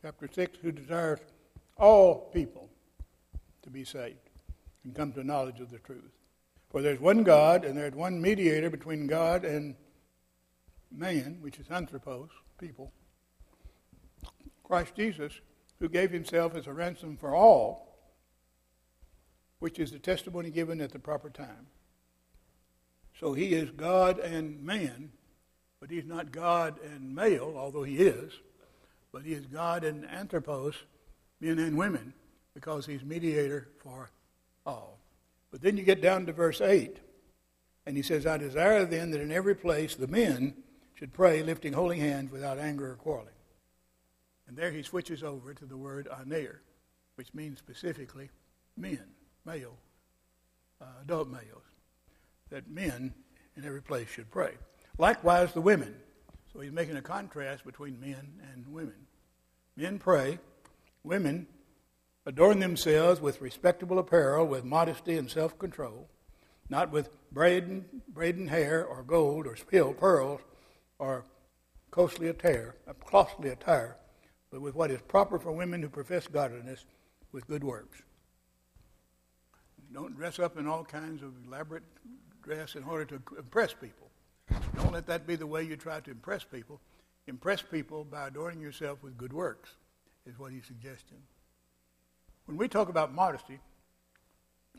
Chapter 0.03 0.29
6, 0.35 0.59
who 0.63 0.73
desires 0.73 1.21
all 1.77 2.31
people 2.33 2.69
to 3.63 3.71
be 3.71 3.85
saved 3.85 4.31
and 4.85 4.95
come 4.95 5.13
to 5.13 5.25
knowledge 5.25 5.61
of 5.61 5.71
the 5.71 5.79
truth. 5.79 6.13
For 6.71 6.83
there's 6.83 7.01
one 7.01 7.23
God, 7.23 7.65
and 7.65 7.77
there's 7.77 7.95
one 7.95 8.21
mediator 8.21 8.69
between 8.69 9.07
God 9.07 9.45
and 9.45 9.77
man, 10.91 11.39
which 11.41 11.59
is 11.59 11.71
anthropos, 11.71 12.29
people, 12.59 12.93
Christ 14.65 14.95
Jesus, 14.97 15.33
who 15.79 15.89
gave 15.89 16.11
himself 16.11 16.55
as 16.55 16.67
a 16.67 16.73
ransom 16.73 17.17
for 17.17 17.35
all, 17.35 17.99
which 19.59 19.79
is 19.79 19.93
the 19.93 19.99
testimony 19.99 20.51
given 20.51 20.81
at 20.81 20.93
the 20.93 20.99
proper 20.99 21.31
time. 21.31 21.67
So 23.19 23.33
he 23.33 23.55
is 23.55 23.71
God 23.71 24.19
and 24.19 24.63
man, 24.63 25.13
but 25.81 25.91
he's 25.91 26.07
not 26.07 26.33
God 26.33 26.81
and 26.83 27.15
male, 27.15 27.55
although 27.57 27.85
he 27.85 27.99
is, 27.99 28.33
but 29.13 29.23
he 29.23 29.33
is 29.33 29.47
God 29.47 29.85
and 29.85 30.05
anthropos, 30.07 30.75
men 31.41 31.59
and 31.59 31.77
women, 31.77 32.15
because 32.55 32.87
he's 32.87 33.03
mediator 33.03 33.69
for 33.83 34.11
all. 34.65 34.99
But 35.51 35.63
then 35.63 35.77
you 35.77 35.83
get 35.83 36.01
down 36.01 36.27
to 36.27 36.33
verse 36.33 36.61
8, 36.61 36.99
and 37.87 37.97
he 37.97 38.03
says, 38.03 38.27
I 38.27 38.39
desire 38.39 38.85
then 38.85 39.11
that 39.11 39.21
in 39.21 39.31
every 39.31 39.55
place 39.55 39.95
the 39.95 40.07
men 40.07 40.55
should 40.95 41.13
pray 41.13 41.43
lifting 41.43 41.73
holy 41.73 41.99
hands 41.99 42.31
without 42.31 42.59
anger 42.59 42.93
or 42.93 42.97
quarreling. 42.97 43.35
And 44.47 44.57
there 44.57 44.71
he 44.71 44.83
switches 44.83 45.23
over 45.23 45.55
to 45.55 45.65
the 45.65 45.77
word 45.77 46.09
aner, 46.21 46.61
which 47.17 47.33
means 47.35 47.59
specifically 47.59 48.31
men, 48.77 49.03
male, 49.45 49.77
uh, 50.81 50.87
adult 51.03 51.29
males, 51.29 51.63
that 52.51 52.69
men 52.69 53.15
in 53.57 53.65
every 53.65 53.83
place 53.83 54.09
should 54.09 54.31
pray. 54.31 54.53
Likewise, 54.99 55.53
the 55.53 55.61
women. 55.61 55.95
So 56.53 56.61
he's 56.61 56.73
making 56.73 56.97
a 56.97 57.03
contrast 57.03 57.65
between 57.65 58.01
men 58.01 58.41
and 58.53 58.67
women. 58.69 59.07
Men 59.77 59.99
pray, 59.99 60.39
women 61.05 61.47
adorn 62.27 62.59
themselves 62.59 63.21
with 63.21 63.41
respectable 63.41 63.99
apparel, 63.99 64.47
with 64.47 64.65
modesty 64.65 65.17
and 65.17 65.31
self 65.31 65.59
control, 65.59 66.09
not 66.69 66.91
with 66.91 67.11
braiding 67.31 68.49
hair 68.49 68.85
or 68.85 69.03
gold 69.03 69.47
or 69.47 69.57
spill 69.57 69.93
pearls 69.93 70.41
or 70.99 71.25
costly 71.91 72.29
attire, 72.29 72.75
costly 73.07 73.51
attire, 73.51 73.97
but 74.51 74.61
with 74.61 74.75
what 74.75 74.91
is 74.91 75.01
proper 75.03 75.39
for 75.39 75.53
women 75.53 75.83
who 75.83 75.89
profess 75.89 76.27
godliness 76.27 76.87
with 77.31 77.47
good 77.47 77.63
works. 77.63 78.03
Don't 79.93 80.17
dress 80.17 80.39
up 80.39 80.59
in 80.59 80.67
all 80.67 80.85
kinds 80.85 81.23
of 81.23 81.33
elaborate 81.47 81.85
dress 82.43 82.75
in 82.75 82.83
order 82.85 83.05
to 83.05 83.15
impress 83.39 83.73
people. 83.73 84.11
Don't 84.77 84.93
let 84.93 85.07
that 85.07 85.27
be 85.27 85.37
the 85.37 85.47
way 85.47 85.63
you 85.63 85.77
try 85.77 86.01
to 86.01 86.11
impress 86.11 86.43
people. 86.43 86.81
Impress 87.27 87.63
people 87.63 88.05
by 88.05 88.27
adorning 88.27 88.61
yourself 88.61 89.03
with 89.03 89.17
good 89.17 89.33
works, 89.33 89.71
is 90.27 90.39
what 90.39 90.53
he's 90.53 90.67
suggesting. 90.67 91.19
When 92.47 92.57
we 92.57 92.69
talk 92.69 92.89
about 92.89 93.13
modesty, 93.15 93.59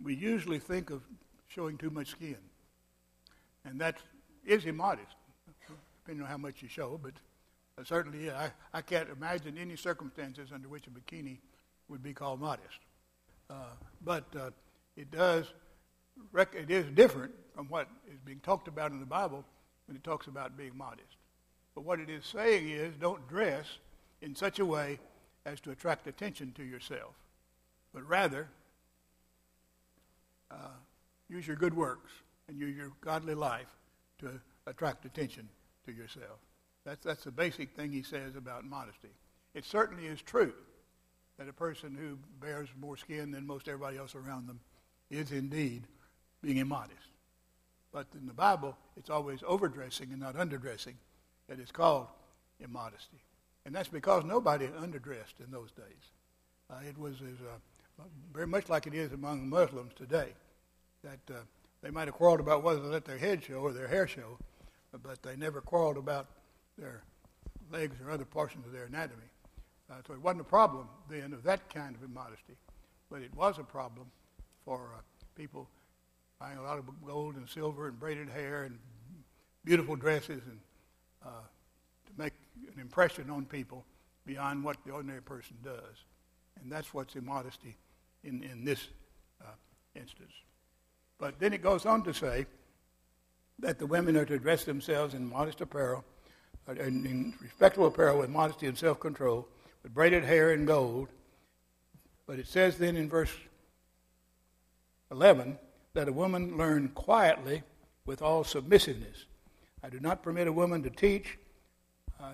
we 0.03 0.13
usually 0.13 0.59
think 0.59 0.89
of 0.89 1.01
showing 1.47 1.77
too 1.77 1.89
much 1.89 2.09
skin. 2.09 2.37
And 3.63 3.79
that 3.81 3.97
is 4.45 4.65
immodest 4.65 5.15
depending 6.05 6.23
on 6.23 6.29
how 6.29 6.37
much 6.37 6.61
you 6.61 6.67
show, 6.69 6.99
but 7.01 7.13
certainly 7.83 8.29
I, 8.29 8.51
I 8.71 8.81
can't 8.81 9.09
imagine 9.09 9.57
any 9.57 9.75
circumstances 9.75 10.49
under 10.53 10.67
which 10.67 10.85
a 10.85 10.91
bikini 10.91 11.39
would 11.89 12.03
be 12.03 12.13
called 12.13 12.39
modest. 12.39 12.79
Uh, 13.49 13.73
but 14.03 14.25
uh, 14.39 14.51
it 14.95 15.09
does, 15.09 15.47
rec- 16.31 16.53
it 16.53 16.69
is 16.69 16.85
different 16.93 17.31
from 17.55 17.67
what 17.69 17.87
is 18.07 18.19
being 18.23 18.39
talked 18.41 18.67
about 18.67 18.91
in 18.91 18.99
the 18.99 19.05
Bible 19.05 19.43
when 19.87 19.95
it 19.95 20.03
talks 20.03 20.27
about 20.27 20.55
being 20.55 20.77
modest. 20.77 21.17
But 21.73 21.85
what 21.85 21.99
it 21.99 22.09
is 22.09 22.23
saying 22.23 22.69
is 22.69 22.93
don't 22.97 23.27
dress 23.27 23.65
in 24.21 24.35
such 24.35 24.59
a 24.59 24.65
way 24.65 24.99
as 25.45 25.59
to 25.61 25.71
attract 25.71 26.07
attention 26.07 26.51
to 26.53 26.63
yourself, 26.63 27.13
but 27.93 28.07
rather 28.07 28.49
uh, 30.51 30.55
use 31.29 31.45
your 31.45 31.55
good 31.55 31.75
works 31.75 32.11
and 32.47 32.59
use 32.59 32.75
your 32.75 32.91
godly 33.01 33.35
life 33.35 33.67
to 34.19 34.29
attract 34.67 35.05
attention 35.05 35.47
to 35.85 35.91
yourself. 35.91 36.39
That's, 36.85 37.03
that's 37.03 37.23
the 37.23 37.31
basic 37.31 37.71
thing 37.75 37.91
he 37.91 38.03
says 38.03 38.35
about 38.35 38.65
modesty. 38.65 39.09
It 39.53 39.65
certainly 39.65 40.05
is 40.05 40.21
true 40.21 40.53
that 41.37 41.49
a 41.49 41.53
person 41.53 41.95
who 41.99 42.17
bares 42.39 42.69
more 42.79 42.97
skin 42.97 43.31
than 43.31 43.45
most 43.45 43.67
everybody 43.67 43.97
else 43.97 44.15
around 44.15 44.47
them 44.47 44.59
is 45.09 45.31
indeed 45.31 45.83
being 46.41 46.57
immodest. 46.57 47.09
But 47.91 48.07
in 48.13 48.27
the 48.27 48.33
Bible, 48.33 48.77
it's 48.97 49.09
always 49.09 49.41
overdressing 49.47 50.11
and 50.11 50.19
not 50.19 50.35
underdressing 50.35 50.95
that 51.47 51.59
is 51.59 51.71
called 51.71 52.07
immodesty. 52.59 53.21
And 53.65 53.73
that's 53.73 53.89
because 53.89 54.23
nobody 54.23 54.67
underdressed 54.67 55.39
in 55.43 55.51
those 55.51 55.71
days. 55.71 56.11
Uh, 56.69 56.75
it 56.87 56.97
was 56.97 57.15
as, 57.15 57.41
uh, 57.41 58.03
very 58.33 58.47
much 58.47 58.69
like 58.69 58.87
it 58.87 58.93
is 58.93 59.11
among 59.11 59.49
Muslims 59.49 59.93
today, 59.95 60.29
that 61.03 61.19
uh, 61.29 61.39
they 61.81 61.89
might 61.89 62.07
have 62.07 62.15
quarreled 62.15 62.39
about 62.39 62.63
whether 62.63 62.79
to 62.79 62.87
let 62.87 63.05
their 63.05 63.17
head 63.17 63.43
show 63.43 63.55
or 63.55 63.71
their 63.73 63.87
hair 63.87 64.07
show, 64.07 64.37
but 65.03 65.21
they 65.23 65.35
never 65.35 65.61
quarreled 65.61 65.97
about 65.97 66.27
their 66.77 67.03
legs 67.71 67.95
or 68.03 68.11
other 68.11 68.25
portions 68.25 68.65
of 68.65 68.71
their 68.71 68.85
anatomy. 68.85 69.23
Uh, 69.89 69.95
so 70.07 70.13
it 70.13 70.21
wasn't 70.21 70.41
a 70.41 70.45
problem 70.45 70.87
then 71.09 71.33
of 71.33 71.43
that 71.43 71.67
kind 71.73 71.95
of 71.95 72.03
immodesty, 72.03 72.55
but 73.09 73.21
it 73.21 73.33
was 73.35 73.59
a 73.59 73.63
problem 73.63 74.07
for 74.63 74.91
uh, 74.95 75.01
people 75.35 75.67
buying 76.39 76.57
a 76.57 76.63
lot 76.63 76.77
of 76.77 76.85
gold 77.05 77.35
and 77.35 77.47
silver 77.47 77.87
and 77.87 77.99
braided 77.99 78.29
hair 78.29 78.63
and 78.63 78.77
beautiful 79.63 79.95
dresses 79.95 80.41
and 80.47 80.59
make 82.17 82.33
an 82.73 82.79
impression 82.79 83.29
on 83.29 83.45
people 83.45 83.85
beyond 84.25 84.63
what 84.63 84.77
the 84.85 84.91
ordinary 84.91 85.21
person 85.21 85.55
does. 85.63 86.05
And 86.61 86.71
that's 86.71 86.93
what's 86.93 87.15
immodesty 87.15 87.75
in, 88.23 88.43
in 88.43 88.63
this 88.63 88.87
uh, 89.41 89.51
instance. 89.95 90.33
But 91.17 91.39
then 91.39 91.53
it 91.53 91.61
goes 91.61 91.85
on 91.85 92.03
to 92.03 92.13
say 92.13 92.45
that 93.59 93.79
the 93.79 93.85
women 93.85 94.17
are 94.17 94.25
to 94.25 94.37
dress 94.37 94.63
themselves 94.63 95.13
in 95.13 95.29
modest 95.29 95.61
apparel, 95.61 96.03
uh, 96.67 96.73
in, 96.73 97.05
in 97.05 97.33
respectable 97.41 97.87
apparel 97.87 98.19
with 98.19 98.29
modesty 98.29 98.67
and 98.67 98.77
self 98.77 98.99
control, 98.99 99.47
with 99.83 99.93
braided 99.93 100.23
hair 100.23 100.51
and 100.51 100.67
gold. 100.67 101.09
But 102.27 102.39
it 102.39 102.47
says 102.47 102.77
then 102.77 102.97
in 102.97 103.07
verse 103.07 103.31
11 105.11 105.57
that 105.93 106.07
a 106.07 106.13
woman 106.13 106.57
learn 106.57 106.89
quietly 106.89 107.63
with 108.05 108.21
all 108.21 108.43
submissiveness. 108.43 109.25
I 109.83 109.89
do 109.89 109.99
not 109.99 110.23
permit 110.23 110.47
a 110.47 110.51
woman 110.51 110.83
to 110.83 110.89
teach, 110.89 111.37
uh, 112.19 112.33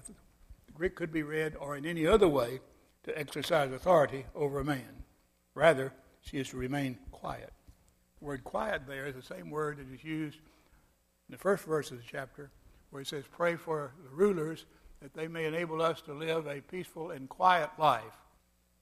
the 0.67 0.73
Greek 0.73 0.95
could 0.95 1.11
be 1.11 1.23
read, 1.23 1.55
or 1.59 1.75
in 1.75 1.85
any 1.85 2.05
other 2.05 2.27
way 2.27 2.59
to 3.03 3.17
exercise 3.17 3.71
authority 3.71 4.25
over 4.35 4.59
a 4.59 4.65
man. 4.65 5.03
Rather, 5.53 5.93
she 6.21 6.37
is 6.37 6.49
to 6.49 6.57
remain 6.57 6.97
quiet. 7.11 7.51
The 8.19 8.25
word 8.25 8.43
quiet 8.43 8.83
there 8.87 9.07
is 9.07 9.15
the 9.15 9.21
same 9.21 9.49
word 9.49 9.77
that 9.77 9.93
is 9.93 10.03
used 10.03 10.37
in 10.37 11.31
the 11.31 11.37
first 11.37 11.65
verse 11.65 11.91
of 11.91 11.97
the 11.97 12.03
chapter, 12.09 12.51
where 12.89 13.01
it 13.01 13.07
says, 13.07 13.23
Pray 13.31 13.55
for 13.55 13.93
the 14.03 14.15
rulers 14.15 14.65
that 15.01 15.13
they 15.13 15.27
may 15.27 15.45
enable 15.45 15.81
us 15.81 16.01
to 16.01 16.13
live 16.13 16.45
a 16.47 16.61
peaceful 16.61 17.11
and 17.11 17.27
quiet 17.27 17.69
life. 17.77 18.03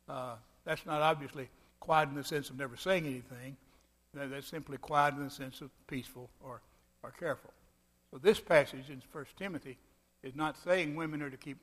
Uh, 0.07 0.35
that's 0.65 0.85
not 0.85 1.01
obviously 1.01 1.49
quiet 1.79 2.09
in 2.09 2.15
the 2.15 2.23
sense 2.23 2.49
of 2.49 2.57
never 2.57 2.75
saying 2.75 3.05
anything. 3.05 3.55
That's 4.13 4.47
simply 4.47 4.77
quiet 4.77 5.15
in 5.15 5.23
the 5.23 5.29
sense 5.29 5.61
of 5.61 5.69
peaceful 5.87 6.29
or, 6.41 6.61
or 7.03 7.11
careful. 7.11 7.53
So 8.11 8.17
this 8.17 8.39
passage 8.39 8.89
in 8.89 9.01
1 9.11 9.25
Timothy 9.37 9.77
is 10.23 10.35
not 10.35 10.57
saying 10.63 10.95
women 10.95 11.21
are 11.21 11.29
to 11.29 11.37
keep 11.37 11.57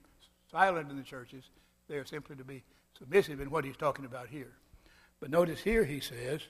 silent 0.50 0.90
in 0.90 0.96
the 0.96 1.02
churches. 1.02 1.44
They 1.88 1.96
are 1.96 2.04
simply 2.04 2.36
to 2.36 2.44
be 2.44 2.62
submissive 2.98 3.40
in 3.40 3.50
what 3.50 3.64
he's 3.64 3.76
talking 3.76 4.04
about 4.04 4.28
here. 4.28 4.52
But 5.20 5.30
notice 5.30 5.60
here 5.60 5.84
he 5.84 6.00
says, 6.00 6.40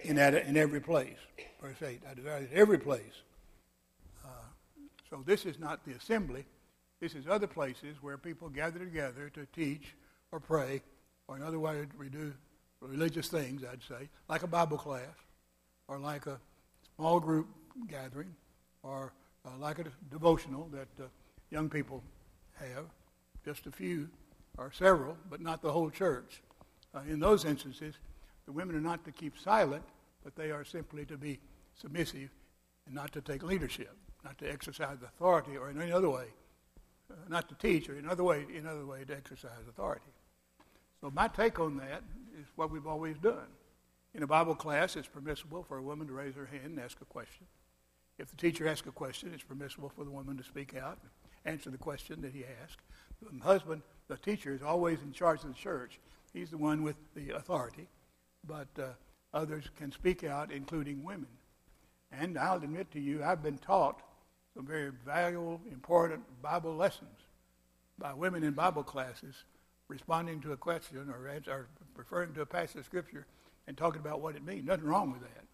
in, 0.00 0.18
in 0.18 0.56
every 0.56 0.80
place. 0.80 1.16
Verse 1.60 1.80
8, 1.82 2.00
I 2.10 2.14
desire 2.14 2.40
that 2.40 2.52
every 2.52 2.78
place. 2.78 3.22
Uh, 4.24 4.28
so 5.08 5.22
this 5.24 5.46
is 5.46 5.58
not 5.58 5.84
the 5.84 5.92
assembly. 5.92 6.44
This 7.00 7.14
is 7.14 7.26
other 7.28 7.46
places 7.46 7.96
where 8.00 8.18
people 8.18 8.48
gather 8.48 8.78
together 8.78 9.30
to 9.34 9.46
teach 9.54 9.94
or 10.32 10.40
pray, 10.40 10.82
or 11.28 11.36
in 11.36 11.42
other 11.42 11.58
words, 11.58 11.92
we 11.98 12.08
do 12.08 12.32
religious 12.80 13.28
things, 13.28 13.62
I'd 13.64 13.82
say, 13.82 14.08
like 14.28 14.42
a 14.42 14.46
Bible 14.46 14.78
class, 14.78 15.14
or 15.88 15.98
like 15.98 16.26
a 16.26 16.38
small 16.96 17.20
group 17.20 17.48
gathering, 17.88 18.34
or 18.82 19.12
uh, 19.46 19.50
like 19.58 19.78
a 19.78 19.84
devotional 20.10 20.68
that 20.72 20.88
uh, 21.04 21.08
young 21.50 21.68
people 21.68 22.02
have, 22.54 22.86
just 23.44 23.66
a 23.66 23.70
few 23.70 24.08
or 24.58 24.72
several, 24.72 25.16
but 25.30 25.40
not 25.40 25.62
the 25.62 25.70
whole 25.70 25.90
church. 25.90 26.42
Uh, 26.94 27.00
in 27.08 27.20
those 27.20 27.44
instances, 27.44 27.94
the 28.46 28.52
women 28.52 28.74
are 28.74 28.80
not 28.80 29.04
to 29.04 29.12
keep 29.12 29.38
silent, 29.38 29.84
but 30.24 30.34
they 30.34 30.50
are 30.50 30.64
simply 30.64 31.04
to 31.04 31.16
be 31.16 31.38
submissive 31.74 32.30
and 32.86 32.94
not 32.94 33.12
to 33.12 33.20
take 33.20 33.42
leadership, 33.42 33.94
not 34.24 34.38
to 34.38 34.50
exercise 34.50 34.96
authority 35.04 35.56
or 35.56 35.70
in 35.70 35.80
any 35.80 35.92
other 35.92 36.10
way, 36.10 36.26
uh, 37.10 37.14
not 37.28 37.48
to 37.48 37.54
teach 37.56 37.88
or 37.88 37.98
in 37.98 38.08
other 38.08 38.24
way, 38.24 38.46
in 38.54 38.66
other 38.66 38.86
way 38.86 39.04
to 39.04 39.14
exercise 39.14 39.68
authority. 39.68 40.06
So 41.00 41.10
my 41.14 41.28
take 41.28 41.60
on 41.60 41.76
that 41.76 42.02
is 42.40 42.46
what 42.56 42.70
we've 42.70 42.86
always 42.86 43.18
done. 43.18 43.46
In 44.14 44.22
a 44.22 44.26
Bible 44.26 44.54
class, 44.54 44.96
it's 44.96 45.06
permissible 45.06 45.62
for 45.62 45.76
a 45.76 45.82
woman 45.82 46.06
to 46.06 46.14
raise 46.14 46.34
her 46.34 46.46
hand 46.46 46.64
and 46.64 46.80
ask 46.80 46.98
a 47.02 47.04
question. 47.04 47.46
If 48.18 48.30
the 48.30 48.36
teacher 48.36 48.66
asks 48.66 48.86
a 48.86 48.92
question, 48.92 49.32
it's 49.34 49.42
permissible 49.42 49.90
for 49.90 50.04
the 50.04 50.10
woman 50.10 50.36
to 50.38 50.44
speak 50.44 50.74
out 50.74 50.98
answer 51.46 51.70
the 51.70 51.78
question 51.78 52.20
that 52.22 52.34
he 52.34 52.44
asked. 52.62 52.80
The 53.22 53.42
husband, 53.42 53.82
the 54.08 54.16
teacher, 54.16 54.52
is 54.52 54.62
always 54.62 55.00
in 55.00 55.12
charge 55.12 55.42
of 55.42 55.48
the 55.48 55.54
church. 55.54 55.98
He's 56.32 56.50
the 56.50 56.58
one 56.58 56.82
with 56.82 56.96
the 57.14 57.30
authority. 57.30 57.88
But 58.46 58.68
uh, 58.78 58.88
others 59.32 59.64
can 59.76 59.90
speak 59.92 60.24
out, 60.24 60.52
including 60.52 61.02
women. 61.02 61.28
And 62.12 62.38
I'll 62.38 62.56
admit 62.56 62.90
to 62.92 63.00
you, 63.00 63.24
I've 63.24 63.42
been 63.42 63.58
taught 63.58 64.02
some 64.54 64.66
very 64.66 64.90
valuable, 65.04 65.60
important 65.70 66.22
Bible 66.42 66.74
lessons 66.74 67.18
by 67.98 68.12
women 68.12 68.44
in 68.44 68.52
Bible 68.52 68.82
classes 68.82 69.44
responding 69.88 70.40
to 70.40 70.52
a 70.52 70.56
question 70.56 71.08
or, 71.10 71.30
or 71.52 71.68
referring 71.96 72.34
to 72.34 72.42
a 72.42 72.46
passage 72.46 72.80
of 72.80 72.84
Scripture 72.84 73.26
and 73.66 73.76
talking 73.76 74.00
about 74.00 74.20
what 74.20 74.36
it 74.36 74.44
means. 74.44 74.66
Nothing 74.66 74.86
wrong 74.86 75.12
with 75.12 75.22
that. 75.22 75.45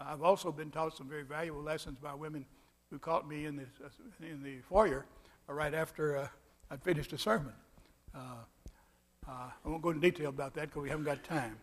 I've 0.00 0.22
also 0.22 0.50
been 0.50 0.70
taught 0.70 0.96
some 0.96 1.08
very 1.08 1.22
valuable 1.22 1.62
lessons 1.62 1.98
by 2.02 2.14
women 2.14 2.44
who 2.90 2.98
caught 2.98 3.28
me 3.28 3.46
in, 3.46 3.56
this, 3.56 3.68
in 4.20 4.42
the 4.42 4.58
foyer 4.68 5.06
right 5.46 5.74
after 5.74 6.16
uh, 6.16 6.28
I'd 6.70 6.82
finished 6.82 7.12
a 7.12 7.18
sermon. 7.18 7.52
Uh, 8.14 8.18
uh, 9.28 9.50
I 9.64 9.68
won't 9.68 9.82
go 9.82 9.90
into 9.90 10.00
detail 10.00 10.30
about 10.30 10.54
that 10.54 10.68
because 10.68 10.82
we 10.82 10.88
haven't 10.88 11.04
got 11.04 11.22
time. 11.22 11.56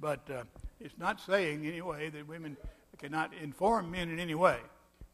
But 0.00 0.28
uh, 0.30 0.44
it's 0.80 0.98
not 0.98 1.20
saying 1.20 1.66
anyway 1.66 2.10
that 2.10 2.26
women 2.28 2.56
cannot 2.98 3.32
inform 3.40 3.90
men 3.90 4.10
in 4.10 4.18
any 4.18 4.34
way, 4.34 4.58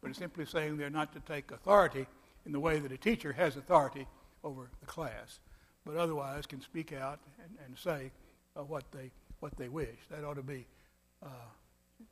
but 0.00 0.10
it's 0.10 0.18
simply 0.18 0.44
saying 0.44 0.76
they're 0.76 0.90
not 0.90 1.12
to 1.12 1.20
take 1.20 1.50
authority 1.50 2.06
in 2.44 2.52
the 2.52 2.60
way 2.60 2.78
that 2.78 2.92
a 2.92 2.98
teacher 2.98 3.32
has 3.32 3.56
authority 3.56 4.06
over 4.42 4.68
the 4.80 4.86
class 4.86 5.40
but 5.84 5.96
otherwise 5.96 6.46
can 6.46 6.60
speak 6.60 6.92
out 6.92 7.20
and, 7.42 7.56
and 7.64 7.78
say 7.78 8.10
uh, 8.56 8.62
what 8.62 8.84
they 8.92 9.10
what 9.40 9.56
they 9.56 9.68
wish. 9.68 9.98
That 10.10 10.24
ought 10.24 10.34
to 10.34 10.42
be. 10.42 10.66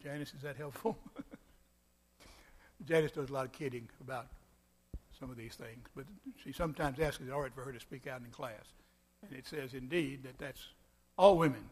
Janice, 0.00 0.34
is 0.34 0.42
that 0.42 0.56
helpful? 0.56 0.96
Janice 2.86 3.12
does 3.12 3.30
a 3.30 3.32
lot 3.32 3.46
of 3.46 3.52
kidding 3.52 3.88
about 4.00 4.26
some 5.18 5.30
of 5.30 5.36
these 5.36 5.54
things, 5.54 5.88
but 5.94 6.04
she 6.42 6.52
sometimes 6.52 6.98
asks 6.98 7.20
is 7.20 7.28
it 7.28 7.32
all 7.32 7.42
right 7.42 7.54
for 7.54 7.62
her 7.62 7.72
to 7.72 7.80
speak 7.80 8.06
out 8.06 8.20
in 8.20 8.30
class, 8.30 8.74
and 9.22 9.36
it 9.38 9.46
says 9.46 9.74
indeed 9.74 10.24
that 10.24 10.38
that's 10.38 10.68
all 11.16 11.38
women 11.38 11.64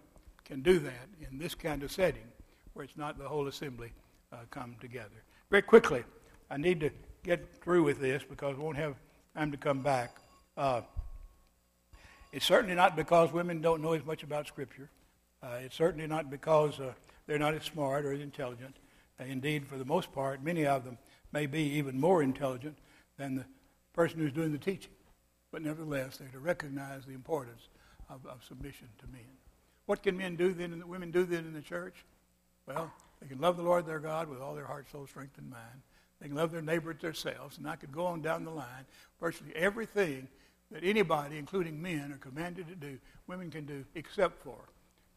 can 0.45 0.63
do 0.63 0.79
that 0.79 1.09
in 1.31 1.39
this 1.39 1.55
kind 1.55 1.83
of 1.83 1.91
setting 1.91 2.27
where 2.75 2.85
it's 2.85 2.97
not 2.97 3.19
the 3.19 3.29
whole 3.29 3.49
assembly 3.49 3.93
uh, 4.33 4.37
come 4.51 4.77
together. 4.81 5.25
Very 5.51 5.63
quickly, 5.63 6.05
I 6.51 6.57
need 6.57 6.81
to 6.81 6.91
get 7.25 7.63
through 7.63 7.83
with 7.83 8.01
this 8.01 8.23
because 8.29 8.57
we 8.57 8.63
won't 8.63 8.77
have 8.77 8.95
time 9.37 9.51
to 9.51 9.57
come 9.57 9.81
back. 9.81 10.17
Uh, 10.57 10.83
it's 12.33 12.47
certainly 12.47 12.77
not 12.77 12.97
because 12.97 13.33
women 13.33 13.61
don't 13.61 13.83
know 13.83 13.93
as 13.93 14.05
much 14.05 14.23
about 14.23 14.47
Scripture. 14.47 14.89
Uh, 15.43 15.59
it's 15.65 15.75
certainly 15.75 16.07
not 16.07 16.31
because 16.31 16.79
uh, 16.79 16.93
they're 17.31 17.39
not 17.39 17.55
as 17.55 17.63
smart 17.63 18.05
or 18.05 18.13
as 18.13 18.21
intelligent. 18.21 18.75
Uh, 19.21 19.23
indeed, 19.23 19.65
for 19.65 19.79
the 19.79 19.85
most 19.85 20.11
part, 20.13 20.43
many 20.43 20.67
of 20.67 20.85
them 20.85 20.99
may 21.31 21.47
be 21.47 21.63
even 21.63 22.01
more 22.01 22.25
intelligent 22.25 22.77
than 23.19 23.37
the 23.37 23.45
person 23.93 24.19
who's 24.19 24.33
doing 24.33 24.51
the 24.51 24.59
teaching. 24.59 24.91
But 25.53 25.63
nevertheless, 25.63 26.17
they're 26.17 26.27
to 26.31 26.41
recognize 26.41 27.05
the 27.07 27.13
importance 27.13 27.69
of, 28.09 28.27
of 28.27 28.43
submission 28.43 28.89
to 28.99 29.07
men. 29.13 29.31
What 29.87 30.03
can 30.03 30.17
men 30.17 30.35
do 30.35 30.53
then, 30.53 30.73
and 30.73 30.85
women 30.87 31.13
do 31.13 31.25
then 31.25 31.45
in 31.45 31.53
the 31.53 31.61
church? 31.61 32.05
Well, 32.67 32.93
they 33.23 33.29
can 33.29 33.41
love 33.41 33.57
the 33.57 33.63
Lord 33.63 33.87
their 33.87 34.01
God 34.01 34.29
with 34.29 34.41
all 34.41 34.57
their 34.57 34.67
heart, 34.67 34.91
soul, 34.91 35.07
strength, 35.07 35.39
and 35.39 35.49
mind. 35.49 35.83
They 36.21 36.27
can 36.27 36.37
love 36.37 36.51
their 36.51 36.63
neighbor 36.63 36.91
as 36.91 36.99
themselves. 36.99 37.59
And 37.59 37.69
I 37.69 37.77
could 37.77 37.93
go 37.93 38.07
on 38.07 38.23
down 38.23 38.45
the 38.45 38.51
line. 38.51 38.87
Virtually 39.21 39.53
everything 39.55 40.27
that 40.73 40.83
anybody, 40.83 41.39
including 41.39 41.81
men, 41.81 42.11
are 42.11 42.19
commanded 42.19 42.67
to 42.67 42.75
do, 42.75 42.99
women 43.29 43.53
can 43.53 43.67
do, 43.67 43.85
except 43.95 44.43
for 44.43 44.59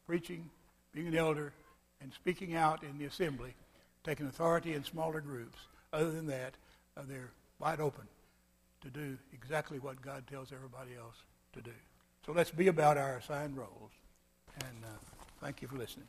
preaching, 0.06 0.52
being 0.94 1.08
an 1.08 1.16
elder, 1.16 1.54
and 2.04 2.14
speaking 2.14 2.56
out 2.56 2.84
in 2.84 2.98
the 3.00 3.06
assembly, 3.06 3.56
taking 4.04 4.28
authority 4.28 4.74
in 4.74 4.84
smaller 4.84 5.22
groups. 5.22 5.58
Other 5.94 6.12
than 6.12 6.28
that, 6.28 6.54
uh, 6.98 7.02
they're 7.08 7.32
wide 7.60 7.80
open 7.80 8.04
to 8.82 8.90
do 8.90 9.18
exactly 9.34 9.80
what 9.80 10.02
God 10.02 10.28
tells 10.28 10.52
everybody 10.52 10.92
else 11.00 11.16
to 11.54 11.62
do. 11.62 11.72
So 12.26 12.34
let's 12.34 12.52
be 12.52 12.68
about 12.68 12.98
our 12.98 13.18
assigned 13.18 13.58
roles. 13.58 13.92
And 14.60 14.84
uh, 14.84 14.88
thank 15.42 15.62
you 15.62 15.68
for 15.68 15.78
listening. 15.78 16.08